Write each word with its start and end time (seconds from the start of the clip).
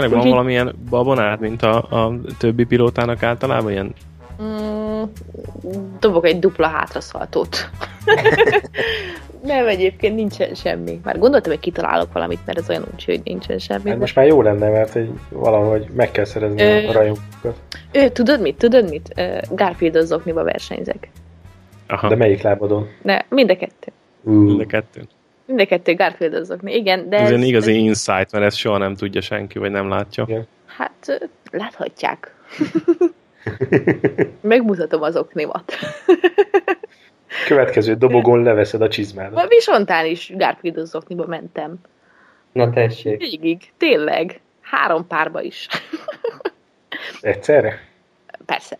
tényleg 0.00 0.18
van 0.18 0.30
valamilyen 0.30 0.74
babonát, 0.90 1.40
mint 1.40 1.62
a, 1.62 1.76
a 1.76 2.12
többi 2.38 2.64
pilótának 2.64 3.22
általában 3.22 3.70
ilyen? 3.70 3.94
Mm, 4.42 5.02
dobok 6.00 6.26
egy 6.26 6.38
dupla 6.38 6.66
hátraszaltót. 6.66 7.56
Nem, 9.42 9.66
egyébként 9.66 10.14
nincsen 10.14 10.54
semmi. 10.54 11.00
Már 11.04 11.18
gondoltam, 11.18 11.52
hogy 11.52 11.60
kitalálok 11.60 12.12
valamit, 12.12 12.38
mert 12.46 12.58
ez 12.58 12.68
olyan 12.68 12.84
úgy, 12.94 13.04
hogy 13.04 13.20
nincsen 13.24 13.58
semmi. 13.58 13.88
Hát 13.88 13.98
most 13.98 14.16
már 14.16 14.26
jó 14.26 14.42
lenne, 14.42 14.70
mert 14.70 14.92
hogy 14.92 15.10
valahogy 15.28 15.86
meg 15.94 16.10
kell 16.10 16.24
szerezni 16.24 16.62
Ö... 16.62 16.88
a 16.88 16.92
rajongókat. 16.92 17.56
Ő, 17.92 18.08
tudod 18.08 18.40
mit? 18.40 18.56
Tudod 18.56 18.88
mit? 18.90 19.22
Garfield 19.50 19.96
az 19.96 20.06
zokniba 20.06 20.42
versenyzek. 20.42 21.08
Aha. 21.86 22.08
De 22.08 22.16
melyik 22.16 22.42
lábadon? 22.42 22.88
Ne, 23.02 23.18
mind 23.28 23.50
a 23.50 23.56
kettő. 23.56 23.92
Uh. 24.22 24.34
Mind 24.34 24.60
a 24.60 24.66
kettő. 24.66 25.02
Mind 25.46 25.60
a 25.60 25.66
kettő 25.66 25.94
Garfield 25.94 26.34
az 26.34 26.46
zokni. 26.46 26.74
Igen, 26.74 27.08
de 27.08 27.18
ez... 27.18 27.30
Ez 27.30 27.42
igazi 27.42 27.72
insight, 27.78 28.32
mert 28.32 28.44
ezt 28.44 28.56
soha 28.56 28.78
nem 28.78 28.94
tudja 28.94 29.20
senki, 29.20 29.58
vagy 29.58 29.70
nem 29.70 29.88
látja. 29.88 30.24
Igen. 30.28 30.46
Hát, 30.66 31.30
láthatják. 31.50 32.34
Megmutatom 34.40 35.02
az 35.02 35.16
oknimat. 35.16 35.72
Következő 37.46 37.94
dobogon 37.94 38.42
leveszed 38.42 38.80
a 38.82 38.88
csizmádat. 38.88 39.44
A 39.44 39.48
Visontán 39.48 40.06
is 40.06 40.32
Garfield 40.36 40.76
az 40.76 40.94
okniba 40.94 41.26
mentem. 41.26 41.74
Na 42.52 42.70
tessék. 42.70 43.18
Végig, 43.18 43.72
tényleg. 43.76 44.40
Három 44.60 45.06
párba 45.06 45.42
is. 45.42 45.68
Egyszerre? 47.20 47.80
Persze. 48.46 48.76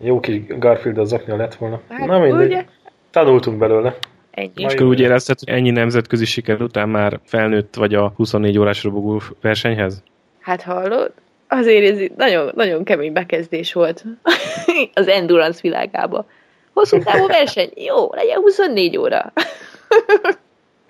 Jó 0.00 0.20
kis 0.20 0.40
Garfield 0.46 0.98
az 0.98 1.12
oknia 1.12 1.36
lett 1.36 1.54
volna. 1.54 1.80
Hát, 1.88 2.06
Na 2.06 2.18
mindegy. 2.18 2.46
Ugye? 2.46 2.64
Tanultunk 3.10 3.58
belőle. 3.58 3.96
Ennyi. 4.38 4.50
És 4.54 4.72
akkor 4.72 4.86
úgy 4.86 5.00
érezted, 5.00 5.38
hogy 5.38 5.48
ennyi 5.48 5.70
nemzetközi 5.70 6.24
siker 6.24 6.62
után 6.62 6.88
már 6.88 7.20
felnőtt 7.24 7.74
vagy 7.74 7.94
a 7.94 8.12
24 8.16 8.58
órás 8.58 8.82
robogó 8.82 9.22
versenyhez? 9.40 10.02
Hát 10.40 10.62
hallod? 10.62 11.12
Azért 11.48 11.90
ez 11.90 12.08
nagyon, 12.16 12.52
nagyon 12.54 12.84
kemény 12.84 13.12
bekezdés 13.12 13.72
volt 13.72 14.04
az 14.94 15.08
endurance 15.08 15.58
világába. 15.62 16.26
Hosszú 16.72 16.98
távú 16.98 17.26
verseny, 17.26 17.70
jó, 17.74 18.14
legyen 18.14 18.38
24 18.38 18.96
óra. 18.96 19.32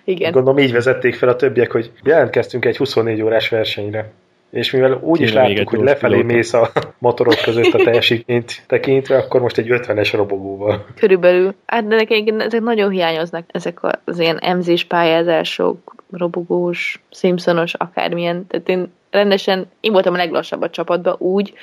Igen. 0.03 0.31
Gondolom 0.31 0.59
így 0.59 0.71
vezették 0.71 1.15
fel 1.15 1.29
a 1.29 1.35
többiek, 1.35 1.71
hogy 1.71 1.91
jelentkeztünk 2.03 2.65
egy 2.65 2.77
24 2.77 3.21
órás 3.21 3.49
versenyre. 3.49 4.11
És 4.49 4.71
mivel 4.71 4.99
úgy 5.01 5.21
is 5.21 5.33
láttuk, 5.33 5.69
hogy 5.69 5.79
lefelé 5.79 6.15
pilóta. 6.15 6.33
mész 6.33 6.53
a 6.53 6.71
motorok 6.97 7.41
között 7.43 7.73
a 7.73 7.83
teljesítményt 7.83 8.63
tekintve, 8.67 9.17
akkor 9.17 9.41
most 9.41 9.57
egy 9.57 9.67
50-es 9.69 10.13
robogóval. 10.15 10.85
Körülbelül. 10.95 11.53
Hát 11.65 11.87
de 11.87 11.95
nekem 11.95 12.39
ezek 12.39 12.61
nagyon 12.61 12.89
hiányoznak, 12.89 13.43
ezek 13.51 13.79
az 14.05 14.19
ilyen 14.19 14.37
emzés 14.37 14.83
pályázások, 14.83 15.95
robogós, 16.11 17.01
Simpsonos, 17.11 17.73
akármilyen. 17.73 18.47
Tehát 18.47 18.69
én 18.69 18.91
rendesen, 19.11 19.69
én 19.79 19.91
voltam 19.91 20.13
a 20.13 20.17
leglassabb 20.17 20.61
a 20.61 20.69
csapatban 20.69 21.15
úgy, 21.17 21.53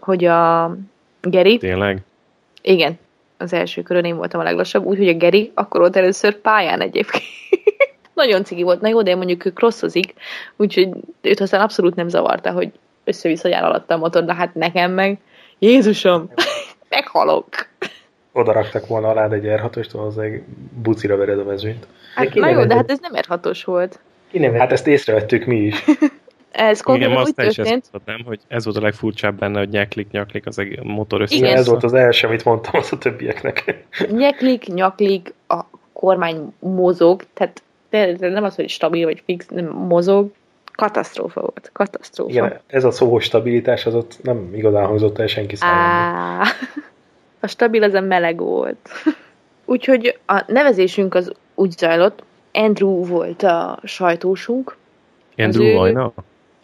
hogy 0.00 0.24
a 0.24 0.76
Geri... 1.20 1.58
Tényleg? 1.58 1.98
Igen, 2.62 2.98
az 3.38 3.52
első 3.52 3.82
körön 3.82 4.04
én 4.04 4.16
voltam 4.16 4.40
a 4.40 4.44
leglassabb, 4.44 4.84
úgyhogy 4.84 5.08
a 5.08 5.14
Geri 5.14 5.50
akkor 5.54 5.80
volt 5.80 5.96
először 5.96 6.40
pályán 6.40 6.80
egyébként. 6.80 7.22
Nagyon 8.14 8.44
cigi 8.44 8.62
volt, 8.62 8.80
na 8.80 8.88
jó, 8.88 9.02
de 9.02 9.16
mondjuk 9.16 9.44
ő 9.44 9.52
crossozik, 9.52 10.14
úgyhogy 10.56 10.88
őt 11.20 11.40
aztán 11.40 11.60
abszolút 11.60 11.94
nem 11.94 12.08
zavarta, 12.08 12.50
hogy 12.50 12.72
össze-vissza 13.04 13.48
jár 13.48 13.64
alatta 13.64 13.94
a 13.94 13.98
motor, 13.98 14.24
de 14.24 14.34
hát 14.34 14.54
nekem 14.54 14.92
meg, 14.92 15.18
Jézusom, 15.58 16.30
meghalok. 16.88 17.48
Oda 18.32 18.52
raktak 18.52 18.86
volna 18.86 19.08
alá 19.08 19.28
egy 19.28 19.44
R6-ost, 19.44 20.06
az 20.06 20.18
egy 20.18 20.42
bucira 20.82 21.16
vered 21.16 21.38
a 21.38 21.44
mezőnyt. 21.44 21.86
Hát, 22.14 22.34
na 22.34 22.48
jó, 22.48 22.64
de 22.64 22.74
hát 22.74 22.90
ez 22.90 22.98
nem 23.00 23.12
R6-os 23.14 23.62
volt. 23.64 23.98
Hát 24.52 24.72
ezt 24.72 24.86
észrevettük 24.86 25.44
mi 25.44 25.56
is. 25.56 25.84
Ez 26.54 26.80
Igen, 26.86 27.12
azt 27.12 27.28
úgy 27.28 27.34
történt. 27.34 27.90
Is 27.92 28.00
nem, 28.04 28.22
hogy 28.26 28.40
ez 28.48 28.64
volt 28.64 28.76
a 28.76 28.80
legfurcsább 28.80 29.38
benne, 29.38 29.58
hogy 29.58 29.68
nyeklik, 29.68 30.10
nyaklik 30.10 30.46
az 30.46 30.58
egy 30.58 30.82
motor 30.82 31.20
össze. 31.20 31.36
Igen, 31.36 31.56
ez 31.56 31.66
volt 31.66 31.84
az 31.84 31.92
első, 31.92 32.26
amit 32.26 32.44
mondtam 32.44 32.80
az 32.80 32.92
a 32.92 32.98
többieknek. 32.98 33.84
Nyeklik, 34.10 34.66
nyaklik, 34.66 35.34
a 35.48 35.60
kormány 35.92 36.54
mozog, 36.58 37.24
tehát 37.32 37.62
nem 38.18 38.44
az, 38.44 38.54
hogy 38.54 38.68
stabil 38.68 39.04
vagy 39.04 39.22
fix, 39.26 39.46
nem 39.46 39.66
mozog, 39.66 40.30
katasztrófa 40.72 41.40
volt, 41.40 41.70
katasztrófa. 41.72 42.30
Igen, 42.30 42.60
ez 42.66 42.84
a 42.84 42.90
szó 42.90 43.18
stabilitás, 43.18 43.86
az 43.86 43.94
ott 43.94 44.18
nem 44.22 44.50
igazán 44.54 44.86
hangzott 44.86 45.18
el 45.18 45.26
senki 45.26 45.56
számára. 45.56 46.42
A 47.40 47.46
stabil 47.46 47.82
az 47.82 47.94
a 47.94 48.00
meleg 48.00 48.38
volt. 48.38 48.88
Úgyhogy 49.64 50.18
a 50.26 50.44
nevezésünk 50.46 51.14
az 51.14 51.32
úgy 51.54 51.70
zajlott, 51.70 52.22
Andrew 52.52 53.04
volt 53.04 53.42
a 53.42 53.78
sajtósunk. 53.82 54.76
Andrew 55.36 55.72
Vajna? 55.72 56.12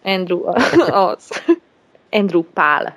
Andrew 0.05 0.47
az. 1.09 1.43
Andrew 2.11 2.43
Pál. 2.43 2.97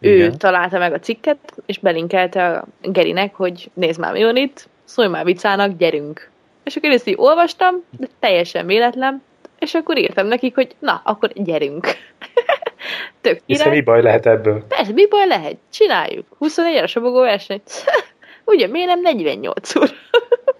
Igen. 0.00 0.18
Ő 0.18 0.30
találta 0.30 0.78
meg 0.78 0.92
a 0.92 0.98
cikket, 0.98 1.38
és 1.66 1.78
belinkelte 1.78 2.48
a 2.48 2.64
Gerinek, 2.80 3.34
hogy 3.34 3.70
nézd 3.74 4.00
már, 4.00 4.12
mi 4.12 4.22
van 4.22 4.36
itt, 4.36 4.68
szólj 4.84 5.08
már 5.08 5.24
Vicának, 5.24 5.76
gyerünk. 5.76 6.30
És 6.64 6.76
akkor 6.76 6.88
én 6.88 6.94
ezt 6.94 7.08
így 7.08 7.14
olvastam, 7.18 7.74
de 7.98 8.06
teljesen 8.18 8.66
véletlen, 8.66 9.22
és 9.58 9.74
akkor 9.74 9.98
írtam 9.98 10.26
nekik, 10.26 10.54
hogy 10.54 10.76
na, 10.78 11.00
akkor 11.04 11.32
gyerünk. 11.34 11.86
Tök 13.20 13.40
Hiszen 13.46 13.70
mi 13.70 13.80
baj 13.80 14.02
lehet 14.02 14.26
ebből? 14.26 14.64
Persze, 14.68 14.92
mi 14.92 15.06
baj 15.08 15.26
lehet? 15.26 15.56
Csináljuk. 15.70 16.26
24 16.38 16.76
a 16.76 16.86
sobogó 16.86 17.20
versenyt. 17.20 17.70
Ugye, 18.44 18.66
miért 18.66 18.88
nem 18.88 19.00
48 19.00 19.76
óra? 19.76 19.90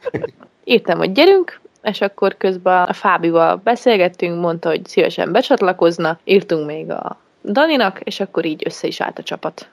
írtam, 0.64 0.98
hogy 0.98 1.12
gyerünk, 1.12 1.60
és 1.82 2.00
akkor 2.00 2.36
közben 2.36 2.82
a 2.82 2.92
Fábival 2.92 3.60
beszélgettünk, 3.64 4.40
mondta, 4.40 4.68
hogy 4.68 4.86
szívesen 4.86 5.32
becsatlakozna, 5.32 6.18
írtunk 6.24 6.66
még 6.66 6.90
a 6.90 7.18
Daninak, 7.44 8.00
és 8.00 8.20
akkor 8.20 8.44
így 8.44 8.62
össze 8.64 8.86
is 8.86 9.00
állt 9.00 9.18
a 9.18 9.22
csapat. 9.22 9.68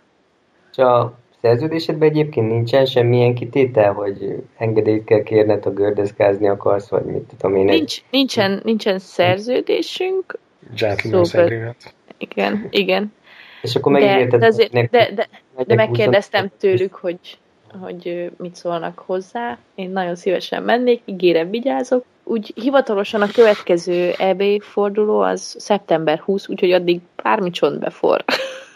És 0.71 0.77
a 0.77 1.13
szerződésedben 1.41 2.09
egyébként 2.09 2.47
nincsen 2.47 2.85
semmilyen 2.85 3.35
kitétel, 3.35 3.93
hogy 3.93 4.43
engedélyt 4.57 5.03
kell 5.03 5.23
kérned, 5.23 5.63
ha 5.63 5.69
gördeszkázni 5.69 6.47
akarsz, 6.47 6.89
vagy 6.89 7.05
mit 7.05 7.23
tudom 7.37 7.55
én. 7.55 7.65
Nincs, 7.65 7.97
egy... 7.97 8.03
nincsen, 8.11 8.61
nincsen 8.63 8.99
szerződésünk. 8.99 10.39
Gentleman's 10.75 11.23
szóval, 11.23 11.75
Igen, 12.17 12.67
igen. 12.69 13.13
És 13.61 13.75
akkor 13.75 13.91
megígérted, 13.91 14.39
de, 14.39 14.49
de, 14.49 14.67
de, 14.71 14.87
de, 14.91 15.13
de, 15.55 15.63
de 15.63 15.75
megkérdeztem 15.75 16.51
tőlük, 16.59 16.93
hogy 16.93 17.37
hogy 17.81 18.31
mit 18.37 18.55
szólnak 18.55 19.03
hozzá. 19.05 19.57
Én 19.75 19.89
nagyon 19.89 20.15
szívesen 20.15 20.63
mennék, 20.63 21.01
ígérem, 21.05 21.49
vigyázok. 21.49 22.05
Úgy 22.23 22.53
hivatalosan 22.55 23.21
a 23.21 23.31
következő 23.33 24.11
EB 24.17 24.43
forduló 24.61 25.19
az 25.19 25.55
szeptember 25.59 26.19
20, 26.19 26.49
úgyhogy 26.49 26.71
addig 26.71 26.99
bármi 27.23 27.49
csont 27.49 27.79
befor. 27.79 28.23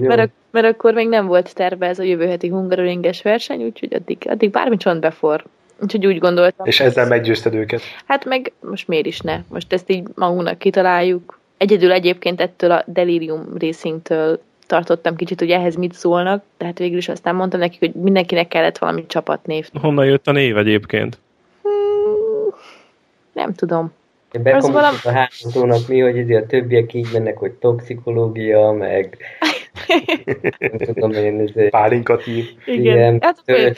mert, 0.00 0.30
mert 0.50 0.66
akkor 0.66 0.94
még 0.94 1.08
nem 1.08 1.26
volt 1.26 1.54
terve 1.54 1.86
ez 1.86 1.98
a 1.98 2.02
jövő 2.02 2.26
heti 2.26 2.48
hungaroringes 2.48 3.22
verseny, 3.22 3.62
úgyhogy 3.62 3.94
addig, 3.94 4.18
addig 4.28 4.50
bármi 4.50 4.76
csont 4.76 5.00
befor. 5.00 5.44
Úgyhogy 5.80 6.06
úgy 6.06 6.18
gondoltam. 6.18 6.66
És 6.66 6.80
ezzel 6.80 7.06
meggyőzted 7.06 7.54
őket? 7.54 7.80
Hát 8.06 8.24
meg 8.24 8.52
most 8.60 8.88
miért 8.88 9.06
is 9.06 9.20
ne? 9.20 9.40
Most 9.48 9.72
ezt 9.72 9.90
így 9.90 10.06
magunknak 10.14 10.58
kitaláljuk. 10.58 11.38
Egyedül 11.56 11.92
egyébként 11.92 12.40
ettől 12.40 12.70
a 12.70 12.84
Delirium 12.86 13.46
Racing-től 13.58 14.40
tartottam 14.66 15.16
kicsit, 15.16 15.38
hogy 15.38 15.50
ehhez 15.50 15.76
mit 15.76 15.92
szólnak, 15.92 16.44
tehát 16.56 16.78
végül 16.78 16.98
is 16.98 17.08
aztán 17.08 17.34
mondtam 17.34 17.60
nekik, 17.60 17.78
hogy 17.78 17.92
mindenkinek 17.92 18.48
kellett 18.48 18.78
valami 18.78 19.06
csapatnév. 19.06 19.68
Honnan 19.80 20.06
jött 20.06 20.26
a 20.26 20.32
név 20.32 20.56
egyébként? 20.56 21.18
Hmm, 21.62 22.54
nem 23.32 23.54
tudom. 23.54 23.92
Az 24.44 24.70
valami... 24.70 24.96
a 25.04 25.10
házatónak 25.10 25.88
mi, 25.88 26.00
hogy 26.00 26.32
a 26.32 26.46
többiek 26.46 26.94
így 26.94 27.08
mennek, 27.12 27.38
hogy 27.38 27.52
toxikológia, 27.52 28.70
meg 28.70 29.18
nem 30.58 30.78
tudom 30.78 31.10
én, 31.10 31.40
ez... 31.40 31.70
Pálinkatív. 31.70 32.44
Igen, 32.64 32.80
Igen 32.80 33.18
hát 33.20 33.42
törött 33.44 33.76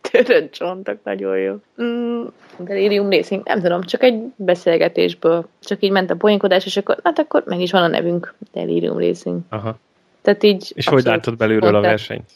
törött 0.00 0.52
csontok, 0.58 0.98
nagyon 1.02 1.38
jó. 1.38 1.54
Mm, 1.82 2.24
Delirium 2.58 3.10
Racing, 3.10 3.42
nem 3.44 3.60
tudom, 3.60 3.82
csak 3.82 4.02
egy 4.02 4.22
beszélgetésből, 4.36 5.48
csak 5.60 5.82
így 5.82 5.90
ment 5.90 6.10
a 6.10 6.16
poénkodás, 6.16 6.66
és 6.66 6.76
akkor, 6.76 6.96
hát 7.02 7.18
akkor 7.18 7.42
meg 7.46 7.60
is 7.60 7.70
van 7.70 7.82
a 7.82 7.88
nevünk, 7.88 8.34
Delirium 8.52 8.98
Racing. 8.98 9.40
Aha. 9.48 9.78
Tehát 10.22 10.42
így... 10.42 10.72
És 10.74 10.88
hogy 10.88 11.04
látod 11.04 11.36
belülről 11.36 11.74
a 11.74 11.80
versenyt? 11.80 12.30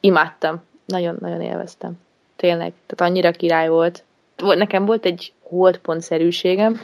Imádtam. 0.00 0.62
Nagyon-nagyon 0.86 1.40
élveztem. 1.40 1.92
Tényleg. 2.36 2.72
Tehát 2.86 3.12
annyira 3.12 3.30
király 3.30 3.68
volt. 3.68 4.04
Nekem 4.36 4.84
volt 4.84 5.04
egy 5.04 5.32
holdpontszerűségem, 5.42 6.80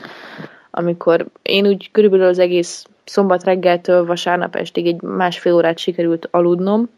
amikor 0.71 1.25
én 1.41 1.67
úgy 1.67 1.91
körülbelül 1.91 2.25
az 2.25 2.39
egész 2.39 2.85
szombat 3.03 3.43
reggeltől 3.43 4.05
vasárnap 4.05 4.55
estig 4.55 4.87
egy 4.87 5.01
másfél 5.01 5.53
órát 5.53 5.77
sikerült 5.77 6.27
aludnom, 6.31 6.89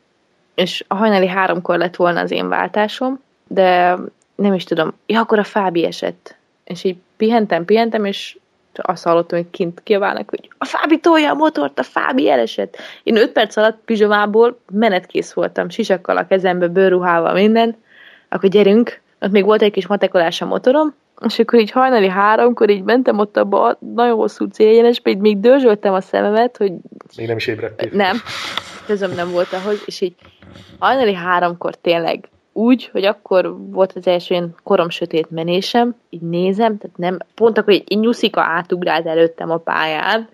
és 0.56 0.84
a 0.88 0.96
hajnali 0.96 1.28
háromkor 1.28 1.78
lett 1.78 1.96
volna 1.96 2.20
az 2.20 2.32
én 2.32 2.50
váltásom, 2.50 3.22
de 3.48 3.98
nem 4.36 4.54
is 4.54 4.64
tudom, 4.64 4.94
ja, 5.06 5.20
akkor 5.20 5.40
a 5.40 5.44
Fábi 5.44 5.86
esett. 5.86 6.36
És 6.64 6.84
így 6.84 6.98
pihentem, 7.18 7.66
pihentem, 7.66 8.06
és 8.06 8.38
azt 8.74 9.04
hallottam, 9.04 9.40
hogy 9.40 9.50
kint 9.50 9.82
kiabálnak, 9.84 10.30
hogy 10.30 10.50
a 10.58 10.66
Fábi 10.66 11.00
tolja 11.00 11.32
a 11.32 11.36
motort, 11.36 11.80
a 11.80 11.84
Fábi 11.84 12.30
elesett. 12.30 12.78
Én 13.04 13.18
öt 13.18 13.32
perc 13.32 13.58
alatt 13.58 13.80
pizsomából 13.86 14.60
menetkész 14.72 15.34
voltam, 15.34 15.70
sisakkal 15.70 16.18
a 16.18 16.28
kezembe, 16.28 16.68
bőrruhával, 16.68 17.34
minden. 17.34 17.76
Akkor 18.30 18.50
gyerünk, 18.50 19.02
ott 19.26 19.32
még 19.32 19.46
volt 19.46 19.62
egy 19.62 19.72
kis 19.72 19.88
matekolás 19.88 20.42
a 20.42 20.46
motorom, 20.46 20.96
és 21.26 21.40
akkor 21.40 21.60
így 21.60 21.72
hajnali 21.72 22.08
háromkor 22.08 22.70
így 22.70 22.84
mentem 22.84 23.20
ott 23.20 23.38
abba 23.38 23.64
a 23.64 23.78
nagyon 23.96 24.16
hosszú 24.16 24.46
céljenesbe, 24.46 25.10
így 25.10 25.18
még 25.18 25.40
dörzsöltem 25.40 25.94
a 25.94 26.02
szememet, 26.02 26.58
hogy... 26.58 26.74
Még 27.18 27.28
nem 27.28 27.38
is 27.38 27.48
ébredtél. 27.48 27.90
Nem, 27.94 28.18
közöm 28.86 29.12
nem 29.16 29.32
volt 29.32 29.54
ahhoz, 29.54 29.84
és 29.86 30.02
így 30.02 30.16
hajnali 30.80 31.14
háromkor 31.14 31.76
tényleg 31.76 32.30
úgy, 32.54 32.90
hogy 32.92 33.06
akkor 33.06 33.56
volt 33.72 33.94
az 33.96 34.08
első 34.08 34.34
ilyen 34.34 34.56
korom 34.64 34.90
sötét 34.90 35.32
menésem, 35.32 35.96
így 36.10 36.22
nézem, 36.22 36.78
tehát 36.78 36.98
nem, 36.98 37.18
pont 37.36 37.58
akkor 37.58 37.74
egy 37.74 37.98
nyuszika 38.00 38.42
átugrált 38.42 39.06
előttem 39.06 39.52
a 39.52 39.58
pályán, 39.58 40.30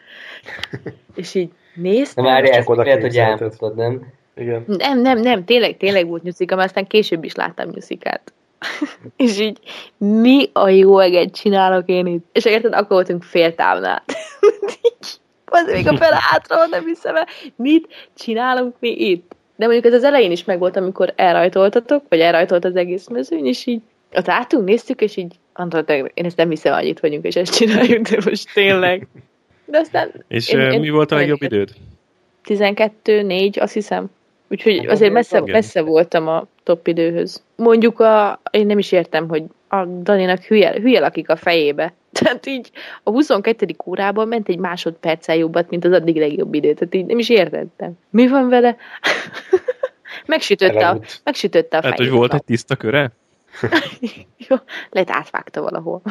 és 1.16 1.36
így 1.36 1.50
néztem. 1.76 2.24
Na 2.24 2.30
már 2.30 2.44
ezt 2.44 2.68
lehet, 2.68 3.02
hogy 3.02 3.18
elmondtad, 3.18 3.76
nem? 3.76 4.14
Igen. 4.36 4.64
Nem, 4.68 5.00
nem, 5.00 5.20
nem, 5.20 5.46
tényleg, 5.46 5.78
tényleg 5.78 6.08
volt 6.08 6.24
nyuszika, 6.24 6.56
mert 6.56 6.68
aztán 6.68 6.88
később 6.88 7.24
is 7.24 7.36
láttam 7.36 7.70
nyuszikát. 7.70 8.34
és 9.18 9.40
így, 9.40 9.60
mi 9.98 10.50
a 10.54 10.70
jó 10.70 11.00
eget 11.00 11.34
csinálok 11.34 11.84
én 11.88 12.06
itt? 12.06 12.26
És 12.32 12.46
érted, 12.46 12.74
akkor 12.74 12.88
voltunk 12.88 13.24
fél 13.24 13.56
távnál. 13.56 14.04
az 15.46 15.72
még 15.72 15.88
a 15.88 15.98
fel 15.98 16.20
hátra, 16.30 16.66
nem 16.66 16.86
hiszem 16.86 17.16
el. 17.16 17.28
Mit 17.56 17.88
csinálunk 18.16 18.76
mi 18.80 18.90
itt? 18.90 19.36
De 19.56 19.66
mondjuk 19.66 19.86
ez 19.86 19.94
az 19.94 20.04
elején 20.04 20.32
is 20.32 20.44
megvolt, 20.44 20.78
amikor 20.78 21.14
elrajtoltatok, 21.16 22.04
vagy 22.10 22.20
elrajtolt 22.20 22.66
az 22.66 22.76
egész 22.76 23.08
mezőny, 23.08 23.46
és 23.46 23.66
így 23.66 23.82
ott 24.14 24.28
álltunk, 24.28 24.66
néztük, 24.66 25.02
és 25.02 25.18
így 25.18 25.36
Antal, 25.54 25.84
én 26.14 26.26
ezt 26.26 26.38
nem 26.38 26.50
hiszem, 26.50 26.74
hogy 26.74 26.86
itt 26.86 27.00
vagyunk, 27.00 27.26
és 27.26 27.36
ezt 27.36 27.56
csináljuk, 27.56 28.08
de 28.08 28.18
most 28.26 28.54
tényleg. 28.54 29.08
De 29.66 29.78
aztán... 29.78 30.12
És 30.28 30.50
én, 30.50 30.60
én, 30.60 30.80
mi 30.80 30.90
volt 30.90 31.12
a 31.12 31.16
legjobb 31.16 31.42
időd? 31.42 31.70
12, 32.44 33.22
4, 33.22 33.60
azt 33.60 33.74
hiszem. 33.74 34.10
Úgyhogy 34.52 34.86
azért 34.88 35.12
messze, 35.12 35.42
messze 35.46 35.82
voltam 35.82 36.28
a 36.28 36.48
top 36.64 36.88
időhöz. 36.88 37.44
Mondjuk 37.56 38.00
a, 38.00 38.42
én 38.52 38.66
nem 38.66 38.78
is 38.78 38.92
értem, 38.92 39.28
hogy 39.28 39.44
a 39.68 39.86
Daninak 39.86 40.44
hülye, 40.44 40.72
hülye 40.72 41.00
lakik 41.00 41.30
a 41.30 41.36
fejébe. 41.36 41.94
Tehát 42.20 42.46
így 42.46 42.72
a 43.04 43.10
22. 43.10 43.76
órában 43.86 44.28
ment 44.28 44.50
egy 44.50 44.58
másodperccel 44.58 45.36
jobbat, 45.36 45.70
mint 45.70 45.86
az 45.86 45.92
addig 45.92 46.16
legjobb 46.16 46.54
idő. 46.54 46.74
Tehát 46.74 46.96
így 46.96 47.06
nem 47.06 47.20
is 47.20 47.30
értettem. 47.30 47.92
Mi 48.10 48.28
van 48.28 48.50
vele? 48.50 48.76
megsütötte, 50.26 50.90
a, 50.90 51.00
megsütötte 51.24 51.78
a 51.78 51.82
fejét. 51.82 51.98
Hát, 51.98 52.08
hogy 52.08 52.18
volt 52.18 52.34
egy 52.34 52.44
tiszta 52.44 52.76
köre? 52.76 53.12
Jó, 54.48 54.56
lehet 54.90 55.12
átvágta 55.12 55.62
valahol. 55.62 56.02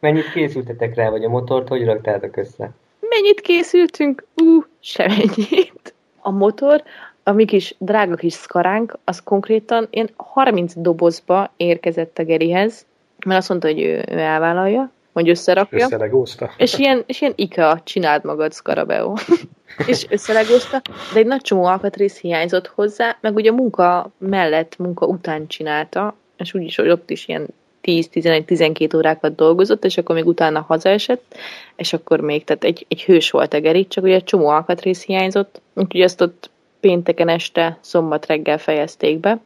Mennyit 0.00 0.32
készültetek 0.32 0.94
rá, 0.94 1.10
vagy 1.10 1.24
a 1.24 1.28
motort 1.28 1.68
hogy 1.68 1.84
raktátok 1.84 2.36
össze? 2.36 2.70
Mennyit 3.00 3.40
készültünk? 3.40 4.26
Ú, 4.34 4.56
uh, 4.56 4.64
semennyit. 4.80 5.94
A 6.20 6.30
motor, 6.30 6.82
a 7.24 7.32
mi 7.32 7.44
kis 7.44 7.74
drága 7.78 8.14
kis 8.14 8.32
szkaránk, 8.32 8.98
az 9.04 9.22
konkrétan 9.22 9.86
ilyen 9.90 10.10
30 10.16 10.72
dobozba 10.76 11.52
érkezett 11.56 12.18
a 12.18 12.24
Gerihez, 12.24 12.86
mert 13.26 13.38
azt 13.38 13.48
mondta, 13.48 13.66
hogy 13.66 13.80
ő, 13.80 14.04
ő 14.08 14.18
elvállalja, 14.18 14.90
hogy 15.12 15.28
összerakja. 15.28 15.84
Összelegózta. 15.84 16.50
És 16.56 16.78
ilyen, 16.78 17.02
és 17.06 17.20
ilyen 17.20 17.32
IKEA 17.36 17.80
csináld 17.84 18.24
magad 18.24 18.52
Scarabeo. 18.52 19.14
és 19.86 20.06
összelegózta, 20.08 20.82
de 21.12 21.18
egy 21.18 21.26
nagy 21.26 21.40
csomó 21.40 21.64
alkatrész 21.64 22.18
hiányzott 22.18 22.66
hozzá, 22.66 23.16
meg 23.20 23.34
ugye 23.34 23.50
a 23.50 23.54
munka 23.54 24.10
mellett, 24.18 24.78
munka 24.78 25.06
után 25.06 25.46
csinálta, 25.46 26.14
és 26.36 26.54
úgyis, 26.54 26.76
hogy 26.76 26.88
ott 26.88 27.10
is 27.10 27.28
ilyen 27.28 27.46
10-11-12 27.82 28.96
órákat 28.96 29.34
dolgozott, 29.34 29.84
és 29.84 29.98
akkor 29.98 30.14
még 30.14 30.26
utána 30.26 30.64
hazaesett, 30.68 31.34
és 31.76 31.92
akkor 31.92 32.20
még, 32.20 32.44
tehát 32.44 32.64
egy, 32.64 32.86
egy 32.88 33.02
hős 33.02 33.30
volt 33.30 33.54
a 33.54 33.60
Geri, 33.60 33.86
csak 33.86 34.04
ugye 34.04 34.14
egy 34.14 34.24
csomó 34.24 34.48
alkatrész 34.48 35.04
hiányzott, 35.04 35.60
úgyhogy 35.74 36.00
ezt 36.00 36.20
ott 36.20 36.50
pénteken 36.84 37.28
este, 37.28 37.78
szombat 37.80 38.26
reggel 38.26 38.58
fejezték 38.58 39.18
be. 39.18 39.40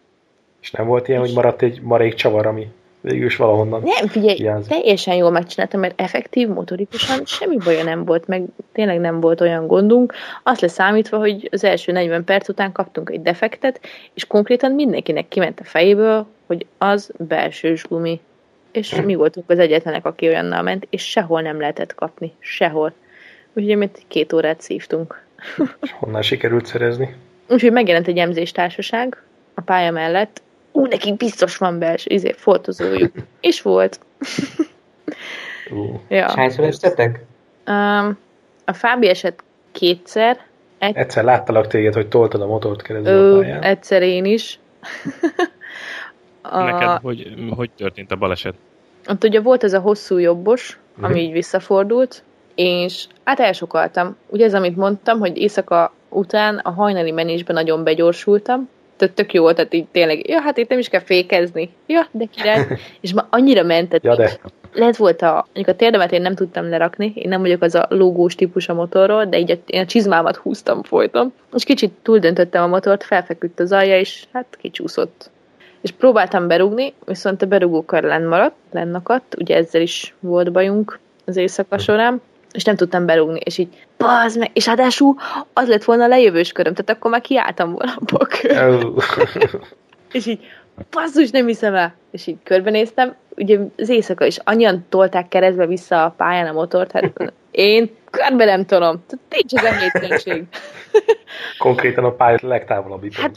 És 0.61 0.71
nem 0.71 0.87
volt 0.87 1.09
ilyen, 1.09 1.21
hogy 1.21 1.33
maradt 1.35 1.63
egy 1.63 1.81
marék 1.83 2.15
csavar, 2.15 2.47
ami 2.47 2.69
végül 3.01 3.27
is 3.27 3.37
valahonnan 3.37 3.83
Nem, 3.83 4.07
figyelj, 4.07 4.37
hiányzik. 4.37 4.73
teljesen 4.73 5.15
jól 5.15 5.31
megcsináltam, 5.31 5.81
mert 5.81 6.01
effektív, 6.01 6.49
motorikusan 6.49 7.25
semmi 7.25 7.57
baja 7.57 7.85
nem 7.85 8.05
volt, 8.05 8.27
meg 8.27 8.43
tényleg 8.73 9.01
nem 9.01 9.21
volt 9.21 9.41
olyan 9.41 9.67
gondunk. 9.67 10.13
Azt 10.43 10.61
leszámítva, 10.61 11.19
hogy 11.19 11.49
az 11.53 11.65
első 11.65 11.93
40 11.93 12.25
perc 12.25 12.49
után 12.49 12.73
kaptunk 12.73 13.11
egy 13.11 13.23
defektet, 13.23 13.81
és 14.15 14.27
konkrétan 14.27 14.73
mindenkinek 14.73 15.29
kiment 15.29 15.61
a 15.61 15.65
fejéből, 15.65 16.27
hogy 16.47 16.67
az 16.79 17.11
belsős 17.19 17.85
gumi. 17.85 18.21
És 18.73 19.01
mi 19.05 19.15
voltunk 19.15 19.51
az 19.51 19.59
egyetlenek, 19.59 20.07
aki 20.07 20.27
olyannal 20.27 20.63
ment, 20.63 20.87
és 20.91 21.11
sehol 21.11 21.41
nem 21.41 21.61
lehetett 21.61 21.95
kapni. 21.95 22.33
Sehol. 22.39 22.93
Úgyhogy 23.53 23.77
mi 23.77 23.91
két 24.09 24.33
órát 24.33 24.61
szívtunk. 24.61 25.23
És 25.83 25.93
honnan 25.93 26.23
sikerült 26.23 26.67
szerezni? 26.67 27.17
Úgyhogy 27.49 27.73
megjelent 27.73 28.07
egy 28.07 28.19
emzéstársaság 28.19 29.23
a 29.55 29.61
pálya 29.61 29.91
mellett. 29.91 30.43
Ú, 30.73 30.87
nekik 30.87 31.17
biztos 31.17 31.57
van 31.57 31.79
belső, 31.79 32.07
izé, 32.11 32.33
foltozójuk. 32.33 33.13
És 33.41 33.63
volt. 33.63 34.01
Uh. 35.71 36.01
ja. 36.09 36.31
hányszor 36.31 36.65
estetek? 36.65 37.25
Um, 37.67 38.19
a 38.65 38.73
Fábi 38.73 39.09
esett 39.09 39.45
kétszer. 39.73 40.39
Egy... 40.79 40.97
Egyszer 40.97 41.25
láttalak 41.25 41.67
téged, 41.67 41.95
hogy 41.95 42.09
toltad 42.09 42.41
a 42.41 42.47
motort 42.47 42.83
keresztül 42.83 43.35
a 43.35 43.41
pályán. 43.41 43.63
Egyszer 43.63 44.03
én 44.03 44.25
is. 44.25 44.59
a... 46.43 46.63
Neked 46.63 47.01
hogy, 47.03 47.35
hogy 47.57 47.71
történt 47.77 48.13
a 48.13 48.17
baleset? 48.17 48.55
Ott 49.09 49.25
ugye 49.25 49.41
volt 49.41 49.65
ez 49.65 49.73
a 49.73 49.81
hosszú 49.81 50.17
jobbos, 50.17 50.79
ami 50.97 51.07
uh-huh. 51.07 51.23
így 51.23 51.33
visszafordult, 51.33 52.23
és 52.55 53.07
hát 53.25 53.41
elsokaltam. 53.41 54.17
Ugye 54.27 54.45
ez, 54.45 54.55
amit 54.55 54.77
mondtam, 54.77 55.19
hogy 55.19 55.37
éjszaka 55.37 55.93
után 56.09 56.57
a 56.57 56.71
hajnali 56.71 57.11
menésben 57.11 57.55
nagyon 57.55 57.85
begyorsultam, 57.85 58.69
tehát 58.99 59.15
tök 59.15 59.33
jó 59.33 59.43
volt, 59.43 59.57
tehát 59.57 59.75
így 59.75 59.87
tényleg, 59.87 60.29
ja, 60.29 60.41
hát 60.41 60.57
itt 60.57 60.69
nem 60.69 60.79
is 60.79 60.89
kell 60.89 61.01
fékezni. 61.01 61.71
Ja, 61.87 62.07
de 62.11 62.25
király. 62.25 62.67
és 63.01 63.15
ma 63.15 63.27
annyira 63.31 63.63
mentett. 63.63 64.03
Ja, 64.03 64.17
de. 64.17 64.31
Lehet 64.73 64.97
volt 64.97 65.23
a, 65.23 65.33
mondjuk 65.45 65.69
a 65.69 65.79
térdemet 65.79 66.13
én 66.13 66.23
nem 66.23 66.35
tudtam 66.35 66.69
lerakni, 66.69 67.13
én 67.15 67.29
nem 67.29 67.41
vagyok 67.41 67.63
az 67.63 67.75
a 67.75 67.87
logós 67.89 68.35
típus 68.35 68.69
a 68.69 68.75
motorról, 68.75 69.25
de 69.25 69.39
így 69.39 69.51
a, 69.51 69.55
én 69.67 69.81
a 69.81 69.87
csizmámat 69.87 70.37
húztam 70.37 70.83
folyton, 70.83 71.33
és 71.53 71.65
kicsit 71.65 71.93
túldöntöttem 72.03 72.63
a 72.63 72.67
motort, 72.67 73.05
felfeküdt 73.05 73.61
az 73.61 73.73
alja, 73.73 73.99
és 73.99 74.25
hát 74.33 74.59
kicsúszott. 74.61 75.31
És 75.81 75.91
próbáltam 75.91 76.47
berúgni, 76.47 76.95
viszont 77.07 77.43
a 77.43 77.47
berúgókar 77.47 78.03
lenn 78.03 78.27
maradt, 78.27 78.57
lennakadt, 78.73 79.37
ugye 79.39 79.57
ezzel 79.57 79.81
is 79.81 80.15
volt 80.21 80.53
bajunk 80.53 80.99
az 81.25 81.37
éjszaka 81.37 81.79
során, 81.79 82.21
és 82.53 82.65
nem 82.65 82.77
tudtam 82.77 83.07
berúgni, 83.07 83.41
és 83.45 83.59
így, 83.59 83.87
bazd 83.99 84.39
meg, 84.39 84.51
és 84.53 84.67
ráadásul 84.67 85.15
az 85.53 85.69
lett 85.69 85.85
volna 85.85 86.05
a 86.05 86.09
lejövős 86.09 86.53
köröm, 86.53 86.75
tehát 86.75 86.91
akkor 86.91 87.11
már 87.11 87.21
kiálltam 87.21 87.73
volna 87.73 87.93
a 88.07 88.27
és 90.13 90.27
így, 90.27 90.41
basszus, 90.91 91.31
nem 91.31 91.47
hiszem 91.47 91.75
el. 91.75 91.95
És 92.11 92.27
így 92.27 92.37
körbenéztem, 92.43 93.15
ugye 93.37 93.59
az 93.77 93.89
éjszaka 93.89 94.25
is 94.25 94.39
annyian 94.45 94.87
tolták 94.89 95.29
keresztbe 95.29 95.67
vissza 95.67 96.05
a 96.05 96.15
pályán 96.17 96.47
a 96.47 96.53
motort, 96.53 96.93
hát 96.93 97.33
én 97.51 97.91
körbe 98.11 98.45
nem 98.45 98.65
tudom. 98.65 99.05
Nincs 99.31 99.53
az 99.53 99.65
emlékezség. 99.65 100.45
Konkrétan 101.59 102.05
a 102.05 102.13
pálya 102.13 102.39
legtávolabbi 102.41 103.11
Hát, 103.13 103.37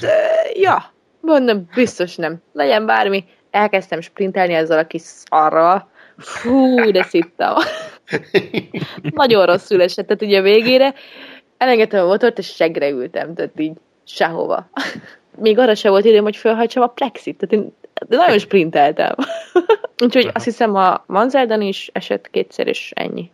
ja, 0.53 0.84
mondom, 1.20 1.70
biztos 1.75 2.15
nem. 2.15 2.41
Legyen 2.53 2.86
bármi. 2.86 3.25
Elkezdtem 3.51 4.01
sprintelni 4.01 4.53
ezzel 4.53 4.80
a 4.80 4.88
kis 4.88 5.01
szarral. 5.01 5.89
Fú, 6.18 6.91
de 6.91 7.03
szittam. 7.03 7.56
Nagyon 9.01 9.46
rosszul 9.46 9.82
esett, 9.82 10.08
tehát 10.08 10.22
ugye 10.22 10.39
a 10.39 10.41
végére 10.41 10.94
elengedtem 11.58 12.03
a 12.03 12.08
motort, 12.08 12.38
és 12.38 12.48
segre 12.48 12.89
ültem, 12.89 13.34
tehát 13.34 13.60
így 13.60 13.77
sehova. 14.06 14.70
Még 15.38 15.58
arra 15.58 15.75
se 15.75 15.89
volt 15.89 16.06
időm, 16.06 16.24
hogy 16.24 16.36
felhajtsam 16.36 16.84
a 16.84 16.88
plexit, 16.88 17.38
tehát 17.38 17.65
én 17.65 17.74
de 18.08 18.15
nagyon 18.15 18.39
sprinteltem. 18.39 19.15
Úgyhogy 20.03 20.30
azt 20.34 20.46
hiszem 20.46 20.75
a 20.75 21.03
Manzeldan 21.08 21.62
is 21.62 21.89
esett 21.94 22.30
kétszer, 22.30 22.68
és 22.68 22.91
ennyi. 22.96 23.32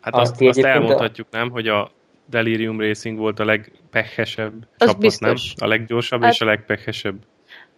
Hát 0.00 0.14
azt, 0.14 0.32
azt, 0.32 0.42
azt 0.42 0.66
elmondhatjuk, 0.66 1.26
nem, 1.30 1.50
hogy 1.50 1.68
a 1.68 1.90
Delirium 2.30 2.80
Racing 2.80 3.18
volt 3.18 3.40
a 3.40 3.44
legpehesebb 3.44 4.52
az 4.78 4.86
csapat, 4.86 4.98
biztos. 4.98 5.54
nem? 5.54 5.68
A 5.68 5.72
leggyorsabb 5.72 6.22
hát, 6.22 6.32
és 6.32 6.40
a 6.40 6.44
legpehesebb. 6.44 7.16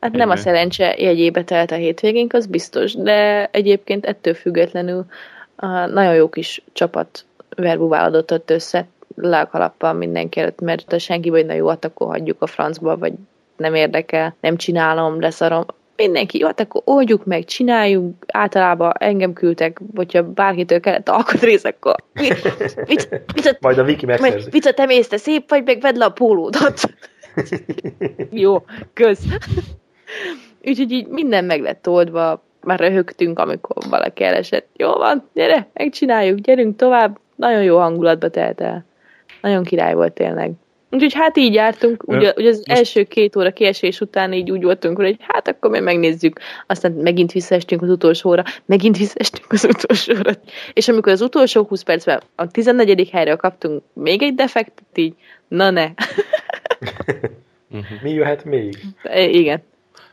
Hát 0.00 0.12
nem 0.12 0.30
a 0.30 0.36
szerencse 0.36 0.94
jegyébe 0.98 1.44
telt 1.44 1.70
a 1.70 1.74
hétvégénk, 1.74 2.32
az 2.32 2.46
biztos, 2.46 2.94
de 2.94 3.48
egyébként 3.50 4.06
ettől 4.06 4.34
függetlenül 4.34 5.06
a 5.56 5.86
nagyon 5.86 6.14
jó 6.14 6.28
kis 6.28 6.62
csapat 6.72 7.24
verbuválódott 7.56 8.32
ott 8.32 8.50
össze, 8.50 8.86
lághalappal 9.16 9.92
mindenki 9.92 10.40
előtt, 10.40 10.60
mert 10.60 10.90
ha 10.90 10.98
senki 10.98 11.30
vagy 11.30 11.46
na 11.46 11.52
jó, 11.52 11.68
hát 11.68 11.84
akkor 11.84 12.06
hagyjuk 12.06 12.42
a 12.42 12.46
francba, 12.46 12.96
vagy 12.96 13.12
nem 13.56 13.74
érdekel, 13.74 14.36
nem 14.40 14.56
csinálom, 14.56 15.20
leszarom. 15.20 15.64
Mindenki, 15.96 16.38
jó, 16.38 16.46
hát 16.46 16.60
akkor 16.60 16.82
oldjuk 16.84 17.24
meg, 17.24 17.44
csináljuk, 17.44 18.14
általában 18.26 18.92
engem 18.98 19.32
küldtek, 19.32 19.80
hogyha 19.94 20.22
bárkitől 20.22 20.80
kellett 20.80 21.08
alkatrész, 21.08 21.64
akkor 21.64 21.94
mit, 22.12 22.42
mit, 22.86 23.08
mit, 23.34 23.58
Majd 23.60 23.78
a 23.78 23.84
Viki 23.84 24.06
megszerzi. 24.06 24.48
Mit 24.52 24.66
a 24.66 24.72
te 24.72 24.86
mész, 24.86 25.08
te 25.08 25.16
szép 25.16 25.50
vagy, 25.50 25.64
meg 25.64 25.80
vedd 25.80 25.98
le 25.98 26.04
a 26.04 26.10
pólódat. 26.10 26.80
jó, 28.30 28.64
köz. 28.92 29.18
Úgyhogy 30.64 30.92
így 30.92 31.06
minden 31.06 31.44
meg 31.44 31.60
lett 31.60 31.88
oldva, 31.88 32.42
már 32.64 32.80
röhögtünk, 32.80 33.38
amikor 33.38 33.76
valaki 33.90 34.24
elesett. 34.24 34.68
Jó 34.76 34.92
van, 34.92 35.28
gyere, 35.32 35.68
megcsináljuk, 35.72 36.38
gyerünk 36.38 36.76
tovább. 36.76 37.18
Nagyon 37.36 37.62
jó 37.62 37.78
hangulatba 37.78 38.28
telt 38.28 38.60
el. 38.60 38.84
Nagyon 39.40 39.64
király 39.64 39.94
volt 39.94 40.12
tényleg. 40.12 40.52
Úgyhogy 40.90 41.14
hát 41.14 41.36
így 41.36 41.54
jártunk, 41.54 42.02
ugye, 42.06 42.32
ugye 42.36 42.48
az 42.48 42.56
most... 42.66 42.78
első 42.78 43.02
két 43.02 43.36
óra 43.36 43.52
kiesés 43.52 44.00
után 44.00 44.32
így 44.32 44.50
úgy 44.50 44.62
voltunk, 44.62 44.96
hogy 44.96 45.16
hát 45.20 45.48
akkor 45.48 45.70
mi 45.70 45.80
megnézzük. 45.80 46.38
Aztán 46.66 46.92
megint 46.92 47.32
visszaestünk 47.32 47.82
az 47.82 47.90
utolsóra, 47.90 48.42
megint 48.64 48.96
visszaestünk 48.96 49.52
az 49.52 49.64
utolsóra. 49.64 50.30
És 50.72 50.88
amikor 50.88 51.12
az 51.12 51.20
utolsó 51.20 51.62
20 51.62 51.82
percben 51.82 52.20
a 52.34 52.46
14. 52.46 53.08
helyre 53.10 53.34
kaptunk 53.34 53.82
még 53.92 54.22
egy 54.22 54.34
defektet, 54.34 54.98
így 54.98 55.14
na 55.48 55.70
ne. 55.70 55.88
Mi 58.02 58.10
jöhet 58.10 58.44
még? 58.44 58.76
Igen. 59.14 59.62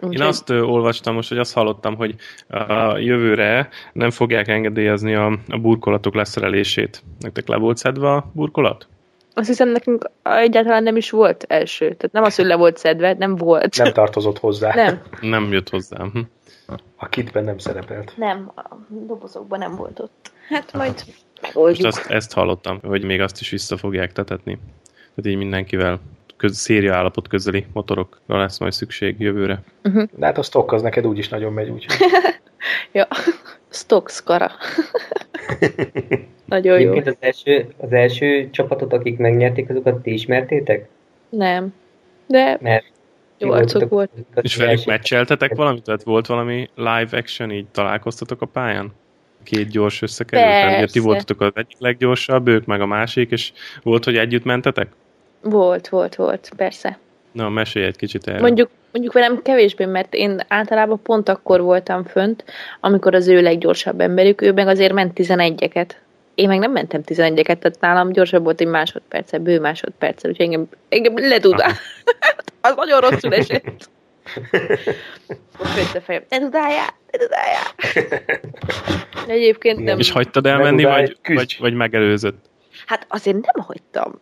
Úgy 0.02 0.14
Én 0.14 0.22
azt 0.22 0.50
olvastam 0.50 1.14
most, 1.14 1.30
hogy 1.30 1.38
azt 1.38 1.54
hallottam, 1.54 1.96
hogy 1.96 2.16
a 2.48 2.98
jövőre 2.98 3.70
nem 3.94 4.10
fogják 4.10 4.48
engedélyezni 4.48 5.16
a, 5.16 5.38
a 5.48 5.58
burkolatok 5.58 6.16
leszerelését. 6.16 7.04
Nektek 7.20 7.48
le 7.48 7.58
volt 7.58 7.78
szedve 7.78 8.12
a 8.14 8.32
burkolat? 8.34 8.88
Azt 9.34 9.48
hiszem 9.48 9.70
nekünk 9.70 10.10
egyáltalán 10.24 10.84
nem 10.84 10.96
is 10.96 11.10
volt 11.10 11.46
első. 11.48 11.86
Tehát 11.86 12.12
nem 12.12 12.24
az, 12.24 12.36
hogy 12.36 12.46
le 12.46 12.56
volt 12.56 12.78
szedve, 12.78 13.14
nem 13.14 13.36
volt. 13.36 13.78
Nem 13.78 13.94
tartozott 13.94 14.40
hozzá. 14.40 14.74
Nem. 14.76 15.02
Nem 15.22 15.52
jött 15.52 15.70
hozzá. 15.70 15.98
Hm. 16.14 16.20
A 16.96 17.08
kitben 17.08 17.44
nem 17.44 17.58
szerepelt. 17.58 18.14
Nem, 18.18 18.52
a 18.56 18.76
dobozokban 18.88 19.60
nem 19.60 19.76
volt 19.76 20.00
ott. 20.00 20.32
Hát 20.50 20.74
majd 20.74 21.04
megoldjuk. 21.42 21.86
Most 21.86 21.98
ezt, 21.98 22.10
ezt 22.10 22.34
hallottam, 22.34 22.80
hogy 22.82 23.04
még 23.04 23.22
azt 23.22 23.42
is 23.42 23.50
vissza 23.50 23.78
fogják 23.78 24.12
tetetni. 24.12 24.60
Tehát 25.16 25.32
így 25.32 25.38
mindenkivel 25.38 26.00
köz, 26.42 26.58
széria 26.58 26.96
állapot 26.96 27.28
közeli 27.28 27.66
motorokra 27.74 28.38
lesz 28.38 28.60
majd 28.60 28.72
szükség 28.72 29.20
jövőre. 29.20 29.62
Uh-huh. 29.84 30.04
De 30.16 30.26
hát 30.26 30.38
a 30.38 30.42
stock 30.42 30.72
az 30.72 30.82
neked 30.82 31.08
úgyis 31.08 31.30
nagyon 31.30 31.54
megy, 31.54 31.70
úgyhogy. 31.70 31.96
ja, 32.92 33.08
stock 33.70 34.10
skara. 34.10 34.52
nagyon 36.46 36.80
jó. 36.80 36.96
Az 36.96 37.16
első, 37.20 37.68
az 37.78 37.92
első 37.92 38.50
csapatot, 38.50 38.94
akik 38.94 39.18
megnyerték, 39.18 39.70
azokat 39.70 40.02
ti 40.02 40.14
ismertétek? 40.14 40.90
Nem. 41.30 41.74
De 42.28 42.58
Mert 42.62 42.86
jó 43.38 43.52
arcok 43.52 43.90
volt. 43.90 44.12
És 44.42 44.56
velük 44.56 44.86
meccseltetek 44.86 45.56
valamit? 45.56 45.84
Tehát 45.84 46.04
volt 46.04 46.28
valami 46.28 46.70
live 46.76 47.18
action, 47.18 47.52
így 47.52 47.66
találkoztatok 47.72 48.42
a 48.42 48.46
pályán? 48.46 48.92
Két 49.44 49.68
gyors 49.68 50.02
összekerült? 50.02 50.50
Tehát 50.50 50.92
ti 50.92 51.00
voltatok 51.00 51.42
az 51.42 51.52
egyik 51.54 51.78
leggyorsabb, 51.80 52.48
ők 52.48 52.66
meg 52.66 52.82
a 52.82 52.86
másik, 52.86 53.32
és 53.32 53.52
volt, 53.84 54.04
hogy 54.04 54.18
együtt 54.18 54.44
mentetek? 54.44 54.88
Volt, 55.42 55.90
volt, 55.90 56.16
volt, 56.16 56.52
persze. 56.58 57.00
Na, 57.32 57.50
mesélj 57.50 57.86
egy 57.86 57.96
kicsit 57.96 58.28
erről. 58.28 58.42
Mondjuk, 58.42 58.70
mondjuk 58.92 59.14
velem 59.14 59.42
kevésbé, 59.42 59.86
mert 59.86 60.14
én 60.14 60.40
általában 60.48 61.02
pont 61.02 61.30
akkor 61.30 61.62
voltam 61.62 62.04
fönt, 62.04 62.44
amikor 62.80 63.16
az 63.16 63.28
ő 63.28 63.42
leggyorsabb 63.42 64.00
emberük, 64.00 64.42
ő 64.42 64.52
meg 64.52 64.68
azért 64.68 64.94
ment 64.94 65.12
11-eket. 65.16 65.90
Én 66.36 66.48
meg 66.48 66.60
nem 66.60 66.72
mentem 66.72 67.02
11-eket, 67.06 67.44
tehát 67.44 67.78
nálam 67.80 68.12
gyorsabb 68.12 68.44
volt 68.44 68.62
egy 68.62 68.68
másodperce, 68.68 69.38
bő 69.38 69.60
másodperce, 69.60 70.28
úgyhogy 70.28 70.46
engem, 70.46 70.68
engem 70.90 71.14
ledudál. 71.18 71.72
az 72.62 72.74
nagyon 72.76 73.00
rosszul 73.00 73.34
esett. 73.34 73.90
Most 75.58 75.96
a 75.96 76.02
fejem, 76.02 76.24
ne 76.30 76.40
tudáljál, 76.40 76.90
ne 77.12 77.20
tudáljál. 77.20 77.66
Egyébként 79.28 79.84
nem... 79.84 80.00
És 80.00 80.12
hagytad 80.12 80.46
elmenni, 80.46 80.84
vagy, 80.84 81.18
vagy, 81.24 81.58
vagy 81.60 81.74
megelőzött? 81.74 82.50
Hát 82.86 83.06
azért 83.10 83.36
nem 83.36 83.66
hagytam 83.66 84.20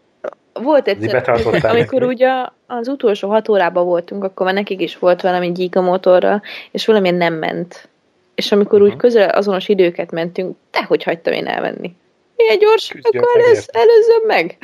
volt 0.53 0.87
egyszer, 0.87 1.29
amikor 1.61 2.03
ugye 2.03 2.29
az 2.67 2.87
utolsó 2.87 3.29
hat 3.29 3.49
órában 3.49 3.85
voltunk, 3.85 4.23
akkor 4.23 4.45
már 4.45 4.55
nekik 4.55 4.81
is 4.81 4.97
volt 4.97 5.21
valami 5.21 5.51
giga 5.51 5.81
motorral, 5.81 6.41
és 6.71 6.85
valamilyen 6.85 7.15
nem 7.15 7.33
ment. 7.33 7.89
És 8.35 8.51
amikor 8.51 8.79
uh-huh. 8.79 8.93
úgy 8.93 8.99
közel 8.99 9.29
azonos 9.29 9.67
időket 9.67 10.11
mentünk, 10.11 10.57
de 10.71 10.83
hogy 10.83 11.03
hagytam 11.03 11.33
én 11.33 11.47
elvenni. 11.47 11.95
Ilyen 12.35 12.59
gyors, 12.59 12.87
Küzdjön 12.87 13.23
akkor 13.23 13.41
előz, 13.41 13.69
előzzöm 13.71 14.25
meg. 14.25 14.57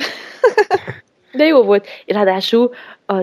de 1.38 1.44
jó 1.44 1.62
volt. 1.62 1.86
Ráadásul, 2.06 2.74
a, 3.06 3.14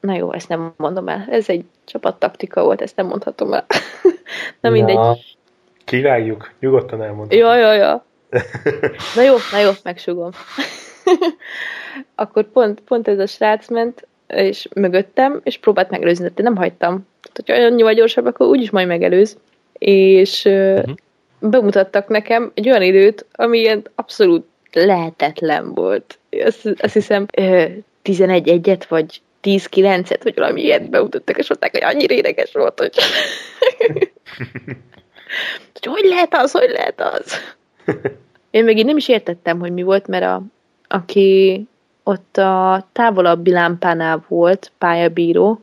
na 0.00 0.14
jó, 0.14 0.32
ezt 0.32 0.48
nem 0.48 0.74
mondom 0.76 1.08
el. 1.08 1.26
Ez 1.30 1.48
egy 1.48 1.64
csapattaktika 1.84 2.62
volt, 2.62 2.80
ezt 2.80 2.96
nem 2.96 3.06
mondhatom 3.06 3.52
el. 3.52 3.66
na 4.60 4.70
mindegy. 4.70 4.94
Ja. 4.94 5.16
Királyjuk, 5.84 6.52
nyugodtan 6.60 7.02
elmondom. 7.02 7.38
Ja, 7.38 7.56
ja, 7.56 7.72
ja. 7.72 8.04
Na 9.16 9.22
jó, 9.22 9.34
na 9.52 9.58
jó, 9.58 9.70
megsugom 9.82 10.30
akkor 12.14 12.50
pont, 12.50 12.80
pont 12.80 13.08
ez 13.08 13.18
a 13.18 13.26
srác 13.26 13.68
ment, 13.68 14.08
és 14.26 14.68
mögöttem, 14.74 15.40
és 15.44 15.58
próbált 15.58 15.90
megelőzni, 15.90 16.30
de 16.34 16.42
nem 16.42 16.56
hagytam. 16.56 17.06
Tehát, 17.32 17.62
hogy 17.62 17.72
annyival 17.72 17.92
gyorsabb, 17.92 18.26
akkor 18.26 18.46
úgyis 18.46 18.70
majd 18.70 18.86
megelőz. 18.86 19.36
És 19.78 20.44
uh-huh. 20.44 20.94
bemutattak 21.38 22.08
nekem 22.08 22.50
egy 22.54 22.68
olyan 22.68 22.82
időt, 22.82 23.26
ami 23.32 23.58
ilyen 23.58 23.86
abszolút 23.94 24.46
lehetetlen 24.72 25.74
volt. 25.74 26.18
Azt, 26.44 26.74
azt 26.78 26.94
hiszem 26.94 27.26
11 28.02 28.48
egyet, 28.48 28.86
vagy 28.86 29.20
10-9-et, 29.42 30.20
vagy 30.22 30.34
valami 30.34 30.62
ilyet 30.62 30.90
bemutattak, 30.90 31.38
és 31.38 31.48
mondták, 31.48 31.70
hogy 31.70 31.94
annyira 31.94 32.14
édekes 32.14 32.52
volt, 32.52 32.78
hogy... 32.78 32.94
hogy 35.72 35.86
hogy 35.86 36.04
lehet 36.04 36.34
az, 36.34 36.50
hogy 36.50 36.70
lehet 36.70 37.00
az? 37.00 37.34
Én 38.50 38.64
még 38.64 38.78
így 38.78 38.84
nem 38.84 38.96
is 38.96 39.08
értettem, 39.08 39.58
hogy 39.58 39.72
mi 39.72 39.82
volt, 39.82 40.06
mert 40.06 40.24
a, 40.24 40.42
aki 40.92 41.66
ott 42.02 42.36
a 42.36 42.86
távolabbi 42.92 43.50
lámpánál 43.50 44.24
volt 44.28 44.72
pályabíró, 44.78 45.60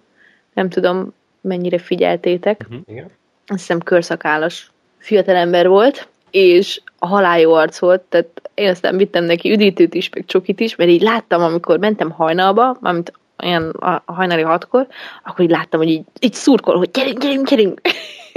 nem 0.54 0.70
tudom, 0.70 1.14
mennyire 1.42 1.78
figyeltétek. 1.78 2.62
Uh-huh. 2.64 2.82
Igen. 2.88 3.06
Azt 3.48 3.60
hiszem 3.60 3.80
körszakállas 3.80 4.72
fiatalember 4.98 5.68
volt, 5.68 6.08
és 6.32 6.82
a 7.00 7.08
halál 7.08 7.40
jó 7.40 7.54
arc 7.54 7.80
volt, 7.80 8.02
tehát 8.02 8.50
én 8.54 8.70
aztán 8.70 8.98
vittem 8.98 9.24
neki 9.24 9.52
üdítőt 9.52 9.94
is, 9.94 10.10
meg 10.10 10.26
csokit 10.26 10.60
is, 10.60 10.76
mert 10.76 10.90
így 10.90 11.02
láttam, 11.02 11.42
amikor 11.42 11.80
mentem 11.80 12.12
hajnalba, 12.12 12.78
amit 12.82 13.14
olyan 13.44 13.70
a 13.70 14.02
hajnali 14.06 14.42
hatkor, 14.42 14.88
akkor 15.24 15.46
így 15.46 15.52
láttam, 15.52 15.80
hogy 15.80 15.90
így, 15.90 16.04
így 16.20 16.34
szurkol, 16.34 16.78
hogy 16.78 16.92
gyerünk, 16.92 17.20
gyerünk, 17.20 17.50
gyerünk. 17.50 17.82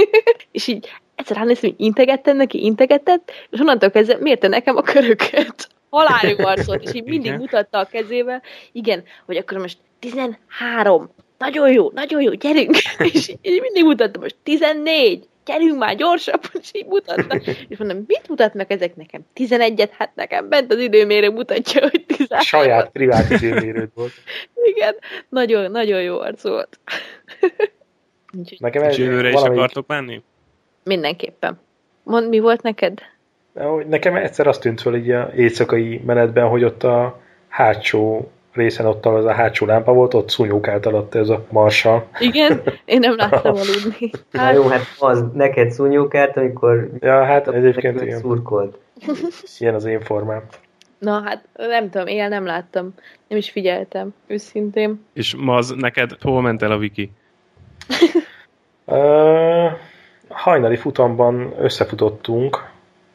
és 0.52 0.66
így 0.66 0.88
egyszer 1.14 1.36
ránéztem, 1.36 1.70
hogy 1.70 1.86
integettem 1.86 2.36
neki, 2.36 2.64
integetett, 2.64 3.30
és 3.50 3.60
onnantól 3.60 3.90
kezdve 3.90 4.16
mérte 4.20 4.48
nekem 4.48 4.76
a 4.76 4.82
köröket 4.82 5.68
halálig 5.90 6.40
arcot, 6.40 6.82
és 6.82 6.94
így 6.94 7.04
mindig 7.04 7.26
igen. 7.26 7.38
mutatta 7.38 7.78
a 7.78 7.84
kezével, 7.84 8.42
igen, 8.72 9.04
hogy 9.26 9.36
akkor 9.36 9.58
most 9.58 9.78
13, 9.98 11.10
nagyon 11.38 11.72
jó, 11.72 11.90
nagyon 11.90 12.22
jó, 12.22 12.32
gyerünk, 12.32 12.76
és 13.12 13.28
így 13.28 13.60
mindig 13.60 13.84
mutatta, 13.84 14.20
most 14.20 14.36
14, 14.42 15.28
gyerünk 15.44 15.78
már 15.78 15.96
gyorsabb, 15.96 16.42
és 16.62 16.70
így 16.72 16.86
mutatta. 16.86 17.40
És 17.68 17.78
mondom, 17.78 18.04
mit 18.06 18.28
mutatnak 18.28 18.70
ezek 18.70 18.96
nekem? 18.96 19.20
11-et? 19.34 19.90
Hát 19.98 20.14
nekem 20.14 20.48
bent 20.48 20.72
az 20.72 20.78
időmérő 20.78 21.30
mutatja, 21.30 21.80
hogy 21.80 22.04
13. 22.06 22.44
Saját 22.44 22.90
privát 22.90 23.30
időmérőd 23.30 23.90
volt. 23.94 24.12
Igen, 24.74 24.94
nagyon, 25.28 25.70
nagyon 25.70 26.02
jó 26.02 26.18
arc 26.18 26.42
volt. 26.42 26.78
Nekem 28.58 28.82
ez 28.82 28.96
jövőre 28.96 29.28
is 29.28 29.42
akartok 29.42 29.86
menni? 29.86 30.22
Mindenképpen. 30.84 31.60
Mond, 32.02 32.28
mi 32.28 32.38
volt 32.38 32.62
neked? 32.62 33.00
Nekem 33.88 34.16
egyszer 34.16 34.46
azt 34.46 34.60
tűnt 34.60 34.80
fel 34.80 34.94
így 34.94 35.10
a 35.10 35.30
éjszakai 35.36 36.02
menetben, 36.06 36.48
hogy 36.48 36.64
ott 36.64 36.82
a 36.82 37.20
hátsó 37.48 38.30
részen 38.52 38.86
ott 38.86 39.06
az 39.06 39.24
a 39.24 39.32
hátsó 39.32 39.66
lámpa 39.66 39.92
volt, 39.92 40.14
ott 40.14 40.30
szúnyókált 40.30 40.86
alatt 40.86 41.14
ez 41.14 41.28
a 41.28 41.44
marsal. 41.50 42.08
Igen, 42.18 42.62
én 42.84 42.98
nem 42.98 43.16
láttam 43.20 43.54
aludni. 43.54 44.10
Hát... 44.32 44.52
Na 44.52 44.52
jó, 44.52 44.68
hát 44.68 44.80
az 44.98 45.24
neked 45.32 45.70
szúnyókált, 45.70 46.36
amikor 46.36 46.90
ja, 47.00 47.24
hát 47.24 47.48
egyébként 47.48 48.00
igen. 48.00 48.18
szurkolt. 48.18 48.78
Ilyen 49.58 49.74
az 49.74 49.84
én 49.84 50.00
formám. 50.00 50.42
Na 50.98 51.22
hát 51.24 51.48
nem 51.54 51.90
tudom, 51.90 52.06
él 52.06 52.28
nem 52.28 52.44
láttam. 52.44 52.94
Nem 53.28 53.38
is 53.38 53.50
figyeltem, 53.50 54.14
őszintén. 54.26 55.04
És 55.12 55.34
ma 55.36 55.54
az 55.54 55.74
neked 55.76 56.10
hol 56.20 56.42
ment 56.42 56.62
el 56.62 56.72
a 56.72 56.76
wiki? 56.76 57.12
uh, 58.84 59.72
hajnali 60.28 60.76
futamban 60.76 61.54
összefutottunk, 61.58 62.69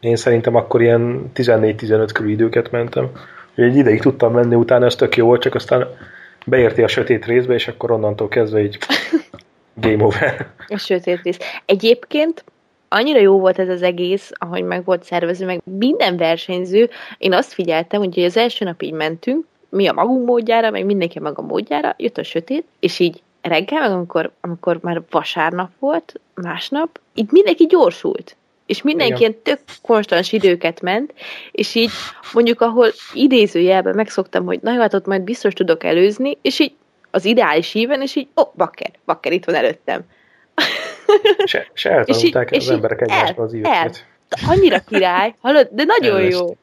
én 0.05 0.15
szerintem 0.15 0.55
akkor 0.55 0.81
ilyen 0.81 1.31
14-15 1.35 2.09
körül 2.13 2.31
időket 2.31 2.71
mentem. 2.71 3.09
Egy 3.55 3.75
ideig 3.75 4.01
tudtam 4.01 4.33
menni, 4.33 4.55
utána 4.55 4.85
ez 4.85 4.95
tök 4.95 5.15
jó 5.15 5.25
volt, 5.25 5.41
csak 5.41 5.55
aztán 5.55 5.87
beérti 6.45 6.83
a 6.83 6.87
sötét 6.87 7.25
részbe, 7.25 7.53
és 7.53 7.67
akkor 7.67 7.91
onnantól 7.91 8.27
kezdve 8.27 8.63
így 8.63 8.77
game 9.81 10.03
over. 10.03 10.47
A 10.67 10.77
sötét 10.77 11.21
rész. 11.23 11.37
Egyébként 11.65 12.43
annyira 12.87 13.19
jó 13.19 13.39
volt 13.39 13.59
ez 13.59 13.69
az 13.69 13.81
egész, 13.81 14.31
ahogy 14.33 14.63
meg 14.63 14.85
volt 14.85 15.03
szervező, 15.03 15.45
meg 15.45 15.61
minden 15.63 16.17
versenyző. 16.17 16.89
Én 17.17 17.33
azt 17.33 17.53
figyeltem, 17.53 17.99
hogy 17.99 18.19
az 18.19 18.37
első 18.37 18.65
nap 18.65 18.81
így 18.81 18.93
mentünk, 18.93 19.45
mi 19.69 19.87
a 19.87 19.93
magunk 19.93 20.25
módjára, 20.25 20.69
meg 20.69 20.85
mindenki 20.85 21.17
a 21.17 21.21
maga 21.21 21.41
módjára, 21.41 21.95
jött 21.97 22.17
a 22.17 22.23
sötét, 22.23 22.65
és 22.79 22.99
így 22.99 23.21
reggel, 23.41 23.79
meg 23.79 23.91
amikor, 23.91 24.31
amikor 24.41 24.79
már 24.81 25.01
vasárnap 25.09 25.69
volt, 25.79 26.13
másnap, 26.33 26.99
így 27.13 27.31
mindenki 27.31 27.65
gyorsult 27.65 28.35
és 28.65 28.81
mindenki 28.81 29.19
ilyen 29.19 29.41
tök 29.43 29.59
konstans 29.81 30.31
időket 30.31 30.81
ment, 30.81 31.13
és 31.51 31.75
így 31.75 31.89
mondjuk, 32.33 32.61
ahol 32.61 32.91
idézőjelben 33.13 33.95
megszoktam, 33.95 34.45
hogy 34.45 34.59
na 34.61 34.73
jó, 34.73 34.79
hát 34.79 34.93
ott 34.93 35.05
majd 35.05 35.21
biztos 35.21 35.53
tudok 35.53 35.83
előzni, 35.83 36.37
és 36.41 36.59
így 36.59 36.73
az 37.11 37.25
ideális 37.25 37.73
íven, 37.73 38.01
és 38.01 38.15
így, 38.15 38.27
ó, 38.35 38.41
oh, 38.41 38.53
bakker, 38.55 38.91
bakker 39.05 39.31
itt 39.31 39.45
van 39.45 39.55
előttem. 39.55 40.01
Se, 41.45 41.67
se 41.73 41.89
eltanulták 41.89 42.51
és 42.51 42.55
így, 42.55 42.61
az 42.61 42.67
és 42.67 42.73
emberek 42.73 43.01
egymásba 43.01 43.43
az 43.43 43.53
időket. 43.53 44.05
Annyira 44.47 44.79
király, 44.79 45.35
hallod, 45.41 45.67
de 45.71 45.83
nagyon 45.83 46.21
jó. 46.21 46.57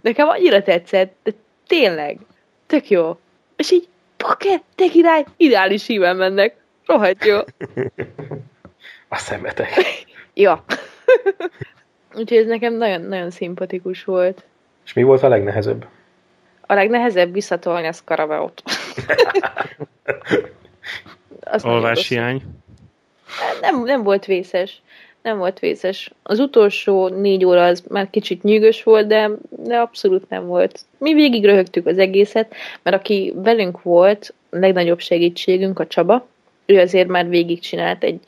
Nekem 0.00 0.28
annyira 0.28 0.62
tetszett, 0.62 1.14
de 1.22 1.30
tényleg, 1.66 2.18
tök 2.66 2.90
jó. 2.90 3.18
És 3.56 3.70
így, 3.70 3.88
poker, 4.16 4.60
te 4.74 4.88
király, 4.88 5.24
ideális 5.36 5.86
híven 5.86 6.16
mennek. 6.16 6.56
Rohadt 6.86 7.24
jó. 7.24 7.38
A 9.08 9.16
szemetek. 9.16 9.68
ja. 10.34 10.64
Úgyhogy 12.18 12.38
ez 12.38 12.46
nekem 12.46 12.74
nagyon-nagyon 12.74 13.30
szimpatikus 13.30 14.04
volt. 14.04 14.44
És 14.84 14.92
mi 14.92 15.02
volt 15.02 15.22
a 15.22 15.28
legnehezebb? 15.28 15.86
A 16.60 16.74
legnehezebb 16.74 17.32
visszatolni 17.32 17.86
a 17.86 17.92
Scarabeot. 17.92 18.62
Alváshiány? 21.42 22.42
Nem, 23.60 23.82
nem 23.82 24.02
volt 24.02 24.24
vészes. 24.24 24.82
Nem 25.22 25.38
volt 25.38 25.58
vészes. 25.58 26.12
Az 26.22 26.38
utolsó 26.38 27.08
négy 27.08 27.44
óra 27.44 27.64
az 27.64 27.82
már 27.88 28.10
kicsit 28.10 28.42
nyűgös 28.42 28.82
volt, 28.82 29.06
de, 29.06 29.30
de 29.48 29.76
abszolút 29.76 30.28
nem 30.28 30.46
volt. 30.46 30.80
Mi 30.98 31.14
végig 31.14 31.44
röhögtük 31.44 31.86
az 31.86 31.98
egészet, 31.98 32.54
mert 32.82 32.96
aki 32.96 33.32
velünk 33.36 33.82
volt, 33.82 34.34
a 34.50 34.56
legnagyobb 34.56 35.00
segítségünk 35.00 35.78
a 35.78 35.86
Csaba, 35.86 36.26
ő 36.66 36.80
azért 36.80 37.08
már 37.08 37.28
végigcsinált 37.28 38.04
egy 38.04 38.20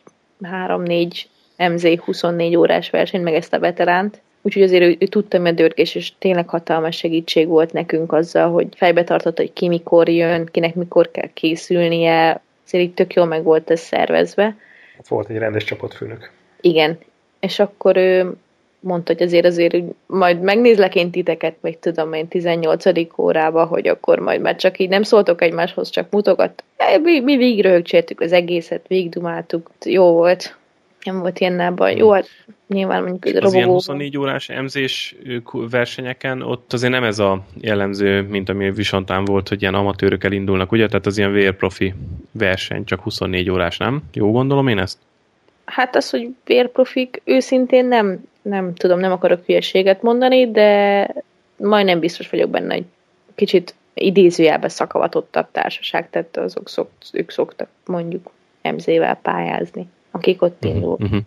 3-4 0.42 1.22
MZ 1.56 1.86
24 2.04 2.56
órás 2.56 2.90
versenyt, 2.90 3.24
meg 3.24 3.34
ezt 3.34 3.52
a 3.52 3.58
veteránt. 3.58 4.20
Úgyhogy 4.42 4.62
azért 4.62 4.82
ő, 4.82 4.96
ő 4.98 5.06
tudta, 5.06 5.38
hogy 5.38 5.46
a 5.46 5.52
dörgés, 5.52 5.94
és 5.94 6.12
tényleg 6.18 6.48
hatalmas 6.48 6.96
segítség 6.96 7.46
volt 7.46 7.72
nekünk 7.72 8.12
azzal, 8.12 8.50
hogy 8.50 8.66
fejbe 8.76 9.04
tartott, 9.04 9.36
hogy 9.36 9.52
ki 9.52 9.68
mikor 9.68 10.08
jön, 10.08 10.46
kinek 10.46 10.74
mikor 10.74 11.10
kell 11.10 11.28
készülnie, 11.34 12.40
azért 12.66 12.84
így 12.84 12.94
tök 12.94 13.14
jól 13.14 13.26
meg 13.26 13.42
volt 13.42 13.70
ez 13.70 13.80
szervezve. 13.80 14.56
Hát 14.96 15.08
volt 15.08 15.28
egy 15.28 15.38
rendes 15.38 15.64
csapatfőnök. 15.64 16.30
Igen. 16.60 16.98
És 17.40 17.58
akkor 17.58 17.96
ő 17.96 18.32
mondta, 18.80 19.12
hogy 19.12 19.22
azért 19.22 19.46
azért 19.46 19.72
hogy 19.72 19.84
majd 20.06 20.40
megnézlek 20.40 20.94
én 20.94 21.10
titeket, 21.10 21.54
még 21.60 21.78
tudom 21.78 22.12
én 22.12 22.28
18. 22.28 22.84
órába, 23.16 23.64
hogy 23.64 23.88
akkor 23.88 24.18
majd 24.18 24.40
már 24.40 24.56
csak 24.56 24.78
így 24.78 24.88
nem 24.88 25.02
szóltok 25.02 25.42
egymáshoz, 25.42 25.90
csak 25.90 26.10
mutogat. 26.10 26.64
Mi, 27.02 27.20
mi 27.20 27.36
végig 27.36 27.62
röhögcsértük 27.62 28.20
az 28.20 28.32
egészet, 28.32 28.86
végigdumáltuk. 28.88 29.70
Jó 29.84 30.12
volt. 30.12 30.56
Nem 31.04 31.18
volt 31.18 31.40
ilyen 31.40 31.74
baj. 31.74 31.96
Jó, 31.96 32.10
hát 32.10 32.28
nyilván 32.68 33.02
mondjuk 33.02 33.24
az 33.24 33.32
robogó. 33.32 33.56
ilyen 33.56 33.68
24 33.68 34.18
órás 34.18 34.48
emzés 34.48 35.16
versenyeken 35.52 36.42
ott 36.42 36.72
azért 36.72 36.92
nem 36.92 37.04
ez 37.04 37.18
a 37.18 37.44
jellemző, 37.60 38.22
mint 38.22 38.48
ami 38.48 38.70
Visontán 38.70 39.24
volt, 39.24 39.48
hogy 39.48 39.62
ilyen 39.62 39.74
amatőrök 39.74 40.24
elindulnak, 40.24 40.72
ugye? 40.72 40.86
Tehát 40.86 41.06
az 41.06 41.18
ilyen 41.18 41.32
vérprofi 41.32 41.94
verseny, 42.32 42.84
csak 42.84 43.00
24 43.00 43.50
órás, 43.50 43.76
nem? 43.76 44.02
Jó 44.12 44.30
gondolom 44.30 44.68
én 44.68 44.78
ezt? 44.78 44.98
Hát 45.64 45.96
az, 45.96 46.10
hogy 46.10 46.28
vérprofik, 46.44 47.20
őszintén 47.24 47.86
nem, 47.86 48.24
nem 48.42 48.74
tudom, 48.74 48.98
nem 48.98 49.12
akarok 49.12 49.44
hülyeséget 49.46 50.02
mondani, 50.02 50.50
de 50.50 51.08
majdnem 51.56 51.98
biztos 51.98 52.30
vagyok 52.30 52.50
benne, 52.50 52.74
hogy 52.74 52.84
kicsit 53.34 53.74
idézőjelben 53.94 54.68
szakavatottabb 54.68 55.46
társaság, 55.52 56.10
tehát 56.10 56.36
azok 56.36 56.68
szokt, 56.68 57.08
ők 57.12 57.30
szoktak 57.30 57.68
mondjuk 57.86 58.30
MZ-vel 58.62 59.18
pályázni, 59.22 59.86
akik 60.12 60.42
ott 60.42 60.64
uh-huh, 60.64 60.74
indul. 60.74 60.96
Uh-huh. 61.00 61.20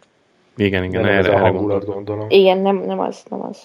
Igen, 0.57 0.83
igen, 0.83 1.01
nem 1.01 1.09
erre, 1.09 1.17
ez 1.17 1.25
a 1.25 1.29
erre 1.29 1.39
hangulat, 1.39 1.85
gondolom. 1.85 2.29
Igen, 2.29 2.57
nem, 2.57 2.77
nem 2.77 2.99
az, 2.99 3.23
nem 3.29 3.41
az. 3.41 3.59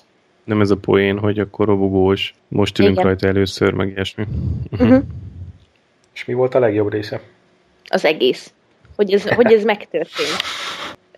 Nem 0.45 0.61
ez 0.61 0.71
a 0.71 0.77
poén, 0.77 1.19
hogy 1.19 1.39
akkor 1.39 1.67
robogós, 1.67 2.35
most 2.49 2.79
ülünk 2.79 2.95
Igen. 2.95 3.07
rajta 3.07 3.27
először, 3.27 3.73
meg 3.73 3.89
ilyesmi. 3.89 4.25
Uh-huh. 4.73 5.03
És 6.15 6.25
mi 6.25 6.35
volt 6.35 6.55
a 6.55 6.59
legjobb 6.59 6.93
része? 6.93 7.21
Az 7.89 8.05
egész. 8.05 8.53
Hogy 8.97 9.13
ez, 9.13 9.29
hogy 9.29 9.53
ez 9.53 9.65
megtörtént. 9.65 10.37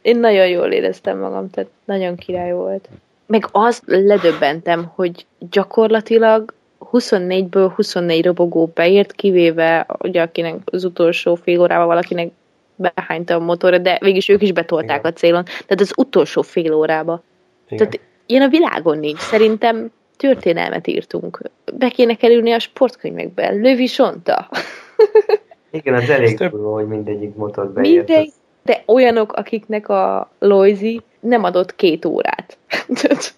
Én 0.03 0.19
nagyon 0.19 0.49
jól 0.49 0.73
éreztem 0.73 1.19
magam, 1.19 1.51
tehát 1.51 1.71
nagyon 1.85 2.17
király 2.17 2.53
volt. 2.53 2.89
Meg 3.27 3.49
azt 3.53 3.83
ledöbbentem, 3.87 4.91
hogy 4.95 5.27
gyakorlatilag 5.39 6.55
24-ből 6.93 7.73
24 7.75 8.25
robogó 8.25 8.71
beért, 8.75 9.13
kivéve 9.13 9.87
ugye 9.99 10.23
akinek 10.23 10.55
az 10.65 10.85
utolsó 10.85 11.35
fél 11.35 11.61
órával 11.61 11.87
valakinek 11.87 12.31
behányta 12.77 13.35
a 13.35 13.39
motorra, 13.39 13.79
de 13.79 13.99
végig 14.01 14.31
ők 14.31 14.43
is 14.43 14.53
betolták 14.53 14.99
Igen. 14.99 15.11
a 15.11 15.15
célon. 15.15 15.45
Tehát 15.45 15.81
az 15.81 15.93
utolsó 15.97 16.43
fél 16.43 16.73
órába. 16.73 17.23
Igen. 17.67 17.79
Tehát 17.79 18.01
ilyen 18.27 18.43
a 18.43 18.49
világon 18.49 18.99
nincs. 18.99 19.19
Szerintem 19.19 19.91
történelmet 20.17 20.87
írtunk. 20.87 21.43
Be 21.73 21.89
kéne 21.89 22.15
kerülni 22.15 22.53
a 22.53 22.59
sportkönyvekbe. 22.59 23.51
Lövi 23.51 23.87
Sonta. 23.87 24.49
Igen, 25.71 25.95
az 25.95 26.11
elég 26.11 26.37
durva, 26.37 26.73
hogy 26.73 26.87
mindegyik 26.87 27.35
motor 27.35 27.73
beért. 27.73 28.09
Mindegy, 28.09 28.33
de 28.63 28.83
olyanok, 28.87 29.33
akiknek 29.33 29.89
a 29.89 30.31
Loizi 30.39 31.01
nem 31.21 31.45
adott 31.45 31.77
két 31.77 32.05
órát. 32.05 32.59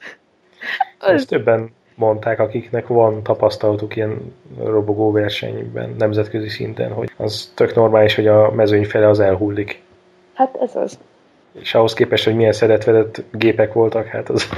Az, 0.99 1.25
többen 1.25 1.70
mondták, 1.94 2.40
akiknek 2.40 2.87
van 2.87 3.22
tapasztalatuk 3.22 3.96
ilyen 3.96 4.35
robogó 4.64 5.11
versenyben, 5.11 5.94
nemzetközi 5.98 6.48
szinten, 6.48 6.92
hogy 6.92 7.11
az 7.16 7.52
tök 7.54 7.74
normális, 7.74 8.14
hogy 8.14 8.26
a 8.26 8.50
mezőny 8.50 8.85
fele 8.85 9.09
az 9.09 9.20
elhullik. 9.20 9.83
hát 10.35 10.57
ez 10.61 10.76
az. 10.76 10.98
És 11.52 11.74
ahhoz 11.74 11.92
képest, 11.92 12.24
hogy 12.24 12.35
milyen 12.35 12.52
szedetvedett 12.52 13.22
gépek 13.33 13.72
voltak, 13.72 14.07
hát 14.07 14.28
az 14.28 14.48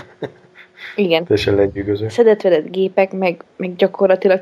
Igen. 0.97 1.25
teljesen 1.25 1.55
lenyűgöző. 1.55 2.09
Szedetvedett 2.09 2.71
gépek, 2.71 3.13
meg, 3.13 3.45
meg 3.57 3.77
gyakorlatilag 3.77 4.41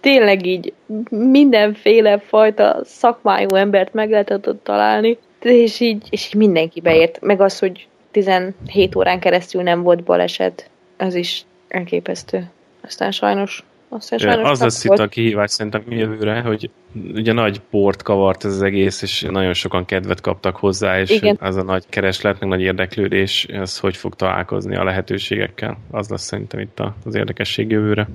tényleg 0.00 0.46
így 0.46 0.72
mindenféle 1.10 2.18
fajta 2.18 2.80
szakmájú 2.84 3.54
embert 3.54 3.92
meg 3.92 4.10
lehetett 4.10 4.48
ott 4.48 4.64
találni, 4.64 5.18
és 5.42 5.80
így, 5.80 6.06
és 6.10 6.26
így 6.26 6.34
mindenki 6.34 6.80
beért. 6.80 7.20
Meg 7.20 7.40
az, 7.40 7.58
hogy 7.58 7.88
17 8.10 8.96
órán 8.96 9.20
keresztül 9.20 9.62
nem 9.62 9.82
volt 9.82 10.04
baleset, 10.04 10.70
az 10.96 11.14
is 11.14 11.44
elképesztő. 11.70 12.50
Aztán 12.84 13.10
sajnos, 13.10 13.64
aztán 13.88 14.18
sajnos 14.18 14.50
Az 14.50 14.60
lesz 14.60 14.84
itt 14.84 14.90
a 14.98 15.06
kihívás 15.08 15.50
szerintem 15.50 15.82
jövőre, 15.88 16.40
hogy 16.40 16.70
ugye 17.14 17.32
nagy 17.32 17.60
port 17.70 18.02
kavart 18.02 18.44
ez 18.44 18.52
az 18.52 18.62
egész, 18.62 19.02
és 19.02 19.26
nagyon 19.30 19.52
sokan 19.52 19.84
kedvet 19.84 20.20
kaptak 20.20 20.56
hozzá, 20.56 21.00
és 21.00 21.10
Igen. 21.10 21.36
az 21.40 21.56
a 21.56 21.62
nagy 21.62 21.84
kereslet, 21.88 22.40
meg 22.40 22.48
nagy 22.48 22.60
érdeklődés, 22.60 23.44
ez 23.44 23.78
hogy 23.78 23.96
fog 23.96 24.14
találkozni 24.14 24.76
a 24.76 24.84
lehetőségekkel. 24.84 25.78
Az 25.90 26.08
lesz 26.08 26.22
szerintem 26.22 26.60
itt 26.60 26.80
a- 26.80 26.94
az 27.04 27.14
érdekesség 27.14 27.70
jövőre. 27.70 28.08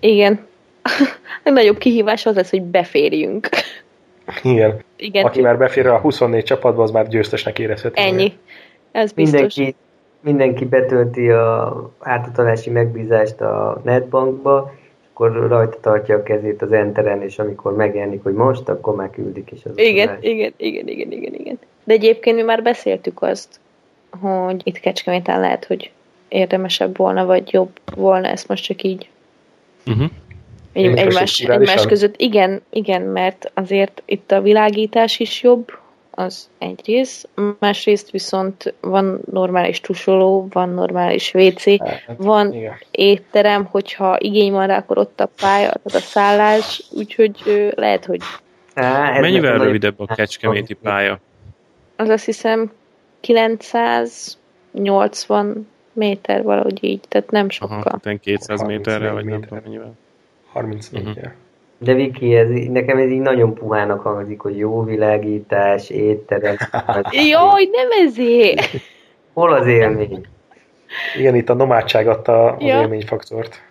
Igen. 0.00 0.46
A 1.44 1.50
nagyobb 1.50 1.78
kihívás 1.78 2.26
az 2.26 2.34
lesz, 2.36 2.50
hogy 2.50 2.62
beférjünk. 2.62 3.48
Igen. 4.42 4.76
Igen, 4.96 5.24
Aki 5.24 5.40
már 5.40 5.58
befér 5.58 5.86
a 5.86 5.98
24 5.98 6.44
csapatba, 6.44 6.82
az 6.82 6.90
már 6.90 7.08
győztesnek 7.08 7.58
érezheti. 7.58 8.00
ennyi. 8.00 8.32
Ez 8.92 9.12
biztos. 9.12 9.54
Mindenki, 9.56 9.74
mindenki 10.20 10.64
betölti 10.64 11.30
a 11.30 11.90
átutalási 11.98 12.70
megbízást 12.70 13.40
a 13.40 13.80
netbankba, 13.84 14.72
és 15.00 15.06
akkor 15.12 15.48
rajta 15.48 15.78
tartja 15.80 16.16
a 16.16 16.22
kezét 16.22 16.62
az 16.62 16.72
enteren, 16.72 17.22
és 17.22 17.38
amikor 17.38 17.76
megjelenik, 17.76 18.22
hogy 18.22 18.34
most, 18.34 18.68
akkor 18.68 18.94
már 18.94 19.10
küldik 19.10 19.50
is 19.52 19.64
az 19.64 19.78
Igen, 19.78 20.16
igen, 20.20 20.52
igen, 20.56 20.88
igen, 20.88 21.10
igen, 21.10 21.34
igen. 21.34 21.58
De 21.84 21.92
egyébként 21.92 22.36
mi 22.36 22.42
már 22.42 22.62
beszéltük 22.62 23.22
azt, 23.22 23.60
hogy 24.20 24.60
itt 24.64 24.80
Kecskeméten 24.80 25.40
lehet, 25.40 25.64
hogy 25.64 25.90
érdemesebb 26.28 26.96
volna, 26.96 27.26
vagy 27.26 27.52
jobb 27.52 27.70
volna 27.94 28.28
ezt 28.28 28.48
most 28.48 28.64
csak 28.64 28.82
így 28.82 29.08
Uh-huh. 29.86 30.10
egy, 30.72 30.96
egymás, 30.96 31.40
egymás 31.40 31.86
között. 31.86 32.14
Igen, 32.16 32.62
igen, 32.70 33.02
mert 33.02 33.50
azért 33.54 34.02
itt 34.04 34.32
a 34.32 34.40
világítás 34.40 35.18
is 35.18 35.42
jobb, 35.42 35.72
az 36.18 36.48
egy 36.58 36.80
rész, 36.84 37.26
másrészt 37.58 38.10
viszont 38.10 38.74
van 38.80 39.20
normális 39.30 39.80
tusoló, 39.80 40.48
van 40.50 40.68
normális 40.68 41.34
WC, 41.34 41.78
Hát, 41.78 42.04
van 42.16 42.52
igen. 42.52 42.74
étterem, 42.90 43.64
hogyha 43.64 44.16
igény 44.18 44.52
van 44.52 44.66
rá, 44.66 44.76
akkor 44.78 44.98
ott 44.98 45.20
a 45.20 45.28
pálya, 45.40 45.70
tehát 45.70 45.84
a 45.84 45.98
szállás, 45.98 46.82
úgyhogy 46.90 47.36
ö, 47.46 47.68
lehet, 47.74 48.04
hogy 48.04 48.20
Á, 48.74 49.20
Mennyivel 49.20 49.58
rövidebb 49.58 50.00
a 50.00 50.06
kecskeméti 50.14 50.74
pálya? 50.74 51.20
az 51.96 52.08
azt 52.08 52.24
hiszem 52.24 52.72
980 54.74 55.66
méter 55.92 56.42
valahogy 56.42 56.84
így, 56.84 57.00
tehát 57.08 57.30
nem 57.30 57.48
sokkal. 57.50 57.80
Aha, 57.80 57.98
tehát 57.98 58.20
200 58.20 58.62
méterre, 58.62 59.10
vagy 59.12 59.24
nem 59.24 59.34
méter. 59.34 59.48
tudom 59.48 59.62
mennyivel. 59.64 59.92
34 60.52 61.02
Mhm. 61.02 61.10
uh-huh. 61.10 61.32
De 61.78 61.94
Viki, 61.94 62.34
ez, 62.34 62.48
nekem 62.68 62.98
ez 62.98 63.10
így 63.10 63.20
nagyon 63.20 63.54
puhának 63.54 64.00
hangzik, 64.00 64.40
hogy 64.40 64.58
jó 64.58 64.82
világítás, 64.82 65.90
étterem. 65.90 66.56
Jaj, 67.30 67.68
nem 67.72 68.06
ezért! 68.06 68.70
Hol 69.32 69.52
az 69.52 69.66
élmény? 69.66 70.26
Igen, 71.16 71.34
itt 71.34 71.48
a 71.48 71.54
nomádság 71.54 72.08
adta 72.08 72.52
az 72.52 72.62
Ja. 72.62 72.80
élményfaktort. 72.80 73.62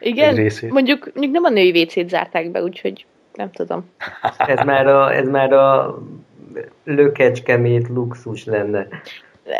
Igen, 0.00 0.50
mondjuk, 0.68 1.10
mondjuk 1.14 1.32
nem 1.32 1.44
a 1.44 1.48
női 1.48 1.82
WC-t 1.82 2.08
zárták 2.08 2.50
be, 2.50 2.62
úgyhogy 2.62 3.06
nem 3.34 3.50
tudom. 3.50 3.90
Ez 4.38 4.64
már 4.64 4.86
a, 4.86 5.14
ez 5.14 5.28
már 5.28 5.52
a 5.52 5.98
lökecskemét 6.84 7.88
luxus 7.88 8.44
lenne. 8.44 8.86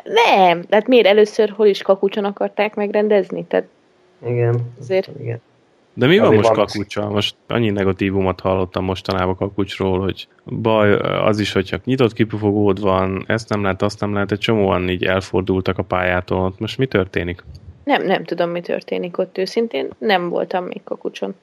Nem, 0.04 0.62
tehát 0.62 0.86
miért 0.86 1.06
először 1.06 1.50
hol 1.56 1.66
is 1.66 1.82
kakucson 1.82 2.24
akarták 2.24 2.74
megrendezni? 2.74 3.44
Tehát 3.44 3.66
Igen. 4.26 4.54
Azért. 4.80 5.10
Igen. 5.20 5.40
De 5.94 6.06
mi 6.06 6.18
van 6.18 6.34
most 6.34 6.48
van- 6.48 6.56
kakuccsal? 6.66 7.08
Most 7.10 7.34
annyi 7.48 7.70
negatívumot 7.70 8.40
hallottam 8.40 8.84
mostanában 8.84 9.36
kakucsról, 9.36 10.00
hogy 10.00 10.28
baj 10.44 10.94
az 11.00 11.38
is, 11.38 11.52
hogy 11.52 11.64
csak 11.64 11.84
nyitott 11.84 12.12
kipufogód 12.12 12.80
van, 12.80 13.24
ezt 13.26 13.48
nem 13.48 13.62
lehet, 13.62 13.82
azt 13.82 14.00
nem 14.00 14.12
lehet, 14.12 14.32
egy 14.32 14.38
csomóan 14.38 14.88
így 14.88 15.04
elfordultak 15.04 15.78
a 15.78 15.82
pályától. 15.82 16.44
Ott 16.44 16.58
Most 16.58 16.78
mi 16.78 16.86
történik? 16.86 17.44
nem, 17.84 18.02
nem 18.06 18.24
tudom, 18.24 18.50
mi 18.50 18.60
történik 18.60 19.18
ott 19.18 19.38
őszintén. 19.38 19.88
Nem 19.98 20.28
voltam 20.28 20.64
még 20.64 20.80
kakucson. 20.84 21.34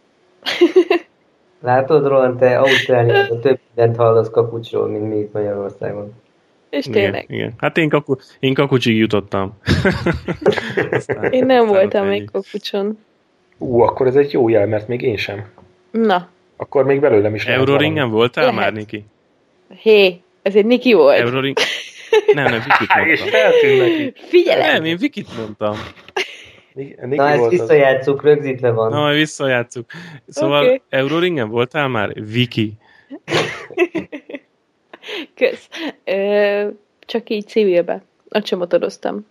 Látod, 1.61 2.07
Roland, 2.07 2.39
te 2.39 2.57
Ausztráliában 2.57 3.39
több 3.39 3.59
mindent 3.75 3.97
hallasz 3.97 4.29
kapucsról, 4.29 4.87
mint 4.87 5.09
mi 5.09 5.15
itt 5.17 5.33
Magyarországon. 5.33 6.13
És 6.69 6.85
Igen, 6.85 7.01
tényleg. 7.01 7.25
igen. 7.27 7.53
Hát 7.57 7.77
én, 7.77 7.89
kaku, 7.89 8.15
én 8.39 8.53
kakucsig 8.53 8.97
jutottam. 8.97 9.57
Aztán- 10.91 11.31
Én 11.33 11.45
nem 11.45 11.59
aztán 11.63 11.75
voltam 11.75 12.07
még 12.07 12.17
ennyi. 12.17 12.27
Ú, 13.59 13.81
akkor 13.81 14.07
ez 14.07 14.15
egy 14.15 14.31
jó 14.31 14.49
jel, 14.49 14.67
mert 14.67 14.87
még 14.87 15.01
én 15.01 15.17
sem. 15.17 15.45
Na, 15.91 16.29
Akkor 16.57 16.85
még 16.85 16.99
belőlem 16.99 17.35
is 17.35 17.45
lehet 17.45 17.59
Euroringen 17.59 18.09
voltál 18.09 18.45
Lehet. 18.45 18.59
már, 18.59 18.73
Niki? 18.73 19.05
hé, 19.81 20.21
ez 20.41 20.55
egy 20.55 20.65
Niki 20.65 20.93
volt. 20.93 21.19
Euroring... 21.19 21.57
Nem, 22.33 22.43
nem, 22.43 22.53
Vikit. 22.63 22.89
És 23.05 23.19
mondtam. 23.19 23.39
feltűnt 23.41 23.79
neki. 23.79 24.13
Figyelem! 24.27 24.71
Nem, 24.73 24.85
én 24.85 24.97
Vikit 24.97 25.37
mondtam. 25.37 25.75
Niki 26.73 26.95
Na, 27.15 27.29
ezt 27.29 27.49
visszajátszuk, 27.49 28.23
rögzítve 28.23 28.71
van. 28.71 28.89
Na, 28.91 28.99
majd 28.99 29.15
visszajátszuk. 29.17 29.85
Szóval 30.27 30.63
Oké. 30.65 30.81
Euroringen 30.89 31.49
voltál 31.49 31.87
már? 31.87 32.13
Viki. 32.13 32.73
Kösz. 35.35 35.69
Ö, 36.03 36.67
csak 36.99 37.29
így 37.29 37.47
civilbe. 37.47 38.01
Ott 38.29 38.45
sem 38.45 38.57
motoroztam. 38.57 39.25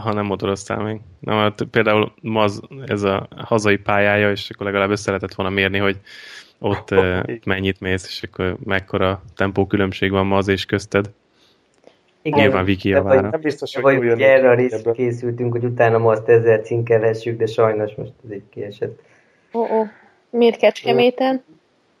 Ha 0.00 0.12
nem 0.12 0.24
motoroztál 0.24 0.82
még. 0.82 1.00
Na, 1.20 1.34
mert 1.36 1.62
például 1.62 2.12
ma 2.22 2.42
az, 2.42 2.60
ez 2.86 3.02
a 3.02 3.28
hazai 3.36 3.76
pályája, 3.76 4.30
és 4.30 4.50
akkor 4.50 4.66
legalább 4.66 4.90
össze 4.90 5.10
lehetett 5.10 5.34
volna 5.34 5.52
mérni, 5.52 5.78
hogy 5.78 5.96
ott 6.58 6.94
mennyit 7.44 7.80
mész, 7.80 8.06
és 8.06 8.22
akkor 8.22 8.56
mekkora 8.64 9.22
tempó 9.36 9.66
különbség 9.66 10.10
van 10.10 10.26
ma 10.26 10.36
az 10.36 10.48
és 10.48 10.64
közted. 10.64 11.10
Nyilván 12.22 12.64
Viki 12.64 12.92
vagy- 12.92 13.02
javára. 13.02 13.28
Nem 13.28 13.40
biztos, 13.40 13.76
hogy 13.76 14.02
jön 14.02 14.12
ugye 14.14 14.32
erre 14.32 14.50
a 14.50 14.54
részt 14.54 14.90
készültünk, 14.92 15.52
hogy 15.52 15.64
utána 15.64 15.98
ma 15.98 16.10
azt 16.10 16.28
ezzel 16.28 16.58
cinkelhessük, 16.58 17.38
de 17.38 17.46
sajnos 17.46 17.94
most 17.94 18.12
ez 18.24 18.30
egy 18.30 18.42
kiesett. 18.50 19.00
Ó, 19.52 19.60
ó. 19.60 19.86
Miért 20.30 20.56
Kecskeméten? 20.58 21.42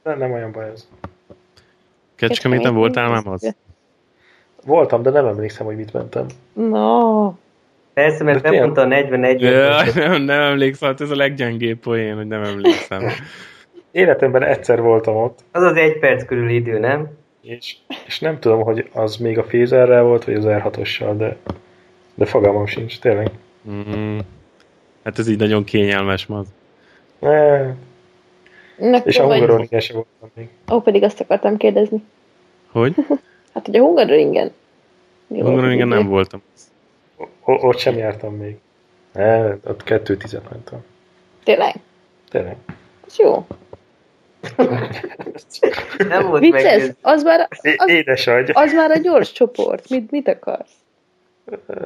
Nem, 0.02 0.18
nem 0.18 0.32
olyan 0.32 0.52
baj 0.52 0.68
ez. 0.68 0.88
Kecskeméten 2.14 2.74
voltál 2.74 3.10
már 3.10 3.26
az? 3.26 3.54
Voltam, 4.64 5.02
de 5.02 5.10
nem 5.10 5.26
emlékszem, 5.26 5.66
hogy 5.66 5.76
mit 5.76 5.92
mentem. 5.92 6.26
No. 6.52 7.32
Persze, 7.94 8.24
mert 8.24 8.42
De 8.42 8.50
bemondta 8.50 8.80
a 8.80 8.84
40 8.86 9.38
Ja, 9.38 9.82
nem, 9.94 10.22
nem 10.22 10.40
emlékszem, 10.40 10.88
hát 10.88 11.00
ez 11.00 11.10
a 11.10 11.16
leggyengébb 11.16 11.78
poén, 11.78 12.16
hogy 12.16 12.26
nem 12.26 12.42
emlékszem. 12.42 13.02
Életemben 13.90 14.42
egyszer 14.42 14.80
voltam 14.80 15.16
ott, 15.16 15.38
Az 15.52 15.62
az 15.62 15.76
egy 15.76 15.98
perc 15.98 16.24
körül 16.24 16.48
idő, 16.48 16.78
nem? 16.78 17.18
és, 17.42 17.76
és 18.06 18.18
nem 18.20 18.38
tudom, 18.38 18.60
hogy 18.62 18.88
az 18.92 19.16
még 19.16 19.38
a 19.38 19.44
Fézerrel 19.44 20.02
volt, 20.02 20.24
vagy 20.24 20.34
az 20.34 20.44
R6-ossal, 20.46 21.14
de, 21.16 21.36
de 22.14 22.24
fogalmam 22.24 22.66
sincs, 22.66 22.98
tényleg. 22.98 23.30
Mm. 23.70 24.18
Hát 25.04 25.18
ez 25.18 25.28
így 25.28 25.38
nagyon 25.38 25.64
kényelmes 25.64 26.26
ma. 26.26 26.42
Ne, 27.18 27.58
Na, 28.78 28.98
és 29.04 29.18
a 29.18 29.22
Hungaroringen 29.22 29.80
sem 29.80 29.96
voltam 29.96 30.30
még. 30.34 30.48
Ó, 30.72 30.80
pedig 30.80 31.02
azt 31.02 31.20
akartam 31.20 31.56
kérdezni. 31.56 32.02
Hogy? 32.70 32.94
Hát, 33.54 33.66
hogy 33.66 33.76
a 33.76 33.80
Hungaroringen. 33.80 34.50
Hungaroringen 35.28 35.88
nem 35.88 36.06
voltam. 36.06 36.42
O- 37.44 37.62
ott 37.62 37.78
sem 37.78 37.96
jártam 37.96 38.34
még. 38.34 38.56
Ne, 39.12 39.46
ott 39.48 39.82
2-10 39.84 40.40
mentem. 40.50 40.84
Tényleg? 41.44 41.74
Tényleg. 42.28 42.56
Ez 43.06 43.16
jó. 43.18 43.46
Nem 46.08 46.26
volt 46.26 46.40
Vicces, 46.40 46.82
meg. 46.82 46.96
az 47.00 47.22
már, 47.22 47.48
az, 47.76 47.88
édes 47.88 48.26
agy. 48.26 48.50
az 48.52 48.72
már 48.72 48.90
a 48.90 48.98
gyors 48.98 49.32
csoport. 49.32 49.88
Mit, 49.88 50.10
mit 50.10 50.28
akarsz? 50.28 50.70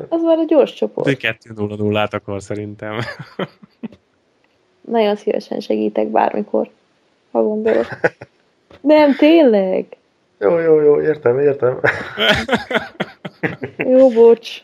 Az 0.08 0.22
már 0.22 0.38
a 0.38 0.44
gyors 0.46 0.72
csoport. 0.74 1.08
2-0-0-át 1.20 2.14
akar 2.14 2.42
szerintem. 2.42 2.98
Nagyon 4.80 5.16
szívesen 5.16 5.60
segítek 5.60 6.06
bármikor, 6.06 6.70
ha 7.30 7.42
gondolod. 7.42 7.86
Nem, 8.80 9.16
tényleg. 9.16 9.86
Jó, 10.38 10.58
jó, 10.58 10.80
jó, 10.80 11.00
értem, 11.00 11.38
értem. 11.38 11.80
Jó, 13.76 14.08
bocs. 14.10 14.62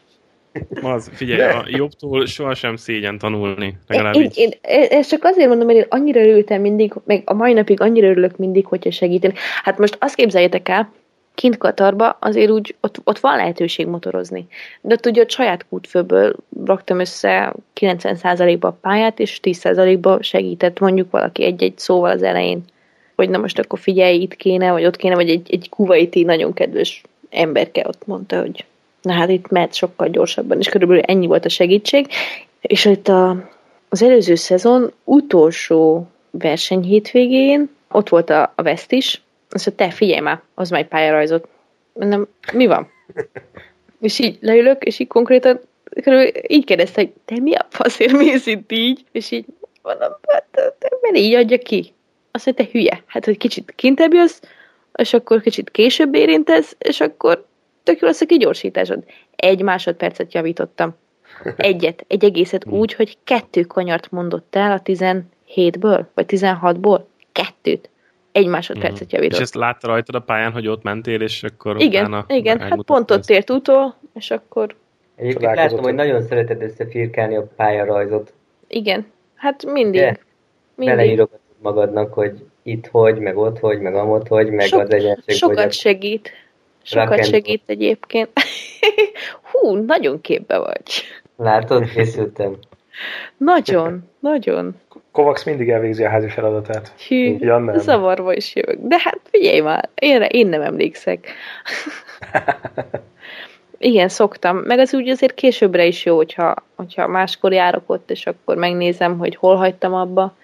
Az, 0.83 1.11
figyelj, 1.13 1.53
a 1.53 1.65
jobbtól 1.67 2.27
sohasem 2.27 2.77
szégyen 2.77 3.19
tanulni. 3.19 3.65
Én, 3.65 3.79
Legalább 3.87 4.15
én, 4.15 4.23
így. 4.23 4.37
én, 4.37 4.51
ezt 4.91 5.09
csak 5.09 5.25
azért 5.25 5.49
mondom, 5.49 5.67
mert 5.67 5.79
én 5.79 5.87
annyira 5.89 6.21
örültem 6.21 6.61
mindig, 6.61 6.93
meg 7.05 7.23
a 7.25 7.35
mai 7.35 7.53
napig 7.53 7.81
annyira 7.81 8.09
örülök 8.09 8.37
mindig, 8.37 8.67
hogyha 8.67 8.91
segíteni. 8.91 9.35
Hát 9.63 9.79
most 9.79 9.97
azt 10.01 10.15
képzeljétek 10.15 10.69
el, 10.69 10.93
kint 11.35 11.57
Katarba 11.57 12.17
azért 12.21 12.51
úgy, 12.51 12.75
ott, 12.81 13.01
ott 13.05 13.19
van 13.19 13.37
lehetőség 13.37 13.87
motorozni. 13.87 14.47
De 14.81 14.95
ott 14.95 15.07
ugye 15.07 15.21
ott 15.21 15.31
saját 15.31 15.67
kútfőből 15.69 16.37
raktam 16.65 16.99
össze 16.99 17.55
90%-ba 17.81 18.69
a 18.69 18.79
pályát, 18.81 19.19
és 19.19 19.41
10%-ba 19.43 20.23
segített 20.23 20.79
mondjuk 20.79 21.11
valaki 21.11 21.45
egy-egy 21.45 21.79
szóval 21.79 22.11
az 22.11 22.23
elején. 22.23 22.65
Hogy 23.17 23.31
na 23.31 23.39
most 23.39 23.59
akkor 23.59 23.79
figyelj, 23.79 24.21
itt 24.21 24.37
kéne, 24.37 24.73
vagy 24.73 24.85
ott 24.85 24.97
kéne, 24.97 25.15
vagy 25.15 25.31
egy, 25.31 25.53
egy 25.53 25.69
kuvaiti 25.69 26.23
nagyon 26.23 26.53
kedves 26.53 27.03
emberke 27.31 27.85
ott 27.89 28.07
mondta, 28.07 28.41
hogy 28.41 28.65
na 29.03 29.13
hát 29.13 29.29
itt 29.29 29.49
mehet 29.49 29.75
sokkal 29.75 30.09
gyorsabban, 30.09 30.59
és 30.59 30.69
körülbelül 30.69 31.03
ennyi 31.03 31.27
volt 31.27 31.45
a 31.45 31.49
segítség. 31.49 32.07
És 32.61 32.85
itt 32.85 33.09
a, 33.09 33.49
az 33.89 34.03
előző 34.03 34.35
szezon 34.35 34.93
utolsó 35.05 36.07
verseny 36.31 36.83
hétvégén 36.83 37.69
ott 37.91 38.09
volt 38.09 38.31
a, 38.31 38.53
a 38.57 38.63
West 38.63 38.93
is, 38.93 39.23
azt 39.51 39.67
mondta, 39.67 39.85
te 39.85 39.91
figyelj 39.91 40.21
már, 40.21 40.41
az 40.55 40.71
már 40.71 40.81
egy 40.81 40.89
pályarajzot. 40.89 41.49
Mondom, 41.93 42.27
mi 42.53 42.67
van? 42.67 42.89
és 44.01 44.19
így 44.19 44.39
leülök, 44.41 44.85
és 44.85 44.99
így 44.99 45.07
konkrétan 45.07 45.61
körülbelül 46.03 46.33
így 46.49 46.65
kérdezte, 46.65 47.01
hogy 47.01 47.13
te 47.25 47.41
mi 47.41 47.55
a 47.55 47.67
faszért 47.71 48.13
mész 48.13 48.47
itt 48.47 48.73
így? 48.73 49.05
És 49.13 49.31
így 49.31 49.45
mondom, 49.83 50.13
hát, 50.29 50.47
mert 51.01 51.17
így 51.17 51.35
adja 51.35 51.59
ki. 51.59 51.93
Azt 52.31 52.45
mondta, 52.45 52.65
te 52.65 52.71
hülye. 52.73 53.03
Hát, 53.07 53.25
hogy 53.25 53.37
kicsit 53.37 53.73
kintebb 53.77 54.13
jössz, 54.13 54.41
és 54.95 55.13
akkor 55.13 55.41
kicsit 55.41 55.71
később 55.71 56.15
érintesz, 56.15 56.77
és 56.79 57.01
akkor 57.01 57.47
tök 57.91 58.01
jó 58.01 58.07
lesz 58.07 58.21
a 58.21 58.27
kigyorsításod. 58.27 59.05
Egy 59.37 59.63
másodpercet 59.63 60.35
javítottam. 60.35 60.95
Egyet, 61.57 62.05
egy 62.09 62.25
egészet 62.25 62.67
úgy, 62.81 62.95
hogy 62.95 63.17
kettő 63.25 63.63
kanyart 63.63 64.11
mondott 64.11 64.57
el 64.57 64.73
a 64.73 64.81
17-ből, 64.83 66.05
vagy 66.15 66.25
16-ból. 66.29 67.01
Kettőt. 67.33 67.91
Egy 68.33 68.47
másodpercet 68.47 69.07
És 69.07 69.13
javított. 69.13 69.41
ezt 69.41 69.55
látta 69.55 69.87
rajtad 69.87 70.15
a 70.15 70.21
pályán, 70.21 70.53
hogy 70.53 70.69
ott 70.69 70.83
mentél, 70.83 71.21
és 71.21 71.43
akkor 71.43 71.81
Igen, 71.81 72.05
utána 72.05 72.25
igen, 72.29 72.61
hát 72.61 72.83
pont 72.83 73.11
ott 73.11 73.19
ezt. 73.19 73.31
ért 73.31 73.51
utol, 73.51 73.95
és 74.15 74.31
akkor 74.31 74.75
Egyébként 75.17 75.55
látom, 75.55 75.81
hogy 75.83 75.95
nagyon 75.95 76.23
szereted 76.23 76.63
összefirkálni 76.63 77.37
a 77.37 77.49
pályarajzot. 77.57 78.33
igen, 78.69 79.07
hát 79.35 79.65
mindig. 79.65 80.01
Mindig. 80.75 80.97
Beleírogatod 80.97 81.39
magadnak, 81.63 82.13
hogy 82.15 82.33
itt 82.63 82.87
hogy, 82.87 83.19
meg 83.19 83.37
ott 83.37 83.59
hogy, 83.59 83.81
meg 83.81 83.95
amott 83.95 84.29
hogy, 84.29 84.51
meg 84.51 84.67
Sok- 84.67 84.81
az 84.83 84.91
egyenség 84.93 85.35
Sokat 85.35 85.63
hogy. 85.63 85.73
segít. 85.73 86.31
Sokat 86.83 87.11
and 87.11 87.25
segít 87.25 87.63
egyébként. 87.67 88.31
Hú, 89.51 89.75
nagyon 89.77 90.21
képbe 90.21 90.59
vagy. 90.59 91.03
Látod, 91.37 91.91
készültem. 91.91 92.57
Nagyon, 93.37 94.09
nagyon. 94.19 94.75
Kovacs 95.13 95.45
mindig 95.45 95.69
elvégzi 95.71 96.05
a 96.05 96.09
házi 96.09 96.29
feladatát. 96.29 96.93
Hű, 97.09 97.37
Ja, 97.39 97.59
nem. 97.59 97.79
zavarba 97.79 98.35
is 98.35 98.55
jövök. 98.55 98.79
De 98.81 98.97
hát 98.99 99.21
figyelj 99.31 99.61
már, 99.61 99.89
én, 99.95 100.23
én 100.23 100.47
nem 100.47 100.63
emlékszek. 100.63 101.27
Igen, 103.79 104.09
szoktam. 104.09 104.57
Meg 104.57 104.79
az 104.79 104.95
úgy 104.95 105.09
azért 105.09 105.35
későbbre 105.35 105.87
is 105.87 106.05
jó, 106.05 106.17
hogyha, 106.17 106.55
hogyha 106.77 107.07
máskor 107.07 107.53
járok 107.53 107.83
ott, 107.87 108.11
és 108.11 108.27
akkor 108.27 108.57
megnézem, 108.57 109.19
hogy 109.19 109.37
hol 109.37 109.57
hagytam 109.57 109.95
abba, 109.95 110.35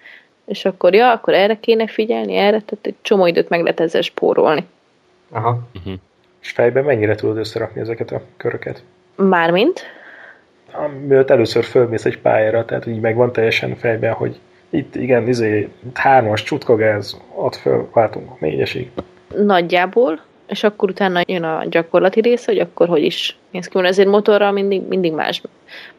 és 0.45 0.65
akkor 0.65 0.93
ja, 0.93 1.11
akkor 1.11 1.33
erre 1.33 1.59
kéne 1.59 1.87
figyelni, 1.87 2.35
erre, 2.35 2.61
tehát 2.61 2.79
egy 2.81 2.95
csomó 3.01 3.25
időt 3.25 3.49
meg 3.49 3.61
lehet 3.61 3.79
ezzel 3.79 4.01
spórolni. 4.01 4.65
Aha. 5.29 5.59
És 6.47 6.53
fejben 6.53 6.83
mennyire 6.83 7.15
tudod 7.15 7.37
összerakni 7.37 7.81
ezeket 7.81 8.11
a 8.11 8.21
köröket? 8.37 8.83
Mármint? 9.15 9.81
Mielőtt 11.07 11.29
először 11.29 11.63
fölmész 11.63 12.05
egy 12.05 12.19
pályára, 12.19 12.65
tehát 12.65 12.85
így 12.85 12.99
megvan 12.99 13.31
teljesen 13.31 13.75
fejben, 13.75 14.13
hogy 14.13 14.39
itt 14.69 14.95
igen, 14.95 15.27
izé, 15.27 15.69
hármas, 15.93 16.43
csutkagáz, 16.43 17.21
ott 17.35 17.55
fölváltunk 17.55 18.39
négyesig. 18.39 18.91
Nagyjából, 19.35 20.21
és 20.47 20.63
akkor 20.63 20.89
utána 20.89 21.21
jön 21.25 21.43
a 21.43 21.63
gyakorlati 21.69 22.21
rész, 22.21 22.45
hogy 22.45 22.59
akkor 22.59 22.87
hogy 22.87 23.03
is 23.03 23.37
néz 23.51 23.67
ki. 23.67 23.79
Ezért 23.79 24.09
motorral 24.09 24.51
mindig, 24.51 24.81
mindig 24.87 25.13
más. 25.13 25.41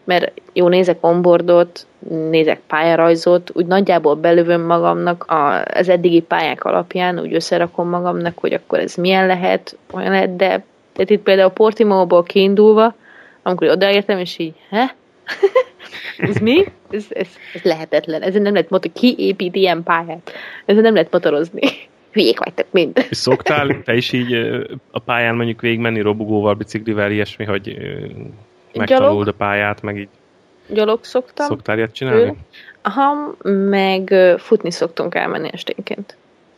Mert 0.05 0.33
jó, 0.53 0.69
nézek 0.69 0.97
onboardot, 1.01 1.87
nézek 2.31 2.61
pályarajzot, 2.67 3.51
úgy 3.55 3.67
nagyjából 3.67 4.15
belövöm 4.15 4.61
magamnak 4.61 5.25
a, 5.25 5.63
az 5.63 5.89
eddigi 5.89 6.21
pályák 6.21 6.65
alapján, 6.65 7.21
úgy 7.21 7.35
összerakom 7.35 7.89
magamnak, 7.89 8.39
hogy 8.39 8.53
akkor 8.53 8.79
ez 8.79 8.95
milyen 8.95 9.27
lehet, 9.27 9.77
olyan 9.93 10.11
lehet, 10.11 10.37
de 10.37 10.65
tehát 10.93 11.11
itt 11.13 11.23
például 11.23 11.51
Portimóból 11.51 12.23
kiindulva, 12.23 12.95
amikor 13.43 13.69
odaértem, 13.69 14.19
és 14.19 14.39
így, 14.39 14.55
he? 14.71 14.95
ez 16.19 16.37
mi? 16.37 16.65
Ez, 16.91 17.05
ez, 17.09 17.29
ez 17.55 17.63
lehetetlen. 17.63 18.23
Ezen 18.23 18.43
nem 18.43 18.53
lehet 18.53 18.71
motor, 18.71 18.93
ki 18.93 19.15
épít 19.19 19.55
ilyen 19.55 19.83
pályát? 19.83 20.33
Ezen 20.65 20.83
nem 20.83 20.93
lehet 20.93 21.13
motorozni. 21.13 21.61
Hülyék 22.19 22.39
vagytok 22.39 22.67
mind. 22.71 23.07
És 23.11 23.17
szoktál 23.17 23.83
te 23.85 23.95
is 23.95 24.13
így 24.13 24.35
a 24.91 24.99
pályán 24.99 25.35
mondjuk 25.35 25.61
végigmenni 25.61 26.01
robogóval, 26.01 26.55
biciklivel, 26.55 27.11
ilyesmi, 27.11 27.45
hogy 27.45 27.77
megtanuld 28.75 29.29
a 29.29 29.33
pályát, 29.33 29.83
meg 29.83 29.97
így 29.97 30.09
Gyalog 30.67 31.05
szoktam. 31.05 31.47
szoktál 31.47 31.77
ilyet 31.77 31.93
csinálni? 31.93 32.37
Aha, 32.83 33.35
meg 33.69 34.15
futni 34.39 34.71
szoktunk 34.71 35.15
elmenni 35.15 35.49
esténként. 35.53 36.17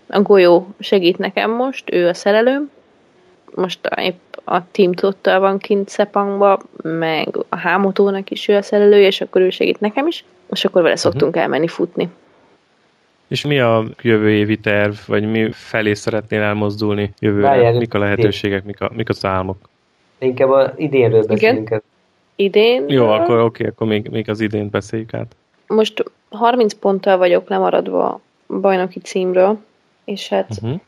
A 0.08 0.20
golyó 0.20 0.74
segít 0.78 1.18
nekem 1.18 1.50
most, 1.50 1.92
ő 1.92 2.08
a 2.08 2.14
szerelőm. 2.14 2.70
Most 3.54 3.88
épp 3.96 4.36
a 4.44 4.70
Team 4.70 4.92
Tottal 4.92 5.40
van 5.40 5.58
kint 5.58 5.88
Szepangba, 5.88 6.60
meg 6.82 7.28
a 7.48 7.56
Hámotónak 7.56 8.30
is 8.30 8.48
ő 8.48 8.56
a 8.56 8.62
szerelő, 8.62 9.02
és 9.02 9.20
akkor 9.20 9.40
ő 9.40 9.50
segít 9.50 9.80
nekem 9.80 10.06
is, 10.06 10.24
és 10.50 10.64
akkor 10.64 10.82
vele 10.82 10.96
szoktunk 10.96 11.30
uh-huh. 11.30 11.42
elmenni 11.42 11.68
futni. 11.68 12.08
És 13.30 13.44
mi 13.44 13.60
a 13.60 13.84
jövő 14.02 14.30
évi 14.30 14.58
terv, 14.58 14.94
vagy 15.06 15.30
mi 15.30 15.50
felé 15.52 15.94
szeretnél 15.94 16.40
elmozdulni 16.40 17.12
jövőre? 17.18 17.46
Várjál, 17.46 17.72
mik 17.72 17.94
a 17.94 17.98
lehetőségek, 17.98 18.64
mik, 18.64 18.80
a, 18.80 18.90
mik 18.94 19.08
az 19.08 19.24
álmok? 19.24 19.56
Inkább 20.18 20.50
az 20.50 20.70
idénről 20.76 21.24
beszélünk. 21.26 21.68
Igen? 21.68 21.82
Idén? 22.34 22.84
Jó, 22.88 23.08
akkor 23.08 23.38
oké, 23.38 23.42
okay, 23.42 23.66
akkor 23.66 23.86
még, 23.86 24.08
még 24.08 24.30
az 24.30 24.40
idén 24.40 24.70
beszéljük 24.70 25.14
át. 25.14 25.36
Most 25.66 26.04
30 26.30 26.74
ponttal 26.74 27.16
vagyok 27.16 27.48
lemaradva 27.48 28.08
a 28.08 28.20
bajnoki 28.60 29.00
címről, 29.00 29.58
és 30.04 30.28
hát... 30.28 30.50
Uh-huh. 30.50 30.80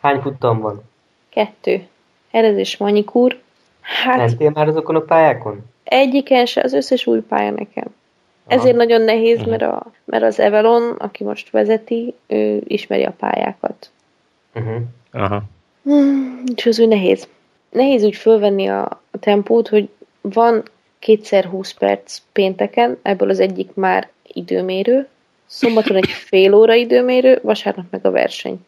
Hány 0.00 0.20
futtam 0.20 0.60
van? 0.60 0.82
Kettő. 1.28 1.86
Erez 2.30 2.56
és 2.56 2.76
Manikúr. 2.76 3.38
Hát... 3.80 4.16
Mentél 4.16 4.50
már 4.50 4.68
azokon 4.68 4.96
a 4.96 5.00
pályákon? 5.00 5.70
Egyiken 5.84 6.46
se, 6.46 6.60
az 6.60 6.72
összes 6.72 7.06
új 7.06 7.20
pálya 7.20 7.50
nekem. 7.50 7.94
Aha. 8.52 8.60
Ezért 8.60 8.76
nagyon 8.76 9.00
nehéz, 9.00 9.36
uh-huh. 9.36 9.50
mert, 9.50 9.62
a, 9.62 9.86
mert 10.04 10.22
az 10.22 10.40
Evelon, 10.40 10.90
aki 10.90 11.24
most 11.24 11.50
vezeti, 11.50 12.14
ő 12.26 12.62
ismeri 12.66 13.04
a 13.04 13.14
pályákat. 13.18 13.90
Uh-huh. 14.54 14.76
Aha. 15.12 15.42
Hmm, 15.82 16.42
és 16.54 16.66
az 16.66 16.80
úgy 16.80 16.88
nehéz. 16.88 17.28
Nehéz 17.70 18.04
úgy 18.04 18.16
fölvenni 18.16 18.66
a, 18.66 18.82
a 19.10 19.18
tempót, 19.20 19.68
hogy 19.68 19.88
van 20.20 20.62
kétszer 20.98 21.44
20 21.44 21.72
perc 21.72 22.18
pénteken, 22.32 22.98
ebből 23.02 23.30
az 23.30 23.40
egyik 23.40 23.74
már 23.74 24.08
időmérő, 24.26 25.08
szombaton 25.46 25.96
egy 25.96 26.08
fél 26.28 26.54
óra 26.54 26.74
időmérő, 26.74 27.38
vasárnap 27.42 27.84
meg 27.90 28.06
a 28.06 28.10
verseny. 28.10 28.60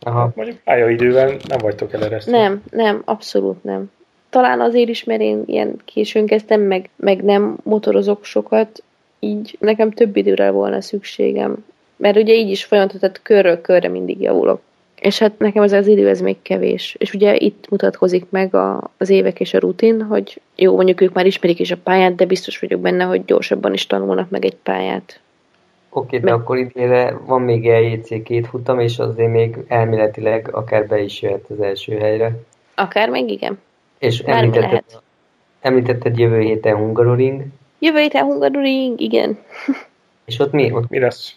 Aha. 0.00 0.32
Mondjuk 0.34 0.58
pályaidővel 0.58 1.36
nem 1.48 1.58
vagytok 1.58 1.92
eleresztve. 1.92 2.38
Nem, 2.38 2.62
nem, 2.70 3.02
abszolút 3.04 3.64
nem. 3.64 3.90
Talán 4.30 4.60
azért 4.60 4.88
is, 4.88 5.04
mert 5.04 5.20
én 5.20 5.42
ilyen 5.46 5.80
későn 5.84 6.26
kezdtem, 6.26 6.60
meg, 6.60 6.90
meg 6.96 7.24
nem 7.24 7.56
motorozok 7.62 8.24
sokat, 8.24 8.82
így 9.20 9.56
nekem 9.60 9.90
több 9.90 10.16
időre 10.16 10.50
volna 10.50 10.80
szükségem. 10.80 11.64
Mert 11.96 12.16
ugye 12.16 12.34
így 12.34 12.50
is 12.50 12.64
folyamatos, 12.64 13.00
tehát 13.00 13.22
körről 13.22 13.60
körre 13.60 13.88
mindig 13.88 14.20
javulok. 14.20 14.60
És 15.00 15.18
hát 15.18 15.38
nekem 15.38 15.62
ez 15.62 15.72
az 15.72 15.86
idő, 15.86 16.08
ez 16.08 16.20
még 16.20 16.36
kevés. 16.42 16.96
És 16.98 17.14
ugye 17.14 17.36
itt 17.36 17.68
mutatkozik 17.70 18.26
meg 18.30 18.54
a, 18.54 18.90
az 18.96 19.08
évek 19.10 19.40
és 19.40 19.54
a 19.54 19.58
rutin, 19.58 20.02
hogy 20.02 20.40
jó, 20.56 20.74
mondjuk 20.74 21.00
ők 21.00 21.12
már 21.12 21.26
ismerik 21.26 21.60
is 21.60 21.70
a 21.70 21.76
pályát, 21.76 22.14
de 22.14 22.24
biztos 22.24 22.58
vagyok 22.58 22.80
benne, 22.80 23.04
hogy 23.04 23.24
gyorsabban 23.24 23.72
is 23.72 23.86
tanulnak 23.86 24.30
meg 24.30 24.44
egy 24.44 24.56
pályát. 24.56 25.20
Oké, 25.90 26.16
okay, 26.16 26.28
de 26.28 26.34
akkor 26.34 26.58
idénre 26.58 27.18
van 27.26 27.42
még 27.42 27.64
LJC 27.64 28.22
két 28.22 28.46
futam, 28.46 28.80
és 28.80 28.98
azért 28.98 29.30
még 29.30 29.56
elméletileg 29.68 30.48
akár 30.52 30.86
be 30.86 31.00
is 31.00 31.22
jöhet 31.22 31.44
az 31.48 31.60
első 31.60 31.96
helyre. 31.96 32.32
Akár 32.74 33.10
még 33.10 33.30
igen. 33.30 33.58
És 33.98 34.20
említetted, 34.20 34.84
említetted 35.60 36.18
jövő 36.18 36.40
héten 36.40 36.76
Hungaroring. 36.76 37.44
Jövő 37.78 37.98
héten 37.98 38.24
Hungaroring, 38.24 39.00
igen. 39.00 39.38
És 40.24 40.38
ott 40.38 40.52
mi? 40.52 40.72
Ott 40.72 40.88
mi 40.88 40.98
lesz? 40.98 41.34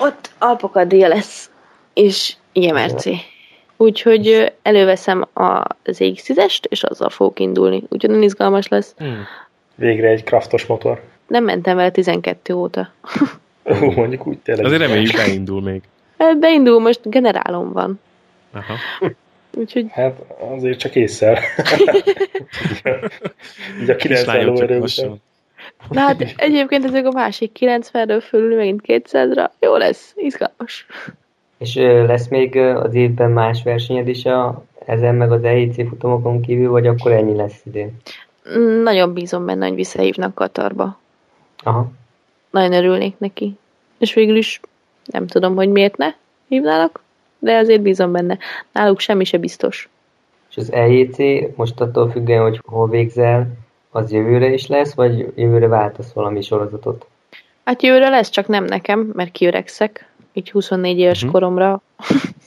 Ott 0.00 0.30
Alpakadél 0.38 1.08
lesz, 1.08 1.50
és 1.94 2.36
IMRC. 2.52 3.04
Úgyhogy 3.76 4.52
előveszem 4.62 5.24
az 5.32 5.98
EX10-est, 5.98 6.64
és 6.68 6.82
azzal 6.82 7.10
fogok 7.10 7.40
indulni. 7.40 7.82
Úgyhogy 7.88 8.10
nagyon 8.10 8.22
izgalmas 8.22 8.68
lesz. 8.68 8.94
Hmm. 8.98 9.24
Végre 9.74 10.08
egy 10.08 10.22
kraftos 10.22 10.66
motor. 10.66 11.02
Nem 11.26 11.44
mentem 11.44 11.76
vele 11.76 11.90
12 11.90 12.54
óta. 12.54 12.92
Ó, 13.64 13.90
mondjuk 13.90 14.26
úgy 14.26 14.38
tényleg. 14.38 14.64
Azért 14.64 14.80
reméljük 14.80 15.12
beindul 15.12 15.62
még. 15.62 15.82
Beindul, 16.40 16.80
most 16.80 17.00
generálom 17.10 17.72
van. 17.72 18.00
Aha. 18.52 18.74
Úgyhogy... 19.56 19.86
Hát 19.90 20.20
azért 20.56 20.78
csak 20.78 20.94
észre. 20.94 21.42
Így 23.82 23.90
a 23.90 23.96
90 23.96 24.44
lóerő 24.44 24.80
Na 25.90 26.00
hát 26.00 26.34
egyébként 26.36 26.84
ezek 26.84 27.06
a 27.06 27.10
másik 27.10 27.56
90-ről 27.60 28.22
fölül 28.28 28.56
megint 28.56 28.80
200-ra. 28.86 29.48
Jó 29.60 29.76
lesz, 29.76 30.12
izgalmas. 30.16 30.86
És 31.58 31.74
lesz 32.06 32.28
még 32.28 32.56
az 32.56 32.94
évben 32.94 33.30
más 33.30 33.62
versenyed 33.62 34.08
is 34.08 34.24
a, 34.24 34.64
ezen 34.86 35.14
meg 35.14 35.32
az 35.32 35.44
EIC 35.44 35.88
futamokon 35.88 36.40
kívül, 36.40 36.70
vagy 36.70 36.86
akkor 36.86 37.12
ennyi 37.12 37.36
lesz 37.36 37.60
idén? 37.64 37.96
Nagyon 38.82 39.12
bízom 39.12 39.46
benne, 39.46 39.66
hogy 39.66 39.74
visszahívnak 39.74 40.34
Katarba. 40.34 40.98
Aha. 41.62 41.90
Nagyon 42.50 42.72
örülnék 42.72 43.18
neki. 43.18 43.56
És 43.98 44.14
végül 44.14 44.36
is 44.36 44.60
nem 45.04 45.26
tudom, 45.26 45.54
hogy 45.54 45.68
miért 45.68 45.96
ne 45.96 46.14
hívnának, 46.48 47.02
de 47.38 47.56
azért 47.56 47.82
bízom 47.82 48.12
benne. 48.12 48.38
Náluk 48.72 49.00
semmi 49.00 49.24
se 49.24 49.38
biztos. 49.38 49.88
És 50.50 50.56
az 50.56 50.72
EJC 50.72 51.18
most 51.56 51.80
attól 51.80 52.10
függően, 52.10 52.42
hogy 52.42 52.60
hol 52.64 52.88
végzel, 52.88 53.46
az 53.94 54.12
jövőre 54.12 54.46
is 54.46 54.66
lesz, 54.66 54.94
vagy 54.94 55.32
jövőre 55.34 55.68
váltasz 55.68 56.12
valami 56.12 56.42
sorozatot? 56.42 57.06
Hát 57.64 57.82
jövőre 57.82 58.08
lesz, 58.08 58.28
csak 58.28 58.46
nem 58.46 58.64
nekem, 58.64 59.10
mert 59.14 59.32
kiöregszek, 59.32 60.08
így 60.32 60.50
24 60.50 60.98
éves 60.98 61.16
uh-huh. 61.16 61.32
koromra. 61.32 61.82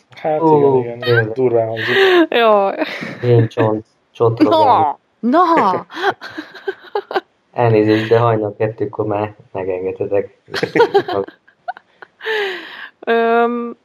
Hát 0.10 0.42
oh, 0.42 0.80
igen, 0.80 0.98
igen, 0.98 1.08
igen, 1.08 1.32
durván 1.34 1.68
hangzik. 1.68 1.96
Jó. 2.30 2.70
Én 3.30 3.48
csont, 3.48 3.86
csontrogom. 4.12 4.60
Na! 4.60 5.00
Na! 5.20 5.86
Elnézést, 7.54 8.10
de 8.10 8.20
hajnal 8.20 8.56
kettőkor 8.58 9.06
már 9.06 9.36
megengedhetek. 9.52 10.38
Öm, 13.00 13.78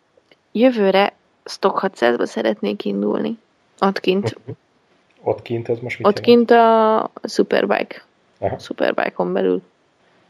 jövőre 0.52 1.12
Stock 1.44 1.80
600-ba 1.82 2.24
szeretnék 2.24 2.84
indulni. 2.84 3.38
Ott 3.80 4.00
kint. 4.00 4.36
Ott 5.22 5.42
kint, 5.42 5.68
ez 5.68 5.78
most 5.78 5.98
mit 5.98 6.06
Ott 6.06 6.20
kint 6.20 6.50
a 6.50 7.10
Superbike. 7.22 8.02
Aha. 8.38 8.58
Superbike-on 8.58 9.32
belül. 9.32 9.62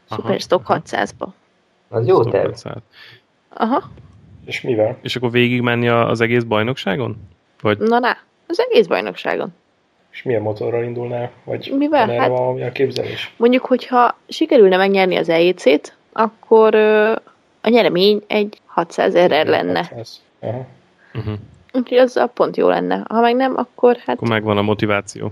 Aha. 0.07 0.21
Super 0.21 0.39
Stock 0.39 0.65
600-ba. 0.67 1.27
Az 1.89 2.07
jó 2.07 2.23
terv. 2.23 2.53
Aha. 3.49 3.83
És 4.45 4.61
mivel? 4.61 4.97
És 5.01 5.15
akkor 5.15 5.31
végig 5.31 5.61
menni 5.61 5.87
az 5.89 6.21
egész 6.21 6.43
bajnokságon? 6.43 7.17
Vagy... 7.61 7.77
Na, 7.77 7.99
na, 7.99 8.17
az 8.47 8.59
egész 8.59 8.85
bajnokságon. 8.87 9.53
És 10.11 10.23
milyen 10.23 10.41
motorral 10.41 10.83
indulnál? 10.83 11.31
Vagy 11.43 11.73
Mivel? 11.77 12.09
Hát, 12.09 12.27
valami 12.27 12.61
elképzelés? 12.61 13.33
Mondjuk, 13.37 13.65
hogyha 13.65 14.17
sikerülne 14.27 14.77
megnyerni 14.77 15.15
az 15.15 15.29
EJC-t, 15.29 15.95
akkor 16.11 16.75
a 17.61 17.69
nyeremény 17.69 18.23
egy 18.27 18.61
600 18.65 19.15
RR 19.15 19.45
lenne. 19.45 19.79
600. 19.79 20.21
Aha. 20.39 20.65
Uh-huh. 21.13 21.33
Úgyhogy 21.73 21.97
az 21.97 22.17
a 22.17 22.27
pont 22.27 22.57
jó 22.57 22.67
lenne. 22.67 23.03
Ha 23.09 23.21
meg 23.21 23.35
nem, 23.35 23.53
akkor 23.57 23.97
hát... 24.05 24.15
Akkor 24.15 24.27
megvan 24.27 24.57
a 24.57 24.61
motiváció. 24.61 25.31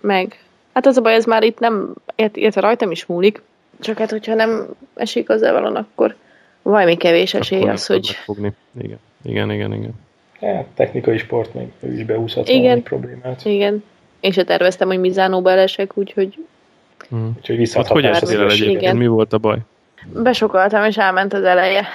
Meg. 0.00 0.38
Hát 0.74 0.86
az 0.86 0.96
a 0.96 1.00
baj, 1.00 1.14
ez 1.14 1.24
már 1.24 1.42
itt 1.42 1.58
nem, 1.58 1.94
illetve 2.32 2.60
rajtam 2.60 2.90
is 2.90 3.06
múlik. 3.06 3.42
Csak 3.80 3.98
hát, 3.98 4.10
hogyha 4.10 4.34
nem 4.34 4.66
esik 4.94 5.28
az 5.28 5.42
evelon, 5.42 5.76
akkor 5.76 6.14
valami 6.62 6.96
kevés 6.96 7.34
esély 7.34 7.58
akkor 7.58 7.70
az, 7.70 7.86
hogy... 7.86 8.08
Fogni. 8.08 8.52
Igen, 8.78 8.98
igen, 9.22 9.50
igen. 9.50 9.72
igen. 9.72 9.92
Hát, 10.40 10.66
technikai 10.74 11.18
sport 11.18 11.54
még 11.54 11.66
ő 11.80 11.92
is 11.92 12.04
behúzhat 12.04 12.48
igen. 12.48 12.62
valami 12.62 12.82
problémát. 12.82 13.44
Igen. 13.44 13.84
Én 14.20 14.32
se 14.32 14.44
terveztem, 14.44 14.88
hogy 14.88 15.00
Mizánóba 15.00 15.50
elesek, 15.50 15.96
úgyhogy... 15.96 16.46
Hmm. 17.08 17.32
Úgyhogy 17.36 17.56
visszathatás. 17.56 17.92
Hogy 17.92 18.04
estél 18.04 18.40
el 18.40 18.50
egyébként? 18.50 18.80
Igen. 18.80 18.96
Mi 18.96 19.06
volt 19.06 19.32
a 19.32 19.38
baj? 19.38 19.58
Besokaltam, 20.12 20.84
és 20.84 20.96
elment 20.96 21.32
az 21.32 21.44
eleje. 21.44 21.86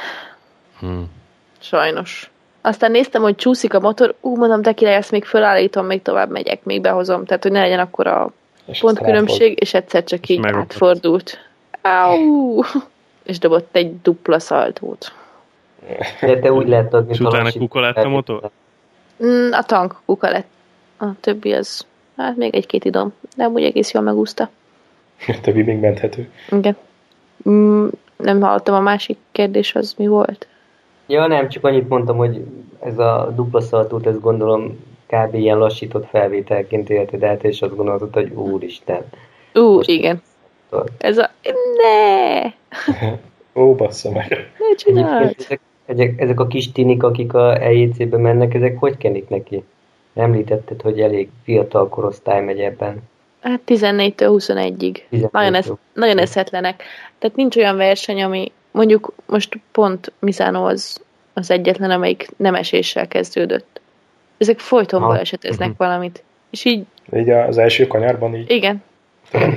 Hmm. 0.79 1.09
Sajnos. 1.59 2.29
Aztán 2.65 2.91
néztem, 2.91 3.21
hogy 3.21 3.35
csúszik 3.35 3.73
a 3.73 3.79
motor, 3.79 4.15
ú, 4.21 4.35
mondom, 4.35 4.61
de 4.61 4.71
király, 4.71 4.95
ezt 4.95 5.11
még 5.11 5.25
fölállítom, 5.25 5.85
még 5.85 6.01
tovább 6.01 6.29
megyek, 6.29 6.63
még 6.63 6.81
behozom. 6.81 7.25
Tehát, 7.25 7.43
hogy 7.43 7.51
ne 7.51 7.59
legyen 7.61 7.79
akkor 7.79 8.07
a 8.07 8.31
és 8.65 8.79
pontkülönbség, 8.79 9.57
és 9.61 9.73
egyszer 9.73 10.03
csak 10.03 10.29
így 10.29 10.39
Megokott. 10.39 10.71
átfordult. 10.71 11.39
Áú! 11.81 12.63
és 13.23 13.39
dobott 13.39 13.75
egy 13.75 14.01
dupla 14.01 14.39
szaltót. 14.39 15.13
De 16.21 16.39
te 16.39 16.51
úgy 16.51 16.67
lehet 16.67 16.93
adni. 16.93 17.13
És 17.13 17.19
utána 17.19 17.51
kuka 17.51 17.79
lett 17.79 17.97
a 17.97 18.09
motor? 18.09 18.49
Mm, 19.23 19.51
a 19.51 19.63
tank 19.63 19.95
kuka 20.05 20.29
lett. 20.29 20.47
A 20.97 21.05
többi 21.19 21.53
az, 21.53 21.85
hát 22.17 22.35
még 22.35 22.55
egy-két 22.55 22.85
idom, 22.85 23.13
de 23.35 23.43
amúgy 23.43 23.63
egész 23.63 23.91
jól 23.91 24.03
megúszta. 24.03 24.49
A 25.27 25.39
többi 25.41 25.61
még 25.61 25.79
menthető. 25.79 26.29
Igen. 26.51 26.77
Mm, 27.49 27.87
nem 28.17 28.41
hallottam 28.41 28.75
a 28.75 28.79
másik 28.79 29.17
kérdés, 29.31 29.75
az 29.75 29.93
mi 29.97 30.07
volt? 30.07 30.47
Ja, 31.05 31.27
nem, 31.27 31.49
csak 31.49 31.65
annyit 31.65 31.89
mondtam, 31.89 32.17
hogy 32.17 32.45
ez 32.79 32.99
a 32.99 33.31
dupla 33.35 33.61
szaltót, 33.61 34.07
ez 34.07 34.19
gondolom 34.19 34.79
kb. 35.07 35.33
ilyen 35.33 35.57
lassított 35.57 36.07
felvételként 36.09 36.89
élted 36.89 37.23
át, 37.23 37.43
és 37.43 37.61
azt 37.61 37.75
gondoltad, 37.75 38.13
hogy 38.13 38.31
úristen. 38.31 39.01
Ú, 39.53 39.75
Most 39.75 39.89
igen. 39.89 40.21
Ez 40.97 41.17
a... 41.17 41.31
Ne! 41.77 42.43
Ó, 43.61 43.75
bassza 43.75 44.11
meg. 44.11 44.51
Ne 44.59 44.75
csináld! 44.75 45.35
Ezek, 45.37 45.59
ezek, 45.85 46.21
ezek 46.21 46.39
a 46.39 46.47
kis 46.47 46.71
tinik, 46.71 47.03
akik 47.03 47.33
a 47.33 47.61
EJC-be 47.61 48.17
mennek, 48.17 48.53
ezek 48.53 48.79
hogy 48.79 48.97
kenik 48.97 49.29
neki? 49.29 49.63
Említetted, 50.13 50.81
hogy 50.81 51.01
elég 51.01 51.29
fiatal 51.43 51.89
korosztály 51.89 52.43
megy 52.43 52.59
ebben. 52.59 53.01
Hát 53.41 53.61
14-től 53.67 54.13
21-ig. 54.17 54.97
Nagyon, 55.31 55.53
esz, 55.53 55.71
nagyon 55.93 56.17
eszetlenek. 56.17 56.83
Tehát 57.17 57.35
nincs 57.35 57.55
olyan 57.55 57.77
verseny, 57.77 58.23
ami 58.23 58.51
mondjuk 58.75 59.13
most 59.25 59.59
pont 59.71 60.11
Misano 60.19 60.67
az 60.67 61.03
az 61.37 61.51
egyetlen, 61.51 61.91
amelyik 61.91 62.29
nem 62.37 62.55
eséssel 62.55 63.07
kezdődött. 63.07 63.81
Ezek 64.37 64.59
folyton 64.59 65.01
Ha. 65.01 65.07
baleseteznek 65.07 65.67
Mhm. 65.67 65.77
valamit. 65.77 66.23
És 66.49 66.65
így, 66.65 66.83
Így 67.15 67.29
az 67.29 67.57
első 67.57 67.87
kanyarban 67.87 68.35
így. 68.35 68.51
igen, 68.51 68.83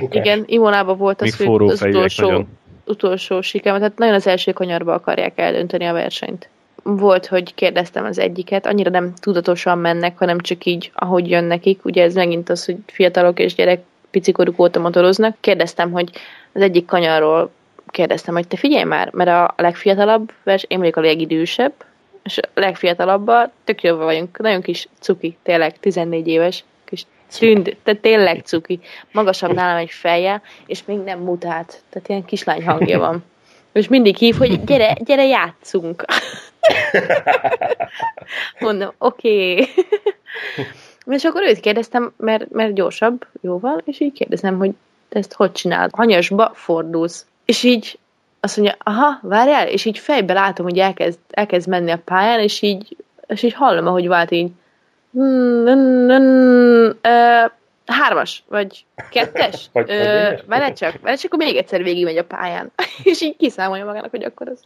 igen, 0.09 0.43
Imonában 0.45 0.97
volt 0.97 1.21
az, 1.21 1.35
hogy 1.37 1.47
az 1.69 1.81
utolsó, 1.81 2.25
nagyon. 2.25 2.47
utolsó 2.85 3.41
sikermet, 3.41 3.81
tehát 3.81 3.97
nagyon 3.97 4.13
az 4.13 4.27
első 4.27 4.51
kanyarba 4.51 4.93
akarják 4.93 5.37
eldönteni 5.39 5.85
a 5.85 5.93
versenyt. 5.93 6.49
Volt, 6.83 7.25
hogy 7.25 7.53
kérdeztem 7.53 8.05
az 8.05 8.19
egyiket, 8.19 8.65
annyira 8.65 8.89
nem 8.89 9.13
tudatosan 9.21 9.77
mennek, 9.77 10.17
hanem 10.17 10.39
csak 10.39 10.65
így, 10.65 10.91
ahogy 10.93 11.29
jön 11.29 11.43
nekik. 11.43 11.85
Ugye 11.85 12.03
ez 12.03 12.13
megint 12.13 12.49
az, 12.49 12.65
hogy 12.65 12.77
fiatalok 12.85 13.39
és 13.39 13.55
gyerek 13.55 13.83
picikoruk 14.09 14.59
óta 14.59 14.79
motoroznak. 14.79 15.35
Kérdeztem, 15.39 15.91
hogy 15.91 16.09
az 16.53 16.61
egyik 16.61 16.85
kanyarról 16.85 17.51
kérdeztem, 17.91 18.33
hogy 18.33 18.47
te 18.47 18.57
figyelj 18.57 18.83
már, 18.83 19.11
mert 19.11 19.29
a 19.29 19.53
legfiatalabb 19.61 20.31
vers, 20.43 20.65
én 20.67 20.79
vagyok 20.79 20.95
a 20.95 21.01
legidősebb, 21.01 21.73
és 22.23 22.37
a 22.37 22.59
legfiatalabban 22.59 23.51
tök 23.63 23.83
jó 23.83 23.95
vagyunk, 23.95 24.37
nagyon 24.37 24.61
kis 24.61 24.87
cuki, 24.99 25.37
tényleg 25.43 25.79
14 25.79 26.27
éves, 26.27 26.63
kis 26.85 27.05
tünd, 27.37 27.77
tehát 27.83 28.01
tényleg 28.01 28.41
cuki, 28.45 28.79
magasabb 29.11 29.53
nálam 29.53 29.77
egy 29.77 29.91
feje, 29.91 30.41
és 30.65 30.85
még 30.85 30.97
nem 30.97 31.19
mutált, 31.19 31.81
tehát 31.89 32.09
ilyen 32.09 32.25
kislány 32.25 32.65
hangja 32.65 32.99
van. 32.99 33.23
És 33.71 33.87
mindig 33.87 34.15
hív, 34.15 34.35
hogy 34.35 34.63
gyere, 34.63 34.97
gyere, 35.05 35.25
játszunk. 35.25 36.05
Mondom, 38.59 38.91
oké. 38.97 39.51
Okay. 39.51 39.67
és 41.15 41.23
akkor 41.23 41.41
őt 41.41 41.59
kérdeztem, 41.59 42.13
mert, 42.17 42.51
mert 42.51 42.73
gyorsabb, 42.73 43.25
jóval, 43.41 43.81
és 43.85 43.99
így 43.99 44.13
kérdezem, 44.13 44.57
hogy 44.57 44.71
te 45.09 45.19
ezt 45.19 45.33
hogy 45.33 45.51
csinálod? 45.51 45.89
Hanyasba 45.93 46.51
fordulsz. 46.53 47.25
És 47.49 47.63
így 47.63 47.99
azt 48.39 48.57
mondja, 48.57 48.75
aha, 48.79 49.19
várjál, 49.21 49.67
és 49.67 49.85
így 49.85 49.97
fejbe 49.97 50.33
látom, 50.33 50.65
hogy 50.65 50.77
elkezd, 50.79 51.19
elkezd 51.29 51.67
menni 51.67 51.91
a 51.91 52.01
pályán, 52.05 52.39
és 52.39 52.61
így, 52.61 52.97
és 53.27 53.43
így 53.43 53.53
hallom, 53.53 53.87
ahogy 53.87 54.07
vált 54.07 54.31
így, 54.31 54.51
"Hmm, 55.11 55.65
hmm, 55.65 56.07
hmm, 56.09 56.97
ö, 57.01 57.45
hármas, 57.85 58.43
vagy 58.47 58.85
kettes, 59.11 59.69
Vagy- 59.73 59.87
vele 60.45 60.73
csak, 60.73 61.01
vele 61.01 61.15
csak, 61.15 61.33
akkor 61.33 61.45
még 61.45 61.55
egyszer 61.55 61.83
végigmegy 61.83 62.17
a 62.17 62.23
pályán. 62.25 62.71
és 63.03 63.21
így 63.21 63.35
kiszámolja 63.37 63.85
magának, 63.85 64.09
hogy 64.09 64.23
akkor 64.23 64.47
az 64.49 64.59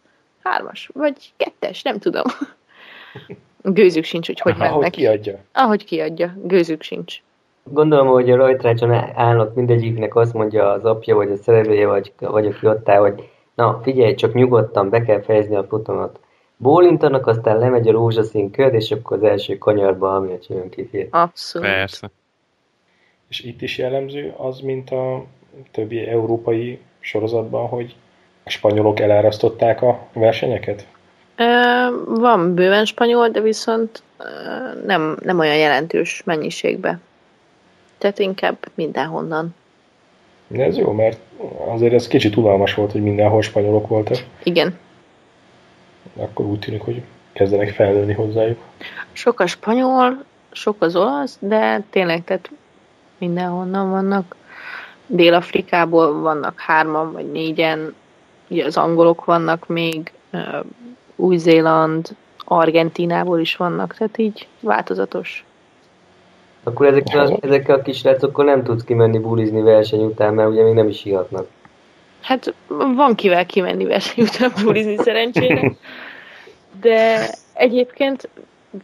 hármas, 0.44 0.90
vagy 0.94 1.16
kettes, 1.38 1.82
nem 1.82 2.00
tudom. 2.00 2.24
Gőzük 3.62 4.04
sincs, 4.04 4.28
hogy 4.28 4.40
hogy 4.40 4.54
Ahogy 4.60 4.70
mennek. 4.72 4.92
kiadja. 4.92 5.40
Ahogy 5.54 5.86
kiadja, 5.86 6.34
gőzük 6.44 6.82
sincs. 6.84 7.16
Gondolom, 7.64 8.08
hogy 8.08 8.32
a 8.32 8.36
rajtrácson 8.36 8.92
állnak 9.16 9.56
mindegyiknek 9.56 10.16
azt 10.16 10.34
mondja 10.34 10.72
az 10.72 10.86
apja, 10.86 11.16
vagy 11.16 11.32
a 11.32 11.36
szerelője, 11.36 11.88
vagy, 11.88 12.14
vagy 12.20 12.46
aki 12.46 12.68
ott 12.68 12.90
áll, 12.90 13.00
hogy 13.00 13.30
na 13.56 13.80
figyelj, 13.84 14.14
csak 14.14 14.34
nyugodtan, 14.34 14.90
be 14.90 15.02
kell 15.02 15.22
fejezni 15.22 15.56
a 15.56 15.64
futamot. 15.64 16.20
Bólintanak, 16.58 17.28
aztán 17.28 17.58
lemegy 17.58 17.88
a 17.88 17.92
rózsaszín 17.92 18.52
kör, 18.52 18.74
és 18.74 18.92
akkor 18.92 19.18
az 19.18 19.24
első 19.24 19.58
kanyarba, 19.58 20.16
ami 20.16 20.34
a 20.34 20.40
csőn 20.40 20.70
kifér. 20.70 21.08
Abszolút. 21.12 21.68
Persze. 21.68 22.10
És 23.28 23.40
itt 23.40 23.62
is 23.62 23.78
jellemző 23.78 24.34
az, 24.38 24.60
mint 24.60 24.90
a 24.90 25.26
többi 25.72 26.08
európai 26.08 26.80
sorozatban, 27.00 27.68
hogy 27.68 27.96
a 28.44 28.50
spanyolok 28.50 29.00
elárasztották 29.00 29.82
a 29.82 30.08
versenyeket? 30.14 30.88
Van 32.06 32.56
bőven 32.56 32.86
spanyol, 32.86 33.30
de 33.30 33.42
viszont 33.42 34.04
nem, 34.86 35.18
nem 35.22 35.40
olyan 35.40 35.58
jelentős 35.58 36.24
mennyiségbe. 36.26 37.00
Tehát 38.04 38.20
inkább 38.20 38.58
mindenhonnan. 38.74 39.56
De 40.48 40.64
ez 40.64 40.78
jó, 40.78 40.92
mert 40.92 41.20
azért 41.68 41.94
ez 41.94 42.08
kicsit 42.08 42.36
unalmas 42.36 42.74
volt, 42.74 42.92
hogy 42.92 43.04
mindenhol 43.04 43.42
spanyolok 43.42 43.88
voltak. 43.88 44.18
Igen. 44.44 44.78
Akkor 46.16 46.46
úgy 46.46 46.60
tűnik, 46.60 46.82
hogy 46.82 47.02
kezdenek 47.34 47.70
felnőni 47.70 48.14
hozzájuk. 48.14 48.60
Sok 49.12 49.40
a 49.40 49.48
spanyol, 49.48 50.24
sok 50.52 50.82
az 50.82 50.96
olasz, 50.96 51.38
de 51.40 51.84
tényleg, 51.90 52.24
tehát 52.24 52.50
mindenhonnan 53.18 53.90
vannak. 53.90 54.36
Dél-Afrikából 55.08 56.22
vannak 56.22 56.60
hárman 56.60 57.12
vagy 57.12 57.32
négyen, 57.32 57.96
ugye 58.48 58.66
az 58.66 58.78
angolok 58.78 59.26
vannak 59.26 59.68
még, 59.68 60.12
Új-Zéland, 61.16 62.16
Argentinából 62.38 63.40
is 63.40 63.56
vannak, 63.56 63.96
tehát 63.98 64.18
így 64.18 64.48
változatos. 64.60 65.46
Akkor 66.64 66.86
ezekkel, 66.86 67.26
a, 67.26 67.38
ezekkel 67.42 67.76
a 67.76 67.82
kisrácokkal 67.82 68.46
nem 68.46 68.64
tudsz 68.64 68.84
kimenni 68.84 69.20
bulizni 69.20 69.62
verseny 69.62 70.04
után, 70.04 70.34
mert 70.34 70.50
ugye 70.50 70.64
még 70.64 70.74
nem 70.74 70.88
is 70.88 71.06
ihatnak. 71.06 71.48
Hát 72.22 72.54
van 72.68 73.16
kivel 73.16 73.46
kimenni 73.46 73.86
verseny 73.86 74.24
után 74.24 74.52
bulizni 74.64 74.98
szerencsére, 74.98 75.72
de 76.82 77.30
egyébként 77.54 78.30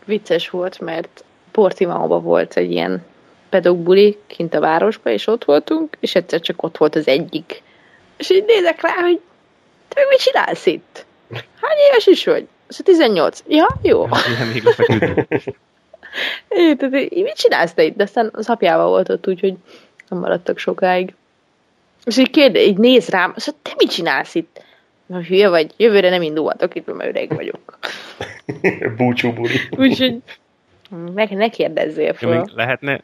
vicces 0.05 0.49
volt, 0.49 0.79
mert 0.79 1.23
Portimaóban 1.51 2.23
volt 2.23 2.57
egy 2.57 2.71
ilyen 2.71 3.05
pedagóguli 3.49 4.17
kint 4.27 4.53
a 4.53 4.59
városba, 4.59 5.09
és 5.09 5.27
ott 5.27 5.45
voltunk, 5.45 5.97
és 5.99 6.15
egyszer 6.15 6.39
csak 6.39 6.63
ott 6.63 6.77
volt 6.77 6.95
az 6.95 7.07
egyik. 7.07 7.61
És 8.17 8.29
így 8.29 8.43
nézek 8.47 8.81
rá, 8.81 8.93
hogy 9.01 9.19
te 9.87 10.01
mit 10.09 10.19
csinálsz 10.19 10.65
itt? 10.65 11.05
Hány 11.31 11.77
éves 11.89 12.07
is 12.07 12.25
vagy? 12.25 12.47
Mondja, 12.69 12.93
18. 12.93 13.43
Ja, 13.47 13.67
jó. 13.81 14.07
Nem 14.07 14.47
még. 14.53 14.63
É, 16.47 16.73
Tehát, 16.73 16.95
így, 16.95 17.23
mit 17.23 17.35
csinálsz 17.35 17.73
te 17.73 17.83
itt? 17.83 17.95
De 17.95 18.03
aztán 18.03 18.29
az 18.33 18.49
apjával 18.49 18.87
volt 18.87 19.09
ott, 19.09 19.27
úgyhogy 19.27 19.53
nem 20.09 20.19
maradtak 20.19 20.57
sokáig. 20.57 21.13
És 22.05 22.17
így 22.17 22.29
kérde, 22.29 22.61
így 22.61 22.77
néz 22.77 23.09
rám, 23.09 23.33
azt 23.35 23.45
mondja, 23.45 23.63
te 23.71 23.75
mit 23.77 23.91
csinálsz 23.91 24.35
itt? 24.35 24.61
Na, 25.05 25.21
hülye 25.21 25.49
vagy, 25.49 25.71
jövőre 25.77 26.09
nem 26.09 26.21
indulhatok 26.21 26.75
itt, 26.75 26.95
mert 26.95 27.09
öreg 27.09 27.35
vagyok. 27.35 27.79
Búcsú 28.97 29.33
buli. 29.33 29.55
Úgyhogy 29.77 30.17
ne, 31.13 31.25
ne 31.29 31.49
kérdezzél 31.49 32.15
Ja, 32.19 32.29
még 32.29 32.41
lehetne, 32.53 33.03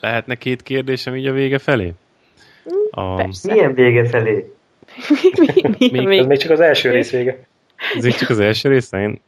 lehetne 0.00 0.34
két 0.34 0.62
kérdésem 0.62 1.16
így 1.16 1.26
a 1.26 1.32
vége 1.32 1.58
felé? 1.58 1.92
A, 2.90 3.14
Persze. 3.14 3.52
Milyen 3.52 3.74
vége 3.74 4.08
felé? 4.08 4.32
mi, 5.08 5.50
mi, 5.52 5.74
mi, 5.78 5.90
Még- 5.90 6.06
mi, 6.06 6.18
Ez 6.18 6.26
még 6.26 6.38
csak 6.38 6.50
az 6.50 6.60
első 6.60 6.90
rész 6.90 7.10
vége. 7.10 7.46
Ez 7.96 8.04
így 8.04 8.14
csak 8.14 8.28
az 8.28 8.40
első 8.40 8.68
része. 8.68 9.00
Én 9.02 9.20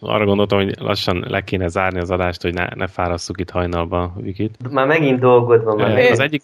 arra 0.00 0.24
gondoltam, 0.24 0.58
hogy 0.58 0.74
lassan 0.78 1.24
le 1.28 1.40
kéne 1.40 1.68
zárni 1.68 2.00
az 2.00 2.10
adást, 2.10 2.42
hogy 2.42 2.54
ne, 2.54 2.66
ne 2.74 2.86
fárasszuk 2.86 3.40
itt 3.40 3.50
hajnalba 3.50 4.12
Vikit. 4.16 4.70
Már 4.70 4.86
megint 4.86 5.20
dolgod 5.20 5.64
van. 5.64 5.76
Már 5.76 6.10
Az 6.10 6.18
egyik... 6.18 6.42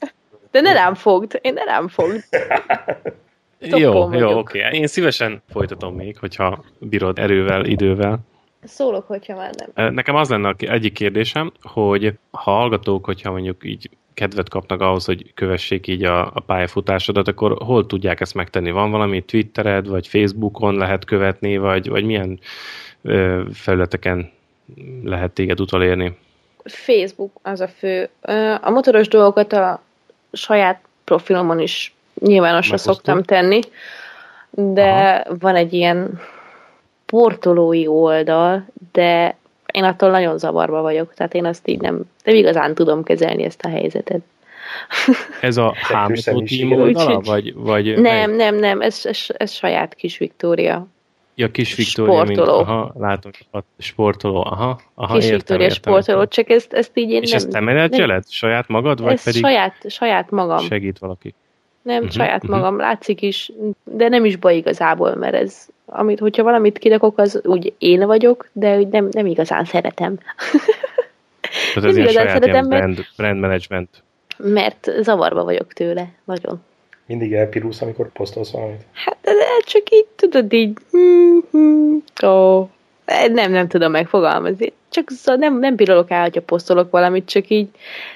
De 0.51 0.61
ne 0.61 0.73
rám 0.73 0.95
fogd, 0.95 1.39
én 1.43 1.53
ne 1.53 1.65
rám 1.65 1.89
fogd. 1.89 2.23
Toppon 3.71 4.13
Jó, 4.13 4.29
jó, 4.29 4.39
oké. 4.39 4.69
Én 4.71 4.87
szívesen 4.87 5.43
folytatom 5.51 5.95
még, 5.95 6.19
hogyha 6.19 6.65
bírod 6.79 7.19
erővel, 7.19 7.65
idővel. 7.65 8.19
Szólok, 8.63 9.07
hogyha 9.07 9.37
már 9.37 9.55
nem. 9.75 9.95
Nekem 9.95 10.15
az 10.15 10.29
lenne 10.29 10.55
egyik 10.59 10.93
kérdésem, 10.93 11.53
hogy 11.63 12.13
ha 12.31 12.51
hallgatók, 12.51 13.05
hogyha 13.05 13.31
mondjuk 13.31 13.65
így 13.65 13.91
kedvet 14.19 14.49
kapnak 14.49 14.81
ahhoz, 14.81 15.05
hogy 15.05 15.35
kövessék 15.35 15.87
így 15.87 16.05
a, 16.05 16.27
a 16.27 16.41
pályafutásodat, 16.47 17.29
akkor 17.29 17.57
hol 17.65 17.87
tudják 17.87 18.21
ezt 18.21 18.35
megtenni? 18.35 18.71
Van 18.71 18.91
valami 18.91 19.23
Twittered, 19.23 19.87
vagy 19.89 20.07
Facebookon 20.07 20.75
lehet 20.75 21.05
követni, 21.05 21.57
vagy, 21.57 21.89
vagy 21.89 22.05
milyen 22.05 22.39
ö, 23.03 23.43
felületeken 23.53 24.31
lehet 25.05 25.31
téged 25.31 25.61
utolérni? 25.61 26.17
Facebook 26.65 27.33
az 27.43 27.61
a 27.61 27.69
fő. 27.69 28.09
A 28.61 28.71
motoros 28.71 29.09
dolgokat 29.09 29.53
a 29.53 29.83
saját 30.33 30.81
profilomon 31.05 31.61
is 31.61 31.95
nyilvánosra 32.21 32.71
Megosztod? 32.71 32.95
szoktam 32.95 33.23
tenni, 33.23 33.61
de 34.51 34.91
Aha. 34.91 35.37
van 35.39 35.57
egy 35.57 35.73
ilyen 35.73 36.21
portolói 37.07 37.87
oldal, 37.87 38.67
de 38.93 39.37
én 39.73 39.85
attól 39.85 40.11
nagyon 40.11 40.39
zavarba 40.39 40.83
vagyok, 40.83 41.15
tehát 41.15 41.35
én 41.35 41.45
azt 41.45 41.69
így 41.69 41.81
nem, 41.81 42.03
nem 42.25 42.35
igazán 42.35 42.75
tudom 42.75 43.03
kezelni 43.03 43.43
ezt 43.45 43.63
a 43.63 43.69
helyzetet. 43.69 44.21
Ez 45.41 45.57
a 45.57 45.75
személyiséged. 45.83 46.69
Team 46.69 46.81
oldala, 46.81 47.21
vagy, 47.21 47.55
vagy 47.55 48.01
Nem, 48.01 48.35
nem, 48.35 48.55
nem, 48.55 48.81
ez, 48.81 49.01
ez, 49.05 49.27
ez 49.29 49.53
saját 49.53 49.95
kis 49.95 50.19
Viktória. 50.19 50.87
Ja, 51.35 51.51
kis 51.51 51.75
Viktória, 51.75 52.23
mint, 52.23 52.35
Sportoló. 52.35 52.59
aha, 52.59 52.93
látom, 52.99 53.31
a 53.53 53.59
sportoló, 53.79 54.45
aha, 54.45 54.81
aha, 54.95 55.15
Kis 55.15 55.25
értem, 55.25 55.37
Viktória 55.37 55.65
értem, 55.65 55.93
sportoló, 55.93 56.21
értem. 56.21 56.45
csak 56.45 56.57
ezt, 56.57 56.73
ezt 56.73 56.91
így 56.95 57.11
én 57.11 57.23
És 57.23 57.29
nem... 57.29 57.39
ezt 57.39 57.51
te 57.51 57.61
menedzseled? 57.61 58.25
Saját 58.29 58.69
magad, 58.69 59.03
vagy 59.03 59.13
ez 59.13 59.25
pedig 59.25 59.43
saját, 59.43 59.91
saját 59.91 60.31
magam. 60.31 60.59
segít 60.59 60.99
valaki? 60.99 61.35
Nem, 61.83 61.97
uh-huh, 61.97 62.11
saját 62.11 62.43
mhm. 62.43 62.53
magam, 62.53 62.77
látszik 62.77 63.23
is, 63.23 63.53
de 63.85 64.09
nem 64.09 64.25
is 64.25 64.37
baj 64.37 64.57
igazából, 64.57 65.15
mert 65.15 65.35
ez, 65.35 65.69
amit, 65.91 66.19
hogyha 66.19 66.43
valamit 66.43 66.79
kirakok, 66.79 67.19
az 67.19 67.41
úgy 67.45 67.73
én 67.79 68.07
vagyok, 68.07 68.49
de 68.53 68.77
úgy 68.77 68.89
nem, 68.89 69.09
nem 69.11 69.27
igazán 69.27 69.65
szeretem, 69.65 70.19
Tehát 71.75 71.77
ez 71.77 71.83
Nem 71.83 71.97
ilyen 71.97 72.09
igazán 72.09 72.29
szeretem, 72.29 72.67
mert- 72.67 72.83
brand, 72.83 73.07
brand 73.17 73.41
management. 73.41 74.03
mert 74.37 74.91
zavarba 75.01 75.45
vagyok 75.45 75.73
tőle, 75.73 76.09
nagyon. 76.25 76.63
Mindig 77.07 77.33
elpirulsz, 77.33 77.83
amikor 77.83 78.13
posztolsz 78.13 78.51
valamit. 78.53 78.81
Hát 78.93 79.17
de 79.23 79.33
csak 79.65 79.83
így, 79.91 80.07
tudod, 80.17 80.53
így, 80.53 80.77
hmm, 80.91 82.03
ó, 82.27 82.69
nem, 83.33 83.51
nem 83.51 83.69
tudom 83.69 83.91
megfogalmazni. 83.91 84.73
Csak 84.91 85.11
szóval 85.11 85.41
nem, 85.41 85.59
nem 85.59 85.77
pirulok 85.77 86.11
el, 86.11 86.23
hogyha 86.23 86.41
posztolok 86.43 86.91
valamit, 86.91 87.29
csak 87.29 87.49
így, 87.49 87.69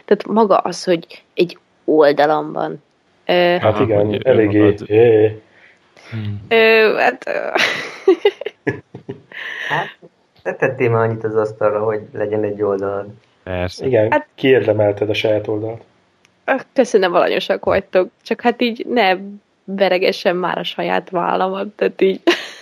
tehát 0.04 0.26
maga 0.26 0.56
az, 0.56 0.84
hogy 0.84 1.06
egy 1.34 1.58
oldalamban. 1.84 2.82
Ö, 3.26 3.32
Hát 3.60 3.80
igen, 3.80 4.20
eléggé. 4.22 4.74
É, 6.48 6.82
Ö, 6.82 6.94
hát, 6.96 7.26
ö, 7.28 7.30
Hát, 9.68 9.98
te 10.42 10.54
tettél 10.54 10.90
már 10.90 11.08
annyit 11.08 11.24
az 11.24 11.36
asztalra, 11.36 11.84
hogy 11.84 12.00
legyen 12.12 12.42
egy 12.44 12.62
oldalad. 12.62 13.06
Persze. 13.42 13.86
Igen, 13.86 14.10
hát, 14.10 14.26
kiérdemelted 14.34 15.10
a 15.10 15.14
saját 15.14 15.46
oldalt. 15.48 15.82
Köszönöm, 16.72 17.14
alanyosak 17.14 17.64
vagytok. 17.64 18.08
Csak 18.22 18.40
hát 18.40 18.62
így 18.62 18.86
ne 18.88 19.16
veregessen 19.64 20.36
már 20.36 20.58
a 20.58 20.64
saját 20.64 21.10
vállamat, 21.10 21.68
tehát 21.68 22.00
így... 22.00 22.20